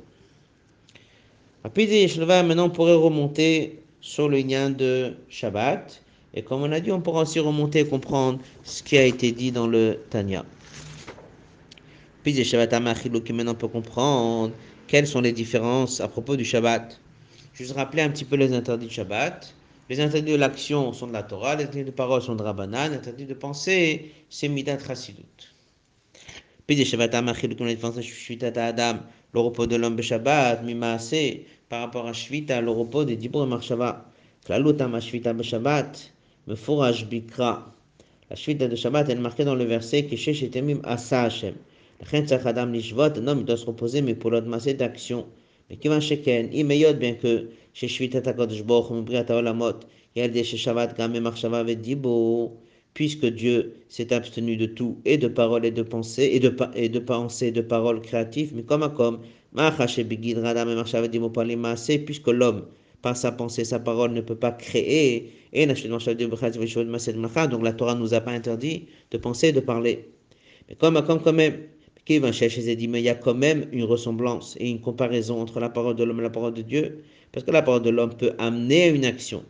Maintenant, 1.66 2.66
on 2.66 2.70
pourrait 2.70 2.94
remonter 2.94 3.84
sur 4.00 4.30
le 4.30 4.38
lien 4.38 4.70
de 4.70 5.16
Shabbat. 5.28 6.02
Et 6.34 6.44
comme 6.44 6.62
on 6.64 6.72
a 6.72 6.80
dit, 6.80 6.92
on 6.92 7.02
pourra 7.02 7.24
aussi 7.24 7.40
remonter 7.40 7.80
et 7.80 7.86
comprendre 7.86 8.40
ce 8.64 8.82
qui 8.84 8.98
a 8.98 9.04
été 9.04 9.32
dit 9.32 9.52
dans 9.52 9.68
le 9.68 10.00
Tanya. 10.10 10.46
Puis 12.24 12.34
les 12.34 12.44
Shabbat 12.44 12.74
qui 13.24 13.34
maintenant 13.34 13.52
on 13.52 13.56
peut 13.56 13.68
comprendre 13.68 14.54
quelles 14.88 15.08
sont 15.08 15.22
les 15.22 15.32
différences 15.32 16.00
à 16.00 16.08
propos 16.08 16.36
du 16.36 16.46
Shabbat. 16.46 17.00
Juste 17.54 17.74
rappeler 17.74 18.04
un 18.04 18.10
petit 18.10 18.26
peu 18.26 18.36
les 18.36 18.54
interdits 18.54 18.86
de 18.86 18.92
Shabbat. 18.92 19.56
Les 19.90 20.00
interdits 20.00 20.32
de 20.32 20.38
l'action 20.38 20.94
sont 20.94 21.08
de 21.08 21.14
la 21.14 21.24
Torah, 21.24 21.56
les 21.56 21.64
interdits 21.64 21.86
de 21.86 21.92
parole 21.92 22.22
sont 22.22 22.36
de 22.36 22.44
Rabbanan, 22.44 22.92
les 22.92 22.98
interdits 22.98 23.26
de 23.26 23.34
pensée, 23.34 24.14
c'est 24.30 24.48
Midat 24.48 24.80
Chassidut. 24.80 25.26
Puis 26.66 26.78
les 26.78 26.86
Shabbat 26.86 27.12
comme 27.12 27.26
la 27.68 27.74
différence 27.74 27.96
de 27.96 28.60
Adam, 28.60 29.00
le 29.34 29.40
repos 29.40 29.66
de 29.68 29.76
l'homme 29.76 30.02
Shabbat, 30.02 30.64
Mimaase, 30.64 31.14
par 31.68 31.82
rapport 31.82 32.08
à 32.08 32.14
Shvita, 32.14 32.62
le 32.62 32.72
repos 32.72 33.04
des 33.04 33.18
Dibur 33.18 33.44
et 33.44 33.48
Marshava. 33.48 34.06
Klalutam 34.46 35.00
Shvita 35.00 35.34
Shabbat, 35.42 36.12
Mefouraj 36.52 37.06
Bikra. 37.06 37.74
La 38.30 38.36
Shvita 38.36 38.68
de 38.68 38.76
Shabbat 38.76 39.08
est 39.08 39.16
marquée 39.16 39.46
dans 39.46 39.56
le 39.56 39.64
verset 39.64 40.04
que 40.04 40.18
chez 40.18 40.50
Temim 40.50 40.82
Asa 40.84 41.24
Hashem. 41.24 41.54
Un 42.14 43.28
homme 43.28 43.44
doit 43.46 43.56
se 43.56 43.66
reposer, 43.66 44.02
mais 44.02 44.16
pour 44.16 44.32
l'autre 44.32 44.74
d'action. 44.74 45.28
Mais 45.70 45.78
qui 45.78 45.88
va 45.88 46.02
sheken, 46.02 46.50
imeyot, 46.52 46.96
bien 46.96 47.14
que 47.14 47.48
chez 47.72 47.88
Shvita 47.88 48.20
Takodesh 48.20 48.64
Boch, 48.64 48.92
Mbriat 48.92 49.30
Olamot, 49.30 49.80
il 50.14 50.20
y 50.20 50.26
a 50.26 50.28
des 50.28 50.44
chez 50.44 50.58
Shabbat, 50.58 50.98
Game 50.98 51.18
Marshava 51.22 51.64
Dibo, 51.64 52.58
puisque 52.94 53.28
Dieu 53.28 53.74
s'est 53.88 54.12
abstenu 54.12 54.58
de 54.58 54.66
tout, 54.66 54.98
et 55.06 55.18
de 55.18 55.30
paroles 55.30 55.66
et 55.66 55.72
de 55.72 55.84
pensées, 55.84 56.32
et 56.34 56.42
de, 56.42 56.54
et 56.76 56.90
de 56.90 57.00
pensées 57.00 57.48
et 57.48 57.52
de 57.54 57.62
paroles 57.62 58.02
créatives, 58.02 58.52
mais 58.54 58.64
comme 58.64 58.84
à 58.84 58.90
comme, 58.90 59.20
puisque 62.06 62.28
l'homme, 62.28 62.66
par 63.02 63.18
sa 63.18 63.32
pensée, 63.32 63.66
sa 63.66 63.80
parole, 63.80 64.12
ne 64.12 64.22
peut 64.22 64.36
pas 64.36 64.52
créer, 64.52 65.32
et 65.54 65.66
donc 65.66 65.78
la 67.64 67.74
Torah 67.74 67.96
ne 67.96 68.00
nous 68.00 68.14
a 68.14 68.22
pas 68.22 68.32
interdit 68.32 68.86
de 69.12 69.18
penser 69.18 69.48
et 69.48 69.52
de 69.52 69.60
parler. 69.60 70.08
Mais 70.70 70.76
comme, 70.76 71.02
quand 71.06 71.34
même, 71.34 71.58
il 72.08 73.02
y 73.02 73.10
a 73.10 73.16
quand 73.16 73.34
même 73.34 73.68
une 73.72 73.84
ressemblance 73.84 74.56
et 74.60 74.70
une 74.70 74.82
comparaison 74.82 75.42
entre 75.42 75.60
la 75.60 75.70
parole 75.70 75.96
de 75.96 76.04
l'homme 76.04 76.20
et 76.20 76.24
la 76.24 76.30
parole 76.30 76.54
de 76.54 76.62
Dieu, 76.62 77.04
parce 77.32 77.46
que 77.46 77.52
la 77.52 77.62
parole 77.62 77.84
de 77.84 77.90
l'homme 77.90 78.14
peut 78.16 78.34
amener 78.38 78.90
une 78.90 79.06
action 79.06 79.44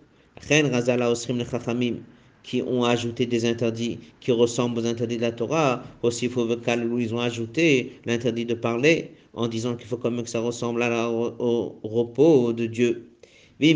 qui 2.43 2.61
ont 2.63 2.83
ajouté 2.83 3.25
des 3.25 3.45
interdits 3.45 3.99
qui 4.19 4.31
ressemblent 4.31 4.79
aux 4.79 4.85
interdits 4.85 5.17
de 5.17 5.21
la 5.21 5.31
Torah. 5.31 5.83
Aussi, 6.01 6.25
il 6.25 6.31
faut 6.31 6.47
ils 6.47 7.13
ont 7.13 7.19
ajouté 7.19 7.99
l'interdit 8.05 8.45
de 8.45 8.55
parler 8.55 9.11
en 9.33 9.47
disant 9.47 9.75
qu'il 9.75 9.87
faut 9.87 9.97
quand 9.97 10.11
même 10.11 10.23
que 10.23 10.29
ça 10.29 10.39
ressemble 10.39 10.83
au, 10.83 11.75
repos 11.83 12.53
de 12.53 12.65
Dieu. 12.65 13.10
Et 13.63 13.75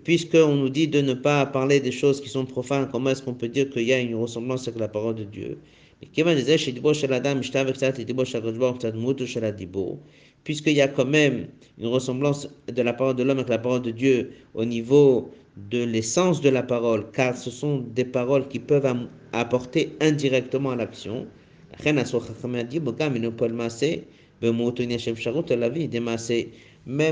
puisqu'on 0.00 0.54
nous 0.56 0.68
dit 0.68 0.88
de 0.88 1.00
ne 1.00 1.14
pas 1.14 1.46
parler 1.46 1.80
des 1.80 1.92
choses 1.92 2.20
qui 2.20 2.28
sont 2.28 2.44
profanes, 2.44 2.88
comment 2.92 3.10
est-ce 3.10 3.22
qu'on 3.22 3.34
peut 3.34 3.48
dire 3.48 3.70
qu'il 3.70 3.84
y 3.84 3.92
a 3.94 3.98
une 3.98 4.14
ressemblance 4.14 4.68
avec 4.68 4.78
la 4.78 4.88
parole 4.88 5.14
de 5.14 5.24
Dieu 5.24 5.58
puisqu'il 10.46 10.74
y 10.74 10.80
a 10.82 10.88
quand 10.88 11.06
même 11.06 11.46
une 11.78 11.86
ressemblance 11.86 12.48
de 12.68 12.82
la 12.82 12.92
parole 12.92 13.16
de 13.16 13.22
l'homme 13.22 13.38
avec 13.38 13.48
la 13.48 13.58
parole 13.58 13.82
de 13.82 13.90
Dieu 13.90 14.30
au 14.54 14.64
niveau 14.64 15.30
de 15.56 15.82
l'essence 15.82 16.42
de 16.42 16.50
la 16.50 16.62
parole, 16.62 17.10
car 17.12 17.36
ce 17.36 17.50
sont 17.50 17.78
des 17.78 18.04
paroles 18.04 18.46
qui 18.48 18.58
peuvent 18.58 19.08
apporter 19.32 19.96
indirectement 20.00 20.70
à 20.70 20.76
l'action. 20.76 21.26
Même 21.84 22.02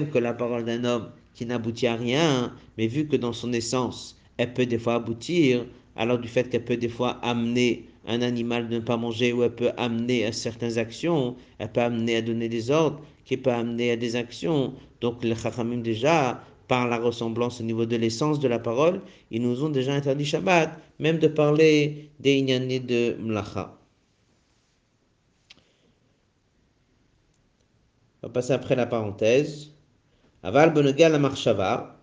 que 0.08 0.18
la 0.18 0.32
parole 0.34 0.64
d'un 0.64 0.84
homme 0.84 1.10
qui 1.34 1.46
n'aboutit 1.46 1.86
à 1.86 1.96
rien, 1.96 2.54
mais 2.78 2.86
vu 2.86 3.06
que 3.06 3.16
dans 3.16 3.32
son 3.32 3.52
essence, 3.52 4.16
elle 4.36 4.54
peut 4.54 4.66
des 4.66 4.78
fois 4.78 4.94
aboutir, 4.94 5.66
alors 5.96 6.18
du 6.18 6.28
fait 6.28 6.48
qu'elle 6.48 6.64
peut 6.64 6.76
des 6.76 6.88
fois 6.88 7.18
amener 7.22 7.84
un 8.06 8.22
animal 8.22 8.68
de 8.68 8.76
ne 8.76 8.80
pas 8.80 8.96
manger, 8.96 9.32
ou 9.32 9.42
elle 9.42 9.54
peut 9.54 9.72
amener 9.76 10.24
à 10.26 10.32
certaines 10.32 10.78
actions, 10.78 11.36
elle 11.58 11.72
peut 11.72 11.80
amener 11.80 12.16
à 12.16 12.22
donner 12.22 12.48
des 12.48 12.70
ordres, 12.70 13.00
qui 13.24 13.36
peut 13.36 13.50
amener 13.50 13.90
à 13.90 13.96
des 13.96 14.16
actions. 14.16 14.74
Donc 15.00 15.24
les 15.24 15.34
Chachamim 15.34 15.78
déjà, 15.78 16.42
par 16.68 16.88
la 16.88 16.98
ressemblance 16.98 17.60
au 17.60 17.64
niveau 17.64 17.86
de 17.86 17.96
l'essence 17.96 18.38
de 18.40 18.48
la 18.48 18.58
parole, 18.58 19.00
ils 19.30 19.42
nous 19.42 19.64
ont 19.64 19.70
déjà 19.70 19.92
interdit 19.94 20.24
Shabbat, 20.24 20.78
même 20.98 21.18
de 21.18 21.28
parler 21.28 22.10
des 22.20 22.34
Inyani 22.34 22.80
de 22.80 23.16
Mlacha. 23.20 23.78
Va 28.24 28.30
passer 28.30 28.52
après 28.52 28.74
la 28.74 28.86
parenthèse. 28.86 29.72
Aval 30.42 30.72
Benegal 30.72 31.12
la 31.12 31.18
Marshava, 31.18 32.00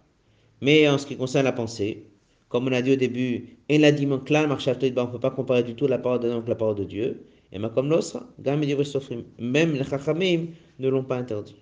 mais 0.61 0.87
en 0.87 0.97
ce 0.97 1.05
qui 1.05 1.17
concerne 1.17 1.45
la 1.45 1.51
pensée, 1.51 2.07
comme 2.49 2.67
on 2.67 2.71
a 2.71 2.81
dit 2.81 2.93
au 2.93 2.95
début, 2.95 3.57
et 3.69 3.77
l'a 3.77 3.91
dit 3.91 4.05
on 4.07 4.17
ne 4.17 5.11
peut 5.11 5.19
pas 5.19 5.31
comparer 5.31 5.63
du 5.63 5.75
tout 5.75 5.87
la 5.87 5.97
parole 5.97 6.19
de 6.19 6.29
avec 6.29 6.47
la 6.47 6.55
parole 6.55 6.75
de 6.75 6.83
Dieu. 6.83 7.25
Et 7.53 7.59
comme 7.75 7.89
l'osra, 7.89 8.27
même 8.37 8.61
les 8.61 9.83
Chachamim 9.83 10.47
ne 10.79 10.89
l'ont 10.89 11.03
pas 11.03 11.17
interdit. 11.17 11.61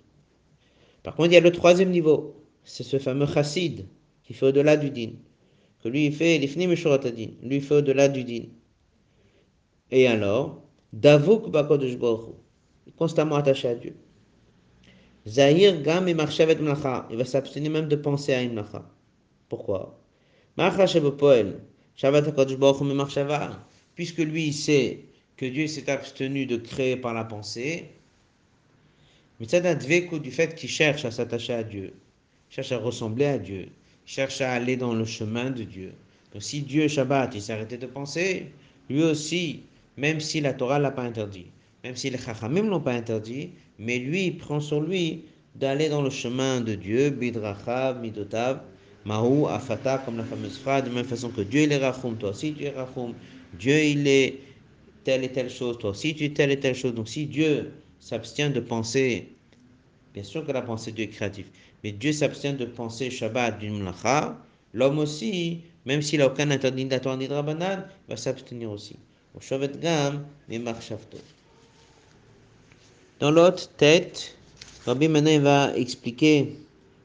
Par 1.02 1.16
contre, 1.16 1.30
il 1.30 1.34
y 1.34 1.36
a 1.36 1.40
le 1.40 1.50
troisième 1.50 1.90
niveau, 1.90 2.36
c'est 2.62 2.84
ce 2.84 2.98
fameux 2.98 3.26
chassid 3.26 3.86
qui 4.22 4.34
fait 4.34 4.46
au-delà 4.46 4.76
du 4.76 4.90
din, 4.90 5.12
que 5.82 5.88
lui 5.88 6.06
il 6.06 6.12
fait 6.12 6.38
l'ifnim 6.38 6.72
din, 6.74 7.30
lui 7.42 7.56
il 7.56 7.62
fait 7.62 7.76
au-delà 7.76 8.08
du 8.08 8.22
din. 8.22 8.44
Et 9.90 10.06
alors, 10.06 10.62
Davuk 10.92 11.50
Bakodesh 11.50 11.94
est 12.86 12.96
constamment 12.96 13.36
attaché 13.36 13.68
à 13.68 13.74
Dieu. 13.74 13.96
Zahir 15.28 15.82
Gam 15.82 16.08
et 16.08 16.14
Marchevet 16.14 16.56
Mlacha, 16.56 17.06
il 17.10 17.16
va 17.16 17.24
s'abstenir 17.24 17.70
même 17.70 17.88
de 17.88 17.96
penser 17.96 18.32
à 18.32 18.42
une 18.42 18.52
Mlacha. 18.52 18.84
Pourquoi? 19.48 19.98
Puisque 23.94 24.18
lui 24.18 24.46
il 24.46 24.54
sait 24.54 25.04
que 25.36 25.46
Dieu 25.46 25.66
s'est 25.66 25.90
abstenu 25.90 26.46
de 26.46 26.56
créer 26.56 26.96
par 26.96 27.14
la 27.14 27.24
pensée, 27.24 27.90
mais 29.38 29.48
ça 29.48 29.60
du 29.74 30.30
fait 30.30 30.54
qu'il 30.54 30.68
cherche 30.68 31.04
à 31.04 31.10
s'attacher 31.10 31.54
à 31.54 31.64
Dieu, 31.64 31.92
cherche 32.48 32.72
à 32.72 32.78
ressembler 32.78 33.26
à 33.26 33.38
Dieu, 33.38 33.68
cherche 34.06 34.40
à 34.40 34.52
aller 34.52 34.76
dans 34.76 34.94
le 34.94 35.04
chemin 35.04 35.50
de 35.50 35.64
Dieu. 35.64 35.92
Donc 36.32 36.42
si 36.42 36.62
Dieu, 36.62 36.88
Shabbat, 36.88 37.34
il 37.34 37.52
arrêté 37.52 37.76
de 37.76 37.86
penser, 37.86 38.52
lui 38.88 39.02
aussi, 39.02 39.62
même 39.96 40.20
si 40.20 40.40
la 40.40 40.52
Torah 40.52 40.78
l'a 40.78 40.90
pas 40.90 41.02
interdit, 41.02 41.46
même 41.84 41.96
si 41.96 42.10
les 42.10 42.18
Chachamim 42.18 42.62
l'ont 42.62 42.80
pas 42.80 42.92
interdit, 42.92 43.50
mais 43.78 43.98
lui, 43.98 44.26
il 44.26 44.38
prend 44.38 44.60
sur 44.60 44.80
lui 44.80 45.24
d'aller 45.54 45.88
dans 45.88 46.02
le 46.02 46.10
chemin 46.10 46.60
de 46.60 46.74
Dieu, 46.74 47.10
bidrachav, 47.10 48.00
midotav, 48.00 48.60
mahu, 49.04 49.46
afata, 49.48 49.98
comme 49.98 50.16
la 50.16 50.24
fameuse 50.24 50.58
phrase, 50.58 50.84
de 50.84 50.90
même 50.90 51.04
façon 51.04 51.30
que 51.30 51.40
Dieu 51.40 51.62
il 51.62 51.72
est 51.72 51.78
rachum, 51.78 52.16
toi 52.16 52.30
aussi 52.30 52.52
tu 52.52 52.64
es 52.64 52.70
rachum, 52.70 53.14
Dieu 53.58 53.78
il 53.78 54.06
est 54.06 54.40
telle 55.04 55.24
et 55.24 55.30
telle 55.30 55.50
chose, 55.50 55.78
toi 55.78 55.90
aussi 55.90 56.14
tu 56.14 56.24
es 56.24 56.30
telle 56.30 56.50
et 56.50 56.60
telle 56.60 56.74
chose. 56.74 56.94
Donc 56.94 57.08
si 57.08 57.26
Dieu 57.26 57.72
s'abstient 57.98 58.50
de 58.50 58.60
penser, 58.60 59.28
bien 60.14 60.22
sûr 60.22 60.46
que 60.46 60.52
la 60.52 60.62
pensée 60.62 60.90
de 60.92 60.96
Dieu 60.96 61.04
est 61.06 61.08
créative, 61.08 61.46
mais 61.82 61.92
Dieu 61.92 62.12
s'abstient 62.12 62.56
de 62.56 62.66
penser 62.66 63.10
Shabbat 63.10 63.58
d'une 63.58 63.80
mlacha, 63.80 64.38
l'homme 64.72 64.98
aussi, 64.98 65.62
même 65.86 66.02
s'il 66.02 66.20
n'a 66.20 66.26
aucun 66.26 66.50
interdit 66.50 66.84
d'attendre 66.84 67.18
ni 67.18 67.28
de 67.28 67.34
va 67.34 68.16
s'abstenir 68.16 68.70
aussi. 68.70 68.96
Au 69.34 69.40
Shavet 69.40 69.78
Gam, 69.80 70.24
marchavto. 70.48 71.18
Dans 73.20 73.30
l'autre 73.30 73.68
tête, 73.76 74.34
Rabbi 74.86 75.04
il 75.04 75.40
va 75.42 75.76
expliquer 75.76 76.56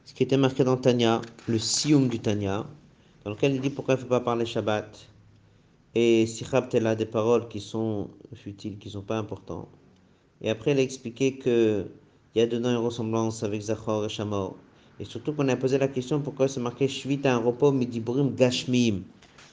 ce 0.06 0.14
qui 0.14 0.22
était 0.22 0.38
marqué 0.38 0.64
dans 0.64 0.78
Tanya, 0.78 1.20
le 1.46 1.58
sium 1.58 2.08
du 2.08 2.18
Tanya, 2.18 2.64
dans 3.22 3.32
lequel 3.32 3.54
il 3.54 3.60
dit 3.60 3.68
pourquoi 3.68 3.92
il 3.92 3.96
ne 3.98 4.02
faut 4.04 4.08
pas 4.08 4.20
parler 4.20 4.46
Shabbat. 4.46 4.98
Et 5.94 6.24
Sichab 6.24 6.72
là 6.72 6.94
des 6.94 7.04
paroles 7.04 7.48
qui 7.48 7.60
sont 7.60 8.08
futiles, 8.32 8.78
qui 8.78 8.88
ne 8.88 8.92
sont 8.92 9.02
pas 9.02 9.18
importantes. 9.18 9.68
Et 10.40 10.48
après, 10.48 10.70
il 10.70 10.78
a 10.78 10.80
expliqué 10.80 11.36
qu'il 11.36 11.86
y 12.34 12.40
a 12.40 12.46
dedans 12.46 12.70
une 12.70 12.76
ressemblance 12.86 13.42
avec 13.42 13.60
Zachor 13.60 14.06
et 14.06 14.08
Shamor. 14.08 14.56
Et 14.98 15.04
surtout 15.04 15.34
qu'on 15.34 15.46
a 15.50 15.56
posé 15.56 15.76
la 15.76 15.88
question 15.88 16.22
pourquoi 16.22 16.48
c'est 16.48 16.60
marqué 16.60 16.88
Shvit 16.88 17.20
un 17.24 17.36
repos 17.36 17.72
midiburim 17.72 18.34
gashmim. 18.34 19.02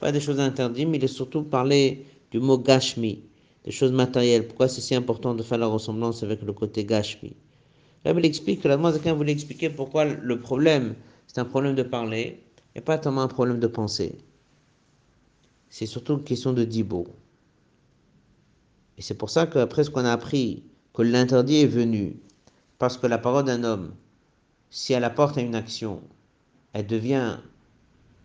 Pas 0.00 0.12
des 0.12 0.20
choses 0.20 0.40
interdites, 0.40 0.88
mais 0.88 0.96
il 0.96 1.04
est 1.04 1.08
surtout 1.08 1.42
parlé 1.42 2.06
du 2.30 2.38
mot 2.38 2.56
gashmi, 2.56 3.20
des 3.64 3.70
choses 3.70 3.92
matérielles. 3.92 4.46
Pourquoi 4.46 4.68
c'est 4.68 4.80
si 4.80 4.94
important 4.94 5.34
de 5.34 5.42
faire 5.42 5.58
la 5.58 5.66
ressemblance 5.66 6.22
avec 6.22 6.42
le 6.42 6.52
côté 6.52 6.84
gashmi? 6.84 7.34
Il 8.04 8.24
explique 8.26 8.60
que 8.60 8.68
la 8.68 8.76
quelqu'un 8.76 9.14
voulait 9.14 9.32
expliquer 9.32 9.70
pourquoi 9.70 10.04
le 10.04 10.38
problème, 10.38 10.94
c'est 11.26 11.40
un 11.40 11.46
problème 11.46 11.74
de 11.74 11.82
parler 11.82 12.40
et 12.74 12.80
pas 12.82 12.98
tellement 12.98 13.22
un 13.22 13.28
problème 13.28 13.60
de 13.60 13.66
penser. 13.66 14.18
C'est 15.70 15.86
surtout 15.86 16.14
une 16.14 16.24
question 16.24 16.52
de 16.52 16.64
dibo. 16.64 17.06
Et 18.98 19.02
c'est 19.02 19.14
pour 19.14 19.30
ça 19.30 19.46
qu'après 19.46 19.84
ce 19.84 19.90
qu'on 19.90 20.04
a 20.04 20.12
appris, 20.12 20.62
que 20.92 21.02
l'interdit 21.02 21.62
est 21.62 21.66
venu, 21.66 22.16
parce 22.78 22.98
que 22.98 23.06
la 23.06 23.18
parole 23.18 23.44
d'un 23.44 23.64
homme, 23.64 23.94
si 24.70 24.92
elle 24.92 25.04
apporte 25.04 25.38
à 25.38 25.40
une 25.40 25.54
action, 25.54 26.02
elle 26.74 26.86
devient 26.86 27.38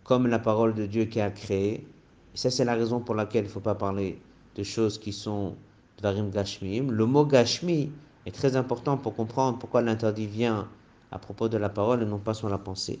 comme 0.04 0.26
la 0.26 0.38
parole 0.38 0.74
de 0.74 0.86
Dieu 0.86 1.06
qui 1.06 1.20
a 1.20 1.30
créé. 1.30 1.86
Et 2.34 2.36
ça, 2.36 2.50
c'est 2.50 2.64
la 2.64 2.74
raison 2.74 3.00
pour 3.00 3.14
laquelle 3.14 3.44
il 3.44 3.48
ne 3.48 3.52
faut 3.52 3.60
pas 3.60 3.74
parler 3.74 4.20
de 4.60 4.64
choses 4.64 4.98
qui 4.98 5.12
sont 5.12 5.54
Dvarim 5.98 6.30
Gashmim. 6.30 6.90
Le 6.90 7.06
mot 7.06 7.24
Gashmi 7.24 7.90
est 8.26 8.34
très 8.40 8.56
important 8.56 8.98
pour 8.98 9.14
comprendre 9.16 9.58
pourquoi 9.58 9.80
l'interdit 9.80 10.26
vient 10.26 10.68
à 11.10 11.18
propos 11.18 11.48
de 11.48 11.56
la 11.56 11.70
parole 11.70 12.02
et 12.02 12.06
non 12.06 12.18
pas 12.18 12.34
sur 12.34 12.48
la 12.50 12.58
pensée. 12.58 13.00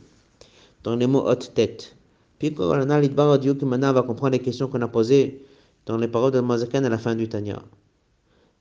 Dans 0.82 0.96
les 0.96 1.06
mots 1.06 1.26
haute 1.28 1.52
tête. 1.54 1.96
Puis 2.38 2.54
on 2.58 2.90
a 2.90 3.38
Dieu 3.38 3.54
qui 3.54 3.66
maintenant 3.66 3.92
va 3.92 4.02
comprendre 4.02 4.32
les 4.32 4.38
questions 4.38 4.68
qu'on 4.68 4.80
a 4.80 4.88
posées 4.88 5.44
dans 5.84 5.98
les 5.98 6.08
paroles 6.08 6.32
de 6.32 6.40
Mozakan 6.40 6.84
à 6.84 6.88
la 6.88 6.96
fin 6.96 7.14
du 7.14 7.28
Tanya. 7.28 7.62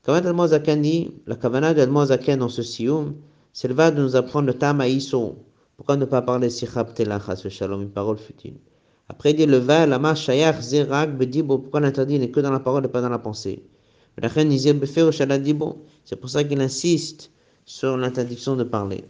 Kavanat 0.04 0.60
dit, 0.76 1.12
la 1.26 1.36
Kavana 1.38 1.74
de 1.74 1.86
Mozakan 1.86 2.38
dans 2.38 2.50
ce 2.50 2.64
sioum, 2.64 3.16
c'est 3.54 3.70
le 3.70 3.74
va 3.74 3.91
de 3.91 4.02
nous 4.02 4.18
apprendre 4.18 4.47
le 4.47 4.54
Tam 4.54 4.84
Pourquoi 5.78 5.95
ne 5.95 6.06
pas 6.06 6.22
parler 6.22 6.50
Sichab 6.50 6.93
Telachas 6.93 7.47
Shalom, 7.47 7.82
une 7.82 7.89
parole 7.89 8.18
futile? 8.18 8.58
Après 9.10 9.32
il 9.32 9.36
dit 9.36 9.45
le 9.45 9.57
va, 9.57 9.86
la 9.86 9.99
ma 9.99 10.16
shayach 10.16 10.62
zerak 10.62 11.18
bedibo, 11.18 11.57
pourquoi 11.57 11.82
l'interdit 11.82 12.20
n'est 12.20 12.30
que 12.30 12.39
dans 12.39 12.51
la 12.51 12.60
parole 12.60 12.86
et 12.86 12.88
pas 12.88 13.01
dans 13.01 13.10
la 13.10 13.20
pensée? 13.20 13.64
C'est 16.05 16.16
pour 16.16 16.30
ça 16.30 16.43
qu'il 16.43 16.62
insiste 16.62 17.32
sur 17.66 17.97
l'interdiction 17.97 18.55
de 18.55 18.64
parler. 18.64 19.03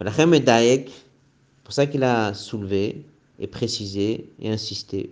C'est 0.00 0.84
pour 1.64 1.72
ça 1.72 1.86
qu'il 1.86 2.02
a 2.02 2.34
soulevé 2.34 3.04
et 3.38 3.46
précisé 3.46 4.30
et 4.40 4.50
insisté. 4.50 5.10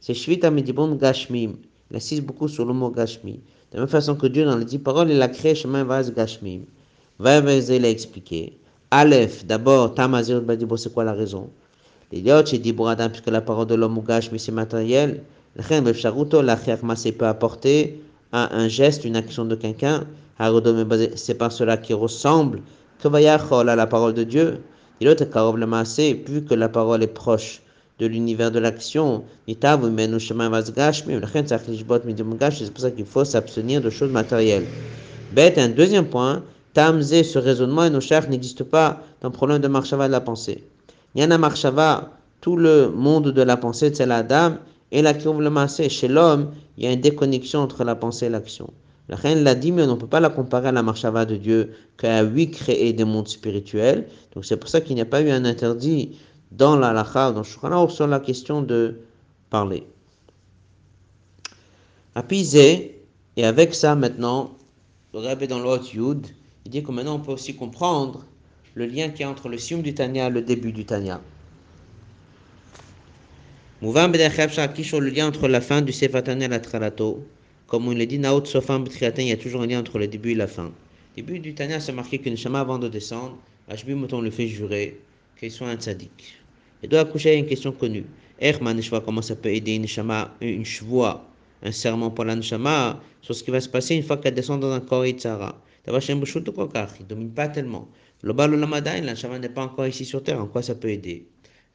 C'est 0.00 0.14
Shvita 0.14 0.50
Gashmim. 0.50 1.52
Il 1.90 1.96
insiste 1.96 2.22
beaucoup 2.22 2.48
sur 2.48 2.66
le 2.66 2.74
mot 2.74 2.90
Gashmi. 2.90 3.40
De 3.70 3.76
la 3.76 3.80
même 3.80 3.88
façon 3.88 4.14
que 4.14 4.26
Dieu, 4.26 4.44
dans 4.44 4.56
les 4.56 4.64
dix 4.64 4.78
paroles, 4.78 5.10
il 5.10 5.22
a 5.22 5.28
créé 5.28 5.54
chemin 5.54 5.84
Vaz 5.84 6.12
Gashmim. 6.12 6.62
il 7.20 7.84
a 7.84 7.88
expliqué. 7.88 8.58
Aleph, 8.90 9.44
d'abord, 9.44 9.94
Tamazir 9.94 10.40
Badibo, 10.40 10.78
c'est 10.78 10.90
quoi 10.94 11.04
la 11.04 11.12
raison? 11.12 11.50
L'idiote, 12.10 12.46
j'ai 12.48 12.58
dit 12.58 12.72
Boradam, 12.72 13.10
puisque 13.10 13.28
la 13.28 13.42
parole 13.42 13.66
de 13.66 13.74
l'homme 13.74 13.98
ou 13.98 14.02
Gashmi, 14.02 14.38
c'est 14.38 14.50
matériel. 14.50 15.22
C'est 15.58 17.12
peut 17.12 17.26
apporter 17.26 18.00
à 18.32 18.56
un 18.56 18.66
geste, 18.68 19.04
une 19.04 19.16
action 19.16 19.44
de 19.44 19.54
quelqu'un. 19.56 20.06
C'est 21.16 21.34
par 21.34 21.52
cela 21.52 21.76
qui 21.76 21.92
ressemble 21.92 22.62
que 23.02 23.08
à 23.68 23.76
la 23.76 23.86
parole 23.86 24.14
de 24.14 24.24
Dieu? 24.24 24.60
Il 25.00 25.08
vu 26.26 26.44
que 26.44 26.54
la 26.54 26.70
parole 26.70 27.02
est 27.02 27.08
proche 27.08 27.60
de 27.98 28.06
l'univers 28.06 28.50
de 28.50 28.58
l'action, 28.58 29.24
c'est 29.46 29.58
pour 32.72 32.80
ça 32.80 32.90
qu'il 32.90 33.04
faut 33.04 33.24
s'abstenir 33.24 33.82
de 33.82 33.90
choses 33.90 34.10
matérielles. 34.10 34.64
Bête, 35.34 35.58
un 35.58 35.68
deuxième 35.68 36.06
point, 36.06 36.42
Tamze, 36.78 37.24
ce 37.24 37.40
raisonnement 37.40 37.82
et 37.82 37.90
nos 37.90 38.00
chers 38.00 38.30
n'existe 38.30 38.62
pas 38.62 39.02
dans 39.20 39.30
le 39.30 39.32
problème 39.32 39.60
de 39.60 39.66
Marshava 39.66 40.06
de 40.06 40.12
la 40.12 40.20
pensée. 40.20 40.62
Yana 41.16 41.36
Marshava, 41.36 42.12
tout 42.40 42.56
le 42.56 42.88
monde 42.90 43.32
de 43.32 43.42
la 43.42 43.56
pensée, 43.56 43.92
c'est 43.92 44.06
la 44.06 44.22
dame, 44.22 44.58
et 44.92 45.02
la 45.02 45.12
massé 45.50 45.88
chez 45.88 46.06
l'homme, 46.06 46.52
il 46.76 46.84
y 46.84 46.86
a 46.86 46.92
une 46.92 47.00
déconnexion 47.00 47.62
entre 47.62 47.82
la 47.82 47.96
pensée 47.96 48.26
et 48.26 48.28
l'action. 48.28 48.70
La 49.08 49.16
reine 49.16 49.42
l'a 49.42 49.56
dit, 49.56 49.72
mais 49.72 49.82
on 49.82 49.96
ne 49.96 50.00
peut 50.00 50.06
pas 50.06 50.20
la 50.20 50.28
comparer 50.28 50.68
à 50.68 50.72
la 50.72 50.84
marchava 50.84 51.24
de 51.24 51.34
Dieu 51.34 51.74
qui 51.98 52.06
a 52.06 52.22
lui 52.22 52.48
créé 52.48 52.92
des 52.92 53.04
mondes 53.04 53.26
spirituels. 53.26 54.06
Donc 54.36 54.44
c'est 54.44 54.56
pour 54.56 54.70
ça 54.70 54.80
qu'il 54.80 54.94
n'y 54.94 55.02
a 55.02 55.04
pas 55.04 55.20
eu 55.20 55.30
un 55.30 55.44
interdit 55.44 56.16
dans 56.52 56.76
la 56.76 56.92
lacha, 56.92 57.32
dans 57.32 57.42
Shulchan 57.42 57.88
sur 57.88 58.06
la 58.06 58.20
question 58.20 58.62
de 58.62 59.00
parler. 59.50 59.84
Apisé, 62.14 63.02
et 63.36 63.44
avec 63.44 63.74
ça 63.74 63.96
maintenant, 63.96 64.52
le 65.12 65.18
Rebbe 65.18 65.48
dans 65.48 65.58
l'autre 65.58 65.92
Yud, 65.92 66.24
il 66.68 66.70
dit 66.70 66.82
que 66.82 66.92
maintenant 66.92 67.14
on 67.14 67.20
peut 67.20 67.32
aussi 67.32 67.54
comprendre 67.54 68.26
le 68.74 68.84
lien 68.84 69.08
qui 69.08 69.22
est 69.22 69.24
entre 69.24 69.48
le 69.48 69.56
sium 69.56 69.80
du 69.80 69.94
Tanya 69.94 70.26
et 70.26 70.30
le 70.30 70.42
début 70.42 70.70
du 70.70 70.84
Tanya. 70.84 71.22
Mouvan 73.80 74.08
le 74.08 75.08
lien 75.08 75.28
entre 75.28 75.48
la 75.48 75.62
fin 75.62 75.80
du 75.80 75.92
Sefatane 75.92 76.42
et 76.42 76.48
la 76.48 76.60
Tralato. 76.60 77.26
Comme 77.68 77.88
on 77.88 77.92
l'a 77.92 78.04
dit, 78.04 78.18
Naot 78.18 78.44
Sofam 78.44 78.84
il 79.00 79.28
y 79.28 79.32
a 79.32 79.36
toujours 79.38 79.62
un 79.62 79.66
lien 79.66 79.80
entre 79.80 79.98
le 79.98 80.08
début 80.08 80.32
et 80.32 80.34
la 80.34 80.46
fin. 80.46 80.70
Le 81.16 81.22
début 81.22 81.38
du 81.38 81.54
Tanya, 81.54 81.80
c'est 81.80 81.92
marqué 81.92 82.18
qu'une 82.18 82.36
chama 82.36 82.60
avant 82.60 82.78
de 82.78 82.88
descendre, 82.88 83.38
Ashbi 83.70 83.94
Mouton 83.94 84.20
le 84.20 84.30
fait 84.30 84.46
jurer 84.46 85.00
qu'il 85.40 85.50
soit 85.50 85.68
un 85.68 85.76
tzaddik. 85.76 86.34
Et 86.82 86.86
doit 86.86 87.00
accoucher 87.00 87.30
à 87.30 87.34
une 87.34 87.46
question 87.46 87.72
connue. 87.72 88.04
Erman 88.42 88.78
comment 89.06 89.22
ça 89.22 89.36
peut 89.36 89.48
aider 89.48 89.76
une 89.76 89.86
chama, 89.86 90.34
une 90.42 90.66
chevoie, 90.66 91.26
un 91.62 91.72
serment 91.72 92.10
pour 92.10 92.26
la 92.26 92.36
neshama, 92.36 93.00
sur 93.22 93.34
ce 93.34 93.42
qui 93.42 93.50
va 93.50 93.62
se 93.62 93.70
passer 93.70 93.94
une 93.94 94.02
fois 94.02 94.18
qu'elle 94.18 94.34
descend 94.34 94.60
dans 94.60 94.70
un 94.70 94.80
corps. 94.80 95.06
D'abord, 95.88 96.02
chez 96.02 96.14
Mbouchut 96.14 96.40
il 96.40 97.04
ne 97.04 97.08
domine 97.08 97.30
pas 97.30 97.48
tellement. 97.48 97.88
Le 98.20 98.34
bal 98.34 98.52
ou 98.52 98.58
la 98.58 98.66
la 98.66 99.00
neshama 99.00 99.38
n'est 99.38 99.48
pas 99.48 99.62
encore 99.62 99.86
ici 99.86 100.04
sur 100.04 100.22
terre, 100.22 100.38
en 100.38 100.46
quoi 100.46 100.60
ça 100.60 100.74
peut 100.74 100.90
aider? 100.90 101.24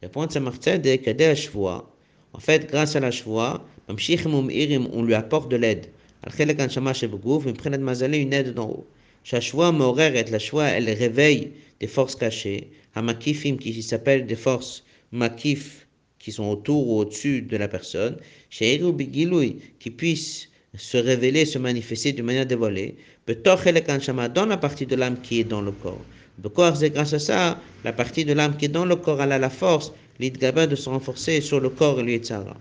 C'est 0.03 0.39
marqué 0.39 0.99
que 0.99 1.09
la 1.09 1.34
chevoie, 1.34 1.91
en 2.34 2.39
fait, 2.39 2.70
grâce 2.70 2.95
à 2.95 2.99
la 2.99 3.09
chevoie, 3.09 3.66
on 3.89 5.03
lui 5.03 5.14
apporte 5.16 5.49
de 5.49 5.55
l'aide. 5.55 5.88
une 6.28 8.34
aide 8.34 8.53
d'en 8.53 8.70
haut. 8.70 8.88
la 9.32 9.41
chevoie, 9.41 10.68
elle 10.68 10.89
réveille 10.91 11.51
des 11.80 11.88
forces 11.88 12.16
cachées. 12.16 12.70
Hamakifim, 12.93 13.57
qui 13.57 13.82
s'appellent 13.82 14.28
des 14.28 14.36
forces 14.36 14.86
makif, 15.11 15.88
qui 16.20 16.32
sont 16.32 16.51
autour 16.51 16.88
ou 16.88 16.99
au-dessus 16.99 17.41
de 17.41 17.57
la 17.57 17.68
personne. 17.68 18.18
qui 18.51 19.89
puissent 19.89 20.49
se 20.76 20.97
révéler, 20.97 21.45
se 21.45 21.59
manifester 21.59 22.14
de 22.14 22.24
manière 22.24 22.45
dévoilée. 22.45 22.95
Dans 23.26 24.46
la 24.46 24.58
partie 24.58 24.86
de 24.86 24.98
l'âme 24.98 25.16
qui 25.22 25.40
est 25.40 25.46
dans 25.46 25.62
le 25.62 25.72
corps. 25.72 26.02
Grâce 26.44 27.14
à 27.14 27.20
ça, 27.20 27.58
la 27.86 27.94
partie 27.94 28.26
de 28.26 28.34
l'âme 28.34 28.58
qui 28.58 28.66
est 28.66 28.68
dans 28.68 28.86
le 28.86 28.98
corps, 28.98 29.22
a 29.22 29.26
la 29.26 29.50
force 29.50 29.94
l'idgaba 30.20 30.68
de 30.68 30.76
se 30.76 30.90
renforcer 30.90 31.40
sur 31.40 31.62
le 31.62 31.70
corps 31.70 32.02
et 32.02 32.04
l'yitzara. 32.04 32.58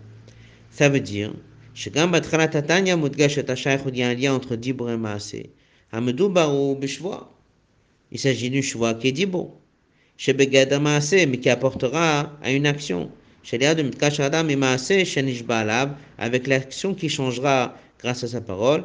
Ça 0.70 0.88
veut 0.88 1.00
dire, 1.00 1.32
il 1.74 1.96
y 1.96 1.98
a 1.98 4.08
un 4.08 4.14
lien 4.14 4.34
entre 4.34 4.54
Dibur 4.54 4.90
et 4.90 4.96
Maasé. 4.96 5.50
Il 8.12 8.18
s'agit 8.18 8.50
d'une 8.50 8.62
chevoie 8.62 8.94
qui 8.94 9.08
est 9.08 9.12
Dibur. 9.12 9.48
mais 10.28 11.38
qui 11.38 11.50
apportera 11.50 12.38
à 12.40 12.52
une 12.52 12.66
action. 12.66 13.10
Avec 16.18 16.46
l'action 16.46 16.94
qui 16.94 17.08
changera 17.08 17.76
grâce 18.02 18.24
à 18.24 18.28
sa 18.28 18.40
parole, 18.40 18.84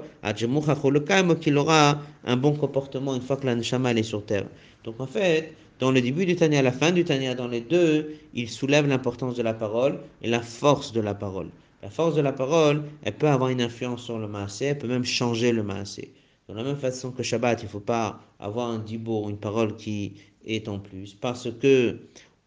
qu'il 1.39 1.57
aura 1.57 2.01
un 2.25 2.37
bon 2.37 2.53
comportement 2.53 3.15
une 3.15 3.21
fois 3.21 3.37
que 3.37 3.45
la 3.45 3.55
neshama 3.55 3.93
est 3.93 4.03
sur 4.03 4.25
terre. 4.25 4.45
Donc 4.83 4.99
en 4.99 5.07
fait, 5.07 5.53
dans 5.79 5.91
le 5.91 6.01
début 6.01 6.25
du 6.25 6.35
Tania, 6.35 6.61
la 6.61 6.71
fin 6.71 6.91
du 6.91 7.03
Tania, 7.03 7.35
dans 7.35 7.47
les 7.47 7.61
deux, 7.61 8.15
il 8.33 8.49
soulève 8.49 8.87
l'importance 8.87 9.35
de 9.35 9.43
la 9.43 9.53
parole 9.53 9.99
et 10.21 10.29
la 10.29 10.41
force 10.41 10.91
de 10.91 11.01
la 11.01 11.13
parole. 11.13 11.49
La 11.83 11.89
force 11.89 12.15
de 12.15 12.21
la 12.21 12.33
parole, 12.33 12.83
elle 13.03 13.13
peut 13.13 13.27
avoir 13.27 13.49
une 13.49 13.61
influence 13.61 14.03
sur 14.03 14.17
le 14.17 14.27
maasé, 14.27 14.65
elle 14.65 14.77
peut 14.79 14.87
même 14.87 15.05
changer 15.05 15.51
le 15.51 15.61
maasé. 15.61 16.13
De 16.49 16.55
la 16.55 16.63
même 16.63 16.77
façon 16.77 17.11
que 17.11 17.23
Shabbat, 17.23 17.61
il 17.61 17.65
ne 17.65 17.69
faut 17.69 17.79
pas 17.79 18.19
avoir 18.39 18.69
un 18.69 18.79
dibour, 18.79 19.29
une 19.29 19.37
parole 19.37 19.75
qui 19.75 20.13
est 20.45 20.67
en 20.67 20.79
plus, 20.79 21.13
parce 21.13 21.49
que 21.51 21.99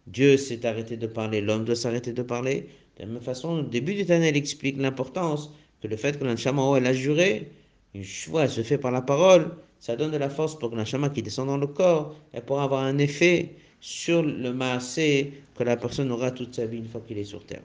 Dieu 0.06 0.36
s'est 0.36 0.66
arrêté 0.66 0.96
de 0.96 1.06
parler, 1.06 1.40
l'homme 1.40 1.64
doit 1.64 1.76
s'arrêter 1.76 2.12
de 2.12 2.22
parler. 2.22 2.68
De 2.96 3.02
la 3.02 3.06
même 3.06 3.22
façon, 3.22 3.60
au 3.60 3.62
début 3.62 3.94
du 3.94 4.04
Tanel 4.04 4.36
explique 4.36 4.76
l'importance 4.78 5.52
que 5.83 5.89
le 5.89 5.97
fait 5.97 6.18
que 6.18 6.24
l'Anshama 6.24 6.62
elle 6.76 6.87
a 6.87 6.93
juré, 6.93 7.51
une 7.95 8.05
choix 8.05 8.49
se 8.49 8.62
fait 8.62 8.78
par 8.78 8.93
la 8.93 9.03
parole, 9.03 9.57
ça 9.78 9.97
donne 9.97 10.11
de 10.11 10.16
la 10.16 10.31
force 10.31 10.59
pour 10.59 10.70
que 10.70 10.76
l'Anshama 10.76 11.11
qui 11.11 11.22
descend 11.22 11.47
dans 11.49 11.57
le 11.57 11.66
corps, 11.66 12.14
elle 12.33 12.45
pourra 12.45 12.64
avoir 12.64 12.83
un 12.83 12.99
effet 12.99 13.55
sur 13.81 14.22
le 14.22 14.53
maasé 14.53 15.33
que 15.55 15.64
la 15.64 15.76
personne 15.76 16.11
aura 16.12 16.31
toute 16.31 16.55
sa 16.55 16.66
vie 16.66 16.78
une 16.78 16.89
fois 16.89 17.01
qu'il 17.01 17.18
est 17.18 17.24
sur 17.24 17.45
terre. 17.45 17.62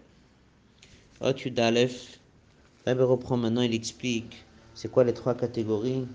Otud 1.21 1.59
Aleph, 1.59 2.19
Rabbi 2.85 3.03
reprend 3.03 3.37
maintenant, 3.37 3.61
il 3.61 3.73
explique 3.73 4.45
c'est 4.73 4.91
quoi 4.91 5.03
les 5.03 5.13
trois 5.13 5.35
catégories 5.35 6.07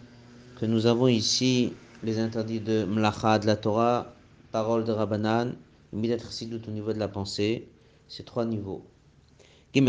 que 0.57 0.67
nous 0.67 0.87
avons 0.87 1.09
ici, 1.09 1.73
les 2.03 2.19
interdits 2.19 2.61
de 2.61 2.85
Mlacha, 2.85 3.39
de 3.39 3.47
la 3.47 3.57
Torah, 3.57 4.15
parole 4.53 4.85
de 4.85 4.93
Rabbanan, 4.93 5.55
Midat 5.93 6.19
Chassidut 6.19 6.61
au 6.69 6.71
niveau 6.71 6.93
de 6.93 6.99
la 6.99 7.09
pensée, 7.09 7.69
ces 8.09 8.25
trois 8.25 8.45
niveaux. 8.45 8.85
Dans 9.73 9.83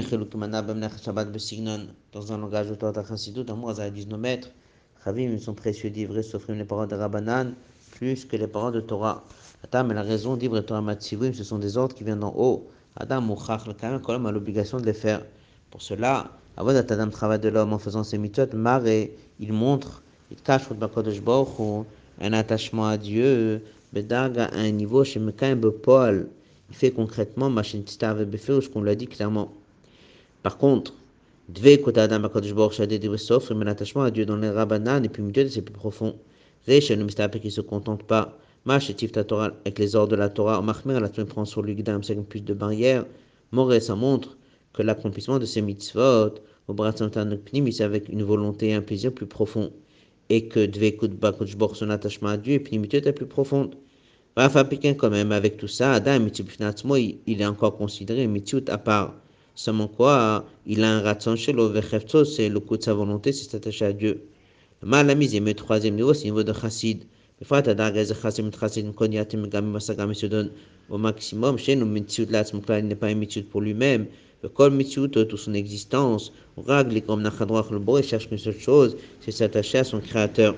un 2.31 2.37
langage 2.37 2.69
de 2.69 2.75
Torah 2.75 3.03
Chassidut, 3.03 3.49
en 3.49 3.55
moi, 3.55 3.73
19 3.73 4.19
mètres, 4.19 4.49
Chavim, 5.03 5.31
ils 5.31 5.41
sont 5.41 5.55
précieux 5.55 5.89
d'ivrer, 5.89 6.21
s'offrir 6.21 6.55
les 6.55 6.65
paroles 6.65 6.87
de 6.87 6.93
Rabbanan, 6.93 7.55
plus 7.95 8.25
que 8.25 8.35
les 8.35 8.45
paroles 8.45 8.73
de 8.73 8.81
Torah. 8.81 9.23
Adam, 9.63 9.87
la 9.87 10.03
raison 10.03 10.35
d'ivrer 10.35 10.63
Torah 10.63 10.83
Matsivim, 10.83 11.33
ce 11.33 11.43
sont 11.43 11.57
des 11.57 11.77
ordres 11.77 11.95
qui 11.95 12.03
viennent 12.03 12.19
d'en 12.19 12.31
haut. 12.37 12.69
Adam, 12.95 13.21
Mouchach, 13.21 13.65
le 13.65 13.73
Kamen, 13.73 13.99
même, 14.07 14.25
a 14.27 14.31
l'obligation 14.31 14.79
de 14.79 14.85
les 14.85 14.93
faire. 14.93 15.25
Pour 15.71 15.81
cela, 15.81 16.29
avant 16.57 16.75
Adam 16.75 17.09
travail 17.09 17.39
de 17.39 17.49
l'homme 17.49 17.73
en 17.73 17.79
faisant 17.79 18.03
ses 18.03 18.19
mitzvot, 18.19 18.55
Maré, 18.55 19.17
il 19.39 19.51
montre, 19.51 20.03
il 20.29 20.37
cache 20.37 20.69
un 22.21 22.33
attachement 22.33 22.85
à 22.85 22.97
Dieu, 22.97 23.63
Bedaga 23.93 24.45
à 24.45 24.59
un 24.59 24.69
niveau 24.69 25.03
chez 25.03 25.19
Mekaim 25.19 25.55
Bepol. 25.55 26.29
Il 26.69 26.75
fait 26.75 26.91
concrètement, 26.91 27.49
Machin 27.49 27.81
Tstav 27.83 28.23
ce 28.37 28.69
qu'on 28.69 28.83
l'a 28.83 28.93
dit 28.93 29.07
clairement. 29.07 29.51
Par 30.43 30.57
contre, 30.57 30.93
un 33.61 33.67
attachement 33.67 34.03
à 34.03 34.11
Dieu 34.11 34.25
dans 34.25 34.37
les 34.37 34.49
Rabbanan 34.49 35.03
et 35.03 35.09
puis 35.09 35.21
mitzvot, 35.21 35.49
c'est 35.49 35.61
plus 35.61 35.73
profond. 35.73 36.15
Le 36.67 36.95
mystère 36.95 37.29
qui 37.29 37.51
se 37.51 37.61
contente 37.61 38.03
pas. 38.03 38.37
Mash 38.65 38.89
et 38.91 38.95
Torah 39.23 39.51
avec 39.65 39.79
les 39.79 39.95
ordres 39.95 40.11
de 40.11 40.15
la 40.15 40.29
Torah, 40.29 40.61
Mahmer, 40.61 40.99
la 40.99 41.09
Torah 41.09 41.27
prend 41.27 41.45
sur 41.45 41.63
lui 41.63 41.75
Gdam, 41.75 42.03
c'est 42.03 42.15
plus 42.15 42.41
de 42.41 42.53
barrières. 42.53 43.05
Moré, 43.51 43.79
ça 43.79 43.95
montre 43.95 44.37
que 44.73 44.83
l'accomplissement 44.83 45.39
de 45.39 45.45
ces 45.45 45.61
mitzvot, 45.61 46.35
au 46.67 46.73
Pnim, 46.73 47.71
c'est 47.71 47.83
avec 47.83 48.07
une 48.09 48.23
volonté 48.23 48.69
et 48.69 48.73
un 48.73 48.81
plaisir 48.81 49.11
plus 49.11 49.25
profond. 49.25 49.71
Et 50.29 50.47
que 50.47 50.65
Dvekut 50.65 51.09
Bakutchbor, 51.09 51.75
son 51.75 51.89
attachement 51.89 52.29
à 52.29 52.37
Dieu, 52.37 52.53
et 52.53 52.59
Pnimité 52.59 52.97
est 52.97 53.13
plus 53.13 53.25
profonde. 53.25 53.75
Rafa 54.37 54.63
Pékin, 54.63 54.93
quand 54.93 55.09
même, 55.09 55.31
avec 55.31 55.57
tout 55.57 55.67
ça, 55.67 55.93
Adam, 55.93 56.19
il 57.27 57.41
est 57.41 57.45
encore 57.45 57.75
considéré 57.77 58.27
Mitzut 58.27 58.69
à 58.69 58.77
part. 58.77 59.15
Seulement 59.55 59.87
quoi, 59.87 60.45
il 60.65 60.83
a 60.83 60.97
un 60.97 61.01
ratson 61.01 61.35
chez 61.35 61.51
le 61.51 61.71
c'est 62.25 62.49
le 62.49 62.59
coup 62.59 62.77
de 62.77 62.83
sa 62.83 62.93
volonté, 62.93 63.31
c'est 63.33 63.49
s'attacher 63.49 63.85
à 63.85 63.93
Dieu. 63.93 64.23
Le 64.81 64.87
mal 64.87 65.09
à 65.09 65.15
mise, 65.15 65.39
le 65.39 65.53
troisième 65.53 65.95
niveau, 65.95 66.13
c'est 66.13 66.25
le 66.25 66.31
niveau 66.31 66.43
de 66.43 66.53
chassid. 66.53 67.03
Des 67.39 67.45
fois, 67.45 67.61
tu 67.61 67.69
as 67.69 67.91
des 67.91 68.13
chassid, 68.13 68.55
chassid, 68.57 68.93
konyatim, 68.93 69.47
gami, 69.47 69.71
masagami, 69.71 70.15
se 70.15 70.25
donne 70.25 70.51
au 70.89 70.97
maximum. 70.97 71.57
Chez 71.57 71.75
nous, 71.75 71.85
Mitzut, 71.85 72.27
là, 72.31 72.43
il 72.79 72.87
n'est 72.87 72.95
pas 72.95 73.07
un 73.07 73.15
Mitzut 73.15 73.43
pour 73.43 73.61
lui-même 73.61 74.07
le 74.43 74.49
kol 74.49 74.71
mitzvot, 74.71 75.07
toute 75.07 75.35
son 75.37 75.53
existence, 75.53 76.33
règle 76.57 76.99
comme 77.03 77.21
nachadroach 77.21 77.69
le 77.69 77.77
beau, 77.77 77.99
il 77.99 78.03
cherche 78.03 78.27
qu'une 78.27 78.39
seule 78.39 78.59
chose, 78.59 78.97
c'est 79.19 79.31
s'attacher 79.31 79.79
à 79.79 79.83
son 79.83 79.99
créateur. 79.99 80.55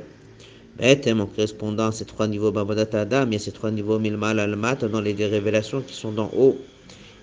Bêtem, 0.78 1.20
en 1.20 1.26
correspondant 1.26 1.88
à 1.88 1.92
ces 1.92 2.06
trois 2.06 2.28
niveaux 2.28 2.52
Babadat 2.52 2.98
Adam, 2.98 3.26
il 3.28 3.34
y 3.34 3.36
a 3.36 3.40
ces 3.40 3.52
trois 3.52 3.72
niveaux 3.72 4.00
Milmal 4.00 4.40
al 4.40 4.56
Mata 4.56 4.88
dans 4.88 5.02
les 5.02 5.14
révélations 5.14 5.82
qui 5.82 5.94
sont 5.94 6.14
d'en 6.14 6.32
haut 6.36 6.58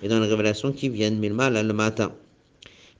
et 0.03 0.07
dans 0.07 0.19
les 0.19 0.27
révélations 0.27 0.71
qui 0.71 0.89
viennent 0.89 1.19
Milmal 1.19 1.57
al 1.57 1.71
Mata. 1.73 2.11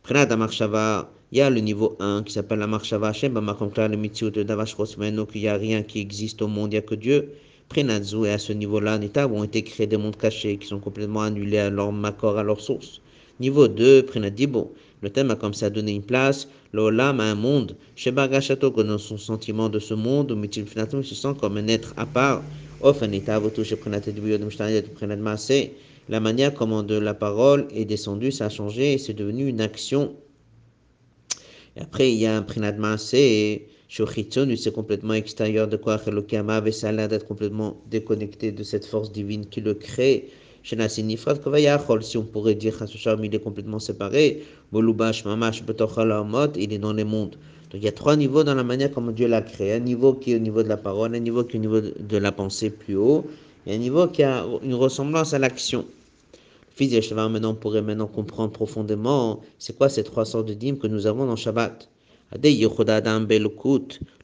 Prenat 0.04 0.36
Marshava, 0.36 1.10
il 1.32 1.38
y 1.40 1.42
a 1.42 1.50
le 1.50 1.60
niveau 1.60 1.96
1 2.00 2.24
qui 2.24 2.34
s'appelle 2.34 2.60
la 2.60 2.68
Marshava 2.68 3.10
Hashem, 3.10 3.34
comme 3.34 3.72
là 3.76 3.88
le 3.88 3.98
mitzvot 3.98 4.30
de 4.30 4.44
Davash 4.44 4.74
Rosmeno, 4.74 5.26
qu'il 5.26 5.42
n'y 5.42 5.48
a 5.48 5.56
rien 5.56 5.84
qui 5.84 6.00
existe 6.00 6.42
au 6.42 6.48
monde, 6.48 6.74
il 6.74 6.76
n'y 6.76 6.78
a 6.78 6.82
que 6.82 6.96
Dieu. 6.96 7.30
Prenatzu, 7.70 8.26
et 8.26 8.32
à 8.32 8.38
ce 8.38 8.52
niveau-là, 8.52 8.98
Nita, 8.98 9.28
ont 9.28 9.44
été 9.44 9.64
créés 9.64 9.88
des 9.88 9.98
mondes 9.98 10.18
cachés 10.18 10.58
qui 10.58 10.68
sont 10.68 10.80
complètement 10.80 11.22
annulés 11.22 11.60
à 11.60 11.70
leur 11.70 11.92
macor, 11.92 12.38
à 12.38 12.44
leur 12.44 12.60
source. 12.60 13.00
Niveau 13.40 13.68
2, 13.68 14.04
Prenadibo. 14.04 14.74
Le 15.02 15.10
thème 15.10 15.32
a 15.32 15.36
comme 15.36 15.54
ça 15.54 15.70
donné 15.70 15.94
une 15.94 16.04
place, 16.04 16.48
l'Olam 16.74 17.20
a 17.20 17.24
un 17.24 17.36
monde. 17.36 17.76
Chez 17.96 18.12
Bagachato, 18.12 18.70
dans 18.70 18.98
son 18.98 19.18
sentiment 19.18 19.70
de 19.70 19.80
ce 19.80 19.94
monde, 19.94 20.32
où 20.32 20.44
il 20.44 21.04
se 21.04 21.16
sent 21.16 21.34
comme 21.40 21.58
un 21.58 21.68
être 21.68 21.94
à 21.98 22.06
part. 22.06 22.44
La 26.10 26.20
manière 26.20 26.54
comment 26.54 26.84
de 26.84 26.96
la 26.96 27.14
parole 27.14 27.68
est 27.74 27.86
descendue, 27.86 28.32
ça 28.32 28.46
a 28.46 28.50
changé 28.50 28.94
et 28.94 28.98
c'est 28.98 29.14
devenu 29.14 29.48
une 29.48 29.62
action. 29.62 30.16
Et 31.76 31.82
après, 31.82 32.12
il 32.12 32.18
y 32.18 32.26
a 32.26 32.36
un 32.36 32.42
Prenad 32.42 32.78
Maasé, 32.78 33.68
c'est 33.90 34.74
complètement 34.74 35.14
extérieur 35.14 35.68
de 35.68 35.78
quoi? 35.78 36.00
Le 36.08 36.68
et 36.68 36.72
ça 36.72 36.90
a 36.90 36.92
l'air 36.92 37.08
d'être 37.08 37.28
complètement 37.28 37.82
déconnecté 37.90 38.52
de 38.52 38.64
cette 38.64 38.86
force 38.86 39.12
divine 39.12 39.46
qui 39.46 39.62
le 39.62 39.74
crée 39.74 40.30
si 40.64 42.18
on 42.18 42.24
pourrait 42.24 42.56
dire 42.56 42.86
il 43.24 43.36
est 43.36 43.40
complètement 43.40 43.80
séparé, 43.80 44.44
il 44.74 44.80
est 46.74 46.78
dans 46.78 46.94
les 46.94 47.04
mondes. 47.04 47.36
Donc 47.72 47.82
il 47.82 47.84
y 47.84 47.88
a 47.88 47.92
trois 47.92 48.16
niveaux 48.16 48.44
dans 48.44 48.54
la 48.54 48.64
manière 48.64 48.92
comme 48.92 49.12
Dieu 49.14 49.28
l'a 49.28 49.42
créé. 49.42 49.74
Un 49.74 49.80
niveau 49.80 50.14
qui 50.14 50.34
est 50.34 50.36
au 50.36 50.40
niveau 50.40 50.62
de 50.62 50.68
la 50.68 50.78
parole, 50.78 51.16
un 51.16 51.20
niveau 51.20 51.44
qui 51.44 51.56
est 51.56 51.60
au 51.60 51.62
niveau 51.62 51.82
de 51.82 52.18
la 52.18 52.32
pensée 52.32 52.70
plus 52.70 52.96
haut, 52.96 53.26
et 53.66 53.76
un 53.76 53.78
niveau 53.78 54.08
qui 54.08 54.24
a 54.24 54.46
une 54.64 54.74
ressemblance 54.74 55.34
à 55.34 55.40
l'action. 55.40 55.86
Fils 56.74 56.92
Yeshua, 56.94 57.30
maintenant, 57.30 57.52
on 57.52 57.56
pourrait 57.56 57.82
maintenant 57.82 58.08
comprendre 58.08 58.52
profondément 58.52 59.42
c'est 59.60 59.78
quoi 59.78 59.90
ces 59.90 60.04
trois 60.04 60.26
sortes 60.26 60.48
de 60.48 60.54
dîmes 60.54 60.78
que 60.78 60.88
nous 60.88 61.06
avons 61.06 61.26
dans 61.26 61.36
Shabbat. 61.36 61.90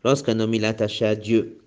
Lorsqu'un 0.04 0.40
homme 0.40 0.54
il 0.54 0.64
est 0.64 0.68
attaché 0.68 1.06
à 1.06 1.16
Dieu, 1.16 1.58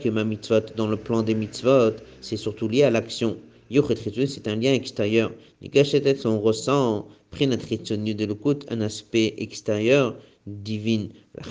que 0.00 0.08
ma 0.08 0.24
mitzvot, 0.24 0.60
dans 0.76 0.86
le 0.86 0.96
plan 0.96 1.22
des 1.22 1.34
mitzvot, 1.34 1.96
c'est 2.20 2.36
surtout 2.36 2.68
lié 2.68 2.84
à 2.84 2.90
l'action 2.90 3.36
c'est 4.26 4.48
un 4.48 4.56
lien 4.56 4.72
extérieur. 4.72 5.32
on 6.24 6.40
ressent, 6.40 7.08
de 8.14 8.26
un 8.70 8.80
aspect 8.80 9.34
extérieur 9.38 10.14
divin. 10.46 11.08
Le 11.36 11.42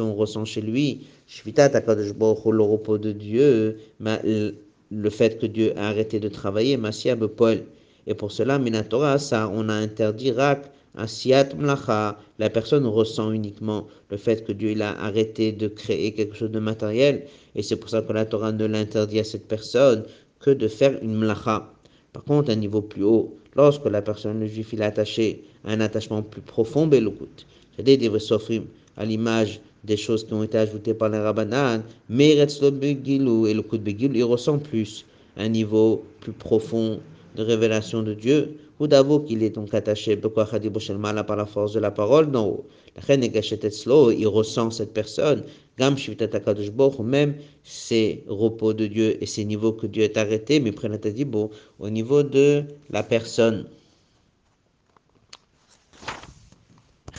on 0.00 0.14
ressent 0.14 0.44
chez 0.44 0.60
lui, 0.60 1.06
le 1.28 2.62
repos 2.62 2.98
de 2.98 3.12
Dieu, 3.12 3.78
le 4.00 5.10
fait 5.10 5.38
que 5.38 5.46
Dieu 5.46 5.72
a 5.76 5.88
arrêté 5.88 6.20
de 6.20 6.28
travailler, 6.28 6.78
Et 8.06 8.14
pour 8.14 8.32
cela, 8.32 8.58
Minatora, 8.58 9.18
ça, 9.18 9.50
on 9.52 9.68
a 9.68 9.74
interdit 9.74 10.32
Rak, 10.32 10.70
Asiat 10.96 11.54
Mlacha, 11.56 12.18
la 12.38 12.48
personne 12.48 12.86
ressent 12.86 13.30
uniquement 13.30 13.86
le 14.10 14.16
fait 14.16 14.44
que 14.44 14.52
Dieu 14.52 14.74
a 14.80 14.98
arrêté 15.04 15.52
de 15.52 15.68
créer 15.68 16.12
quelque 16.12 16.34
chose 16.34 16.50
de 16.50 16.58
matériel, 16.58 17.26
et 17.54 17.62
c'est 17.62 17.76
pour 17.76 17.90
ça 17.90 18.00
que 18.00 18.12
la 18.12 18.24
Torah 18.24 18.52
ne 18.52 18.64
l'interdit 18.64 19.20
à 19.20 19.24
cette 19.24 19.46
personne 19.46 20.04
que 20.40 20.50
de 20.50 20.66
faire 20.66 20.98
une 21.02 21.14
mlacha. 21.14 21.70
Par 22.14 22.24
contre, 22.24 22.50
un 22.50 22.56
niveau 22.56 22.80
plus 22.80 23.04
haut, 23.04 23.36
lorsque 23.54 23.84
la 23.84 24.00
personne, 24.00 24.40
le 24.40 24.46
juif, 24.46 24.72
il 24.72 24.80
est 24.80 24.84
attaché 24.84 25.44
à 25.64 25.72
un 25.72 25.80
attachement 25.80 26.22
plus 26.22 26.40
profond, 26.40 26.86
belokut, 26.86 27.44
c'est-à-dire 27.76 27.98
des 27.98 28.62
à 28.96 29.04
l'image 29.04 29.60
des 29.84 29.96
choses 29.96 30.24
qui 30.24 30.32
ont 30.34 30.42
été 30.42 30.58
ajoutées 30.58 30.94
par 30.94 31.08
les 31.08 31.18
rabbanan, 31.18 31.82
mais 32.08 32.30
et 32.32 32.44
le 32.44 33.60
coup 33.62 33.78
de 33.78 33.82
begil, 33.82 34.12
il 34.14 34.24
ressent 34.24 34.58
plus 34.58 35.04
un 35.36 35.48
niveau 35.48 36.04
plus 36.20 36.32
profond 36.32 37.00
de 37.36 37.42
révélation 37.42 38.02
de 38.02 38.14
Dieu, 38.14 38.56
ou 38.80 38.86
d'avouer 38.86 39.24
qu'il 39.24 39.42
est 39.42 39.50
donc 39.50 39.74
attaché 39.74 40.16
par 40.16 41.36
la 41.36 41.46
force 41.46 41.72
de 41.72 41.80
la 41.80 41.90
parole 41.90 42.30
d'en 42.30 42.46
haut. 42.46 42.66
Il 43.08 44.26
ressent 44.26 44.70
cette 44.70 44.92
personne, 44.92 45.42
même 45.78 47.34
ces 47.64 48.24
repos 48.28 48.72
de 48.72 48.86
Dieu 48.86 49.22
et 49.22 49.26
ces 49.26 49.44
niveaux 49.44 49.72
que 49.72 49.86
Dieu 49.86 50.02
est 50.04 50.16
arrêté, 50.16 50.60
mais 50.60 50.72
au 51.78 51.90
niveau 51.90 52.22
de 52.22 52.62
la 52.90 53.02
personne. 53.02 53.66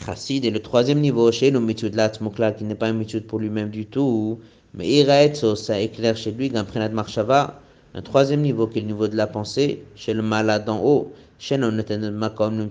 Chassid 0.04 0.46
est 0.46 0.50
le 0.50 0.60
troisième 0.60 1.00
niveau 1.00 1.30
chez 1.30 1.50
le 1.50 1.60
mitzvot 1.60 1.90
de 1.90 2.50
qui 2.52 2.64
n'est 2.64 2.74
pas 2.74 2.86
un 2.86 2.94
mitzvot 2.94 3.20
pour 3.20 3.38
lui-même 3.38 3.68
du 3.68 3.84
tout, 3.84 4.40
mais 4.72 4.88
Iraetso, 4.88 5.56
ça 5.56 5.78
éclaire 5.78 6.16
chez 6.16 6.32
lui, 6.32 6.48
Gam 6.48 6.64
Prenat 6.64 6.88
Marshava, 6.88 7.60
un 7.92 8.00
troisième 8.00 8.40
niveau 8.40 8.66
qui 8.66 8.78
est 8.78 8.82
le 8.82 8.86
niveau 8.86 9.08
de 9.08 9.16
la 9.16 9.26
pensée, 9.26 9.82
chez 9.96 10.14
le 10.14 10.22
malade 10.22 10.68
en 10.70 10.80
haut, 10.82 11.12
chez 11.38 11.58
le 11.58 11.70
Makom, 12.10 12.58
le 12.58 12.66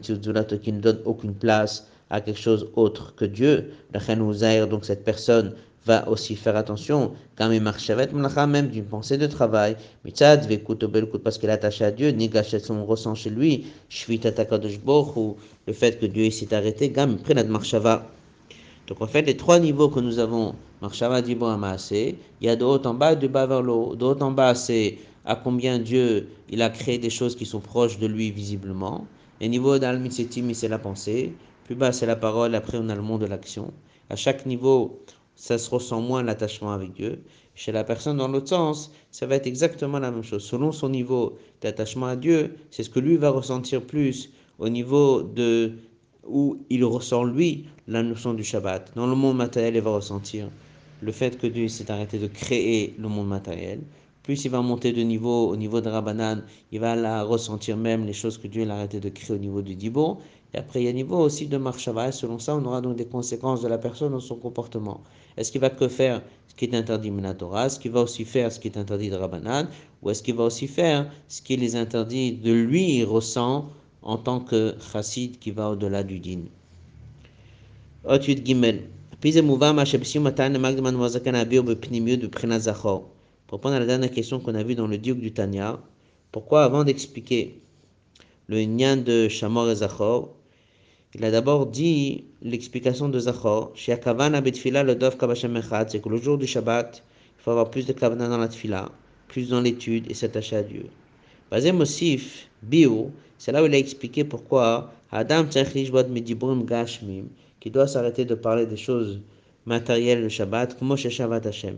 qui 0.58 0.72
ne 0.72 0.80
donne 0.80 1.00
aucune 1.06 1.36
place 1.36 1.88
à 2.10 2.20
quelque 2.22 2.40
chose 2.40 2.68
autre 2.76 3.14
que 3.16 3.26
Dieu. 3.26 3.74
Donc 3.94 4.86
cette 4.86 5.04
personne 5.04 5.54
va 5.86 6.08
aussi 6.10 6.36
faire 6.36 6.56
attention, 6.56 7.14
quand 7.36 7.50
il 7.52 7.62
marche 7.62 7.90
avec 7.90 8.12
même 8.14 8.68
d'une 8.68 8.86
pensée 8.86 9.18
de 9.18 9.28
travail, 9.28 9.76
parce 11.24 11.38
qu'elle 11.38 11.50
est 11.50 11.54
attachée 11.54 11.86
à 11.86 11.92
Dieu, 11.92 12.10
Nigachet 12.10 12.60
son 12.60 12.86
ressent 12.86 13.16
chez 13.16 13.30
lui, 13.30 13.66
ou 14.08 15.38
le 15.68 15.74
fait 15.74 16.00
que 16.00 16.06
Dieu 16.06 16.30
s'est 16.32 16.54
arrêté, 16.54 16.90
Gam 16.90 17.18
prenad 17.18 17.48
marshava. 17.48 18.06
Donc 18.88 19.02
en 19.02 19.08
fait, 19.08 19.22
les 19.22 19.38
trois 19.38 19.60
niveaux 19.60 19.90
que 19.90 20.00
nous 20.00 20.18
avons, 20.18 20.56
Marshava, 20.82 21.22
Dibor, 21.22 21.58
Maasé, 21.58 22.18
il 22.42 22.48
y 22.48 22.50
a 22.50 22.56
de 22.56 22.64
haut 22.64 22.82
en 22.88 22.94
bas, 22.94 23.14
de 23.14 23.28
bas 23.28 23.46
vers 23.46 23.62
le 23.62 23.72
haut. 23.72 23.96
De 23.96 24.06
haut 24.06 24.24
en 24.24 24.32
bas, 24.32 24.56
c'est 24.56 24.98
à 25.26 25.36
combien 25.36 25.78
Dieu 25.78 26.30
il 26.50 26.62
a 26.62 26.70
créé 26.70 26.98
des 26.98 27.10
choses 27.10 27.36
qui 27.36 27.46
sont 27.46 27.60
proches 27.60 28.00
de 28.00 28.08
lui 28.08 28.32
visiblement. 28.32 29.06
Et 29.42 29.50
niveau 29.50 29.78
d'Al-Mitsetim, 29.78 30.54
c'est 30.54 30.70
la 30.70 30.80
pensée. 30.80 31.34
Plus 31.66 31.76
bas, 31.76 31.92
c'est 31.92 32.06
la 32.06 32.16
parole. 32.16 32.56
Après, 32.56 32.80
on 32.82 32.90
a 32.90 32.96
le 32.96 33.02
monde 33.02 33.22
de 33.22 33.26
l'action. 33.28 33.74
À 34.10 34.16
chaque 34.16 34.46
niveau, 34.46 35.00
ça 35.40 35.58
se 35.58 35.70
ressent 35.70 36.02
moins 36.02 36.22
l'attachement 36.22 36.74
avec 36.74 36.92
Dieu. 36.92 37.24
Chez 37.56 37.72
la 37.72 37.86
personne 37.86 38.18
dans 38.18 38.28
l'autre 38.28 38.50
sens, 38.50 38.92
ça 39.10 39.26
va 39.26 39.36
être 39.36 39.48
exactement 39.48 39.98
la 39.98 40.12
même 40.12 40.24
chose. 40.24 40.44
Selon 40.44 40.74
son 40.74 40.90
niveau 40.90 41.38
d'attachement 41.62 42.08
à 42.08 42.18
Dieu, 42.18 42.56
c'est 42.72 42.84
ce 42.84 42.90
que 42.90 43.00
lui 43.00 43.16
va 43.16 43.30
ressentir 43.30 43.82
plus 43.82 44.32
au 44.60 44.68
niveau 44.68 45.24
de 45.24 45.78
où 46.28 46.58
il 46.70 46.84
ressent 46.84 47.24
lui 47.24 47.66
la 47.88 48.04
notion 48.04 48.34
du 48.34 48.44
Shabbat. 48.44 48.92
Dans 48.96 49.08
le 49.08 49.16
monde 49.16 49.38
matériel, 49.38 49.76
il 49.76 49.82
va 49.82 49.92
ressentir 49.92 50.50
le 51.02 51.12
fait 51.14 51.38
que 51.38 51.48
Dieu 51.48 51.70
s'est 51.70 51.90
arrêté 51.90 52.20
de 52.20 52.28
créer 52.28 52.94
le 53.00 53.08
monde 53.08 53.30
matériel. 53.30 53.80
Plus 54.24 54.44
il 54.44 54.52
va 54.52 54.62
monter 54.62 54.92
de 54.92 55.02
niveau 55.02 55.48
au 55.48 55.56
niveau 55.56 55.80
de 55.80 55.88
Rabbanan, 55.90 56.44
il 56.74 56.82
va 56.82 56.98
la 56.98 57.24
ressentir 57.24 57.78
même 57.78 58.06
les 58.06 58.14
choses 58.14 58.38
que 58.38 58.48
Dieu 58.48 58.70
a 58.70 58.74
arrêté 58.74 59.00
de 59.00 59.08
créer 59.08 59.38
au 59.38 59.40
niveau 59.40 59.62
du 59.62 59.76
Dibo. 59.76 60.20
Et 60.54 60.58
après, 60.58 60.82
il 60.82 60.86
y 60.86 60.88
a 60.88 60.90
un 60.90 60.94
niveau 60.94 61.18
aussi 61.18 61.48
de 61.48 61.58
Marshava. 61.58 62.12
Selon 62.12 62.40
ça, 62.40 62.56
on 62.56 62.66
aura 62.66 62.82
donc 62.82 62.96
des 62.96 63.06
conséquences 63.06 63.62
de 63.62 63.68
la 63.68 63.78
personne 63.78 64.12
dans 64.12 64.20
son 64.20 64.36
comportement. 64.36 65.02
Est-ce 65.40 65.54
qu'il 65.54 65.62
va 65.62 65.70
que 65.70 65.88
faire 65.88 66.22
ce 66.50 66.54
qui 66.54 66.66
est 66.66 66.76
interdit 66.76 67.12
Minatora 67.12 67.68
Est-ce 67.68 67.80
qu'il 67.80 67.92
va 67.92 68.02
aussi 68.02 68.26
faire 68.26 68.52
ce 68.52 68.60
qui 68.60 68.68
est 68.68 68.76
interdit 68.76 69.10
de 69.10 69.16
Rabbanan? 69.16 69.70
Ou 70.02 70.10
est-ce 70.10 70.22
qu'il 70.22 70.36
va 70.36 70.44
aussi 70.44 70.68
faire 70.68 71.10
ce 71.30 71.42
qui 71.42 71.54
est 71.54 71.76
interdit 71.76 72.34
de 72.34 72.52
lui, 72.52 73.06
ressent 73.06 73.70
en 74.02 74.18
tant 74.18 74.42
que 74.42 74.76
chassid 74.92 75.40
qui 75.40 75.52
va 75.52 75.70
au-delà 75.72 76.04
du 76.04 76.20
din? 76.20 76.42
Pour 78.04 78.12
répondre 83.58 83.76
à 83.76 83.80
la 83.80 83.86
dernière 83.86 84.12
question 84.12 84.40
qu'on 84.42 84.56
a 84.56 84.64
vue 84.64 84.76
dans 84.76 84.88
le 84.88 84.98
Duc 84.98 85.22
du 85.22 85.32
Tanya, 85.32 85.80
pourquoi 86.34 86.66
avant 86.66 86.84
d'expliquer 86.84 87.62
le 88.48 88.62
nyan 88.64 88.98
de 88.98 89.30
Shamor 89.30 89.70
et 89.70 89.76
Zachor, 89.76 90.36
il 91.16 91.24
a 91.24 91.32
d'abord 91.32 91.66
dit 91.68 92.26
l'explication 92.42 93.10
de 93.10 93.20
Zachor, 93.20 93.72
c'est 93.76 94.00
que 94.02 94.10
le 96.10 96.18
jour 96.18 96.38
du 96.38 96.48
Shabbat, 96.48 97.04
il 97.38 97.42
faut 97.42 97.52
avoir 97.52 97.70
plus 97.70 97.86
de 97.86 97.94
kavana 97.94 98.28
dans 98.28 98.38
la 98.38 98.48
tfila, 98.48 98.92
plus 99.28 99.50
dans 99.50 99.62
l'étude 99.62 100.10
et 100.10 100.14
s'attacher 100.14 100.56
à 100.58 100.64
Dieu. 100.64 100.86
Bazem 101.52 101.78
Mosif, 101.78 102.50
Bio, 102.62 103.12
c'est 103.38 103.52
là 103.52 103.64
où 103.64 103.66
il 103.66 103.74
a 103.74 103.78
expliqué 103.78 104.24
pourquoi 104.24 104.94
Adam 105.12 105.44
Gashmim, 105.44 107.26
qui 107.60 107.72
doit 107.72 107.88
s'arrêter 107.88 108.26
de 108.26 108.36
parler 108.36 108.66
des 108.66 108.78
choses 108.78 109.20
matérielles 109.66 110.22
le 110.22 110.30
Shabbat, 110.30 110.78
comme 110.78 110.96
Shabbat 110.96 111.46
Hashem 111.46 111.78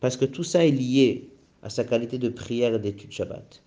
parce 0.00 0.16
que 0.16 0.24
tout 0.24 0.44
ça 0.44 0.64
est 0.64 0.70
lié 0.70 1.28
à 1.62 1.70
sa 1.70 1.84
qualité 1.84 2.18
de 2.18 2.28
prière 2.28 2.74
et 2.74 2.78
d'étude 2.78 3.12
Shabbat. 3.12 3.62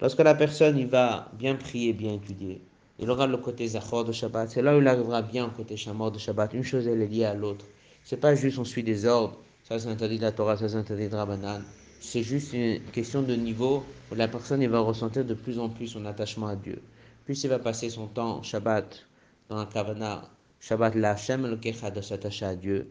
Lorsque 0.00 0.20
la 0.20 0.34
personne 0.34 0.76
il 0.76 0.88
va 0.88 1.30
bien 1.38 1.54
prier, 1.54 1.94
bien 1.94 2.12
étudier, 2.12 2.60
il 2.98 3.10
aura 3.10 3.26
le 3.26 3.38
côté 3.38 3.66
Zachor 3.66 4.04
de 4.04 4.12
Shabbat, 4.12 4.50
c'est 4.50 4.60
là 4.60 4.76
où 4.76 4.80
il 4.80 4.88
arrivera 4.88 5.22
bien 5.22 5.46
au 5.46 5.50
côté 5.50 5.76
Shamor 5.76 6.12
de 6.12 6.18
Shabbat. 6.18 6.52
Une 6.52 6.64
chose 6.64 6.86
elle 6.86 7.00
est 7.00 7.06
liée 7.06 7.24
à 7.24 7.34
l'autre. 7.34 7.64
C'est 8.04 8.18
pas 8.18 8.34
juste 8.34 8.58
on 8.58 8.64
suit 8.64 8.82
des 8.82 9.06
ordres, 9.06 9.38
ça 9.64 9.78
c'est 9.78 9.88
interdit 9.88 10.18
de 10.18 10.22
la 10.22 10.32
Torah, 10.32 10.56
ça 10.58 10.68
c'est 10.68 10.76
interdit 10.76 11.08
de 11.08 11.14
Rabbanan. 11.14 11.62
C'est 12.00 12.22
juste 12.22 12.52
une 12.52 12.80
question 12.92 13.22
de 13.22 13.34
niveau 13.34 13.84
où 14.12 14.14
la 14.14 14.28
personne 14.28 14.60
il 14.60 14.68
va 14.68 14.80
ressentir 14.80 15.24
de 15.24 15.32
plus 15.32 15.58
en 15.58 15.70
plus 15.70 15.88
son 15.88 16.04
attachement 16.04 16.48
à 16.48 16.56
Dieu. 16.56 16.82
Plus 17.24 17.42
il 17.44 17.48
va 17.48 17.58
passer 17.58 17.88
son 17.88 18.06
temps 18.06 18.42
Shabbat 18.42 19.06
dans 19.48 19.56
la 19.56 19.64
Kavana, 19.64 20.28
Shabbat 20.60 20.94
Lachem, 20.94 21.46
le 21.46 21.56
Kecha 21.56 21.90
de 21.90 22.02
s'attacher 22.02 22.44
à 22.44 22.54
Dieu. 22.54 22.90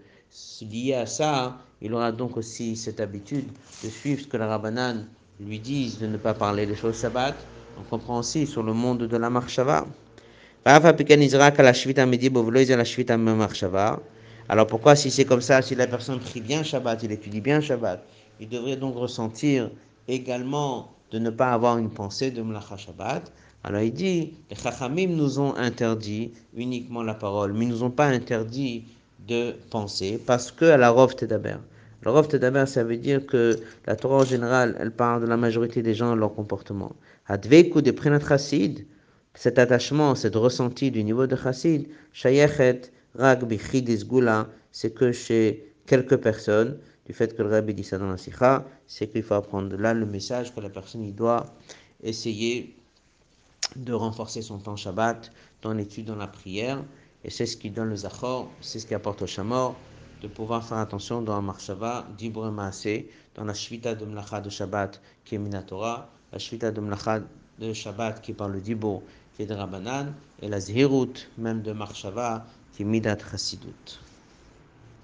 Lié 0.61 0.95
à 0.95 1.05
ça, 1.05 1.59
il 1.81 1.93
aura 1.93 2.11
donc 2.11 2.35
aussi 2.35 2.75
cette 2.75 2.99
habitude 2.99 3.45
de 3.83 3.89
suivre 3.89 4.21
ce 4.21 4.27
que 4.27 4.37
la 4.37 4.47
Rabbanan 4.47 5.05
lui 5.39 5.59
disent 5.59 5.99
de 5.99 6.07
ne 6.07 6.17
pas 6.17 6.33
parler 6.33 6.65
des 6.65 6.75
choses 6.75 6.99
Shabbat. 6.99 7.35
On 7.79 7.83
comprend 7.83 8.19
aussi 8.19 8.47
sur 8.47 8.63
le 8.63 8.73
monde 8.73 8.99
de 8.99 9.17
la 9.17 9.29
Marshava. 9.29 9.85
Alors 10.65 10.95
pourquoi 14.67 14.95
si 14.95 15.11
c'est 15.11 15.25
comme 15.25 15.41
ça, 15.41 15.61
si 15.61 15.75
la 15.75 15.87
personne 15.87 16.19
prie 16.19 16.41
bien 16.41 16.63
Shabbat, 16.63 17.03
il 17.03 17.11
étudie 17.11 17.41
bien 17.41 17.61
Shabbat, 17.61 18.03
il 18.39 18.49
devrait 18.49 18.77
donc 18.77 18.95
ressentir 18.95 19.69
également 20.07 20.91
de 21.11 21.19
ne 21.19 21.29
pas 21.29 21.51
avoir 21.51 21.77
une 21.77 21.89
pensée 21.89 22.31
de 22.31 22.41
Mlacha 22.41 22.77
Shabbat? 22.77 23.31
Alors 23.63 23.81
il 23.81 23.93
dit, 23.93 24.33
les 24.49 24.55
Chachamim 24.55 25.07
nous 25.07 25.39
ont 25.39 25.55
interdit 25.55 26.31
uniquement 26.55 27.03
la 27.03 27.13
parole, 27.13 27.53
mais 27.53 27.65
ils 27.65 27.69
nous 27.69 27.83
ont 27.83 27.91
pas 27.91 28.07
interdit 28.07 28.85
de 29.27 29.55
penser, 29.71 30.21
parce 30.25 30.51
que 30.51 30.65
à 30.65 30.77
la 30.77 30.91
Rov 30.91 31.15
Tedaber. 31.15 31.57
La 32.05 32.11
Rov 32.11 32.27
Tedaber, 32.27 32.67
ça 32.67 32.83
veut 32.83 32.97
dire 32.97 33.25
que 33.25 33.59
la 33.87 33.95
Torah 33.95 34.17
en 34.17 34.23
général, 34.23 34.77
elle 34.79 34.91
parle 34.91 35.21
de 35.21 35.27
la 35.27 35.37
majorité 35.37 35.81
des 35.81 35.95
gens 35.95 36.15
et 36.15 36.19
leur 36.19 36.35
comportement. 36.35 36.95
Adveku 37.27 37.81
de 37.81 37.89
Prinat 37.89 38.19
Chassid, 38.19 38.85
cet 39.33 39.57
attachement, 39.57 40.13
cet 40.13 40.35
ressenti 40.35 40.91
du 40.91 41.03
niveau 41.03 41.25
de 41.25 41.35
Chassid, 41.35 41.87
Shayechet, 42.13 42.91
Rag 43.15 43.43
Gula, 43.43 44.47
c'est 44.71 44.93
que 44.93 45.11
chez 45.11 45.73
quelques 45.87 46.17
personnes, 46.17 46.77
du 47.07 47.13
fait 47.13 47.35
que 47.35 47.41
le 47.41 47.49
Rabbi 47.49 47.73
dit 47.73 47.83
ça 47.83 47.97
dans 47.97 48.09
la 48.09 48.17
Sikha, 48.17 48.65
c'est 48.87 49.07
qu'il 49.07 49.23
faut 49.23 49.33
apprendre 49.33 49.75
là 49.75 49.93
le 49.93 50.05
message 50.05 50.53
que 50.53 50.59
la 50.59 50.69
personne 50.69 51.03
il 51.03 51.15
doit 51.15 51.45
essayer 52.03 52.75
de 53.75 53.93
renforcer 53.93 54.41
son 54.41 54.59
temps 54.59 54.75
Shabbat 54.75 55.31
dans 55.61 55.73
l'étude, 55.73 56.05
dans 56.05 56.15
la 56.15 56.27
prière. 56.27 56.83
Et 57.23 57.29
c'est 57.31 57.45
ce 57.47 57.57
qui 57.57 57.71
donne 57.71 57.89
le 57.89 57.95
Zachor, 57.95 58.49
c'est 58.61 58.79
ce 58.79 58.85
qui 58.85 58.93
apporte 58.93 59.21
au 59.23 59.27
Shamor, 59.27 59.75
de 60.25 60.29
pouvoir 60.29 60.65
faire 60.65 60.79
attention 60.79 61.21
dans 61.21 61.35
la 61.35 61.41
Marshava, 61.41 62.03
d'Ibre 62.17 62.49
Maasé, 62.49 63.11
dans 63.35 63.45
la 63.45 63.53
Shvita 63.53 63.93
de 63.93 64.05
Mlacha 64.05 64.41
de 64.41 64.49
Shabbat 64.49 64.99
qui 65.23 65.35
est 65.35 65.37
Minatora, 65.37 66.09
la 66.33 66.39
Shvita 66.39 66.71
de 66.71 66.81
Mlacha 66.81 67.19
de 67.59 67.73
Shabbat 67.73 68.21
qui 68.21 68.33
parle 68.33 68.59
d'Ibo 68.59 69.03
qui 69.35 69.43
est 69.43 69.45
de 69.45 69.53
Rabbanan, 69.53 70.15
et 70.41 70.47
la 70.47 70.59
Zhirut 70.59 71.29
même 71.37 71.61
de 71.61 71.73
Marshava 71.73 72.43
qui 72.73 72.81
est 72.81 72.85
Midat 72.85 73.17
Chassidut. 73.19 73.99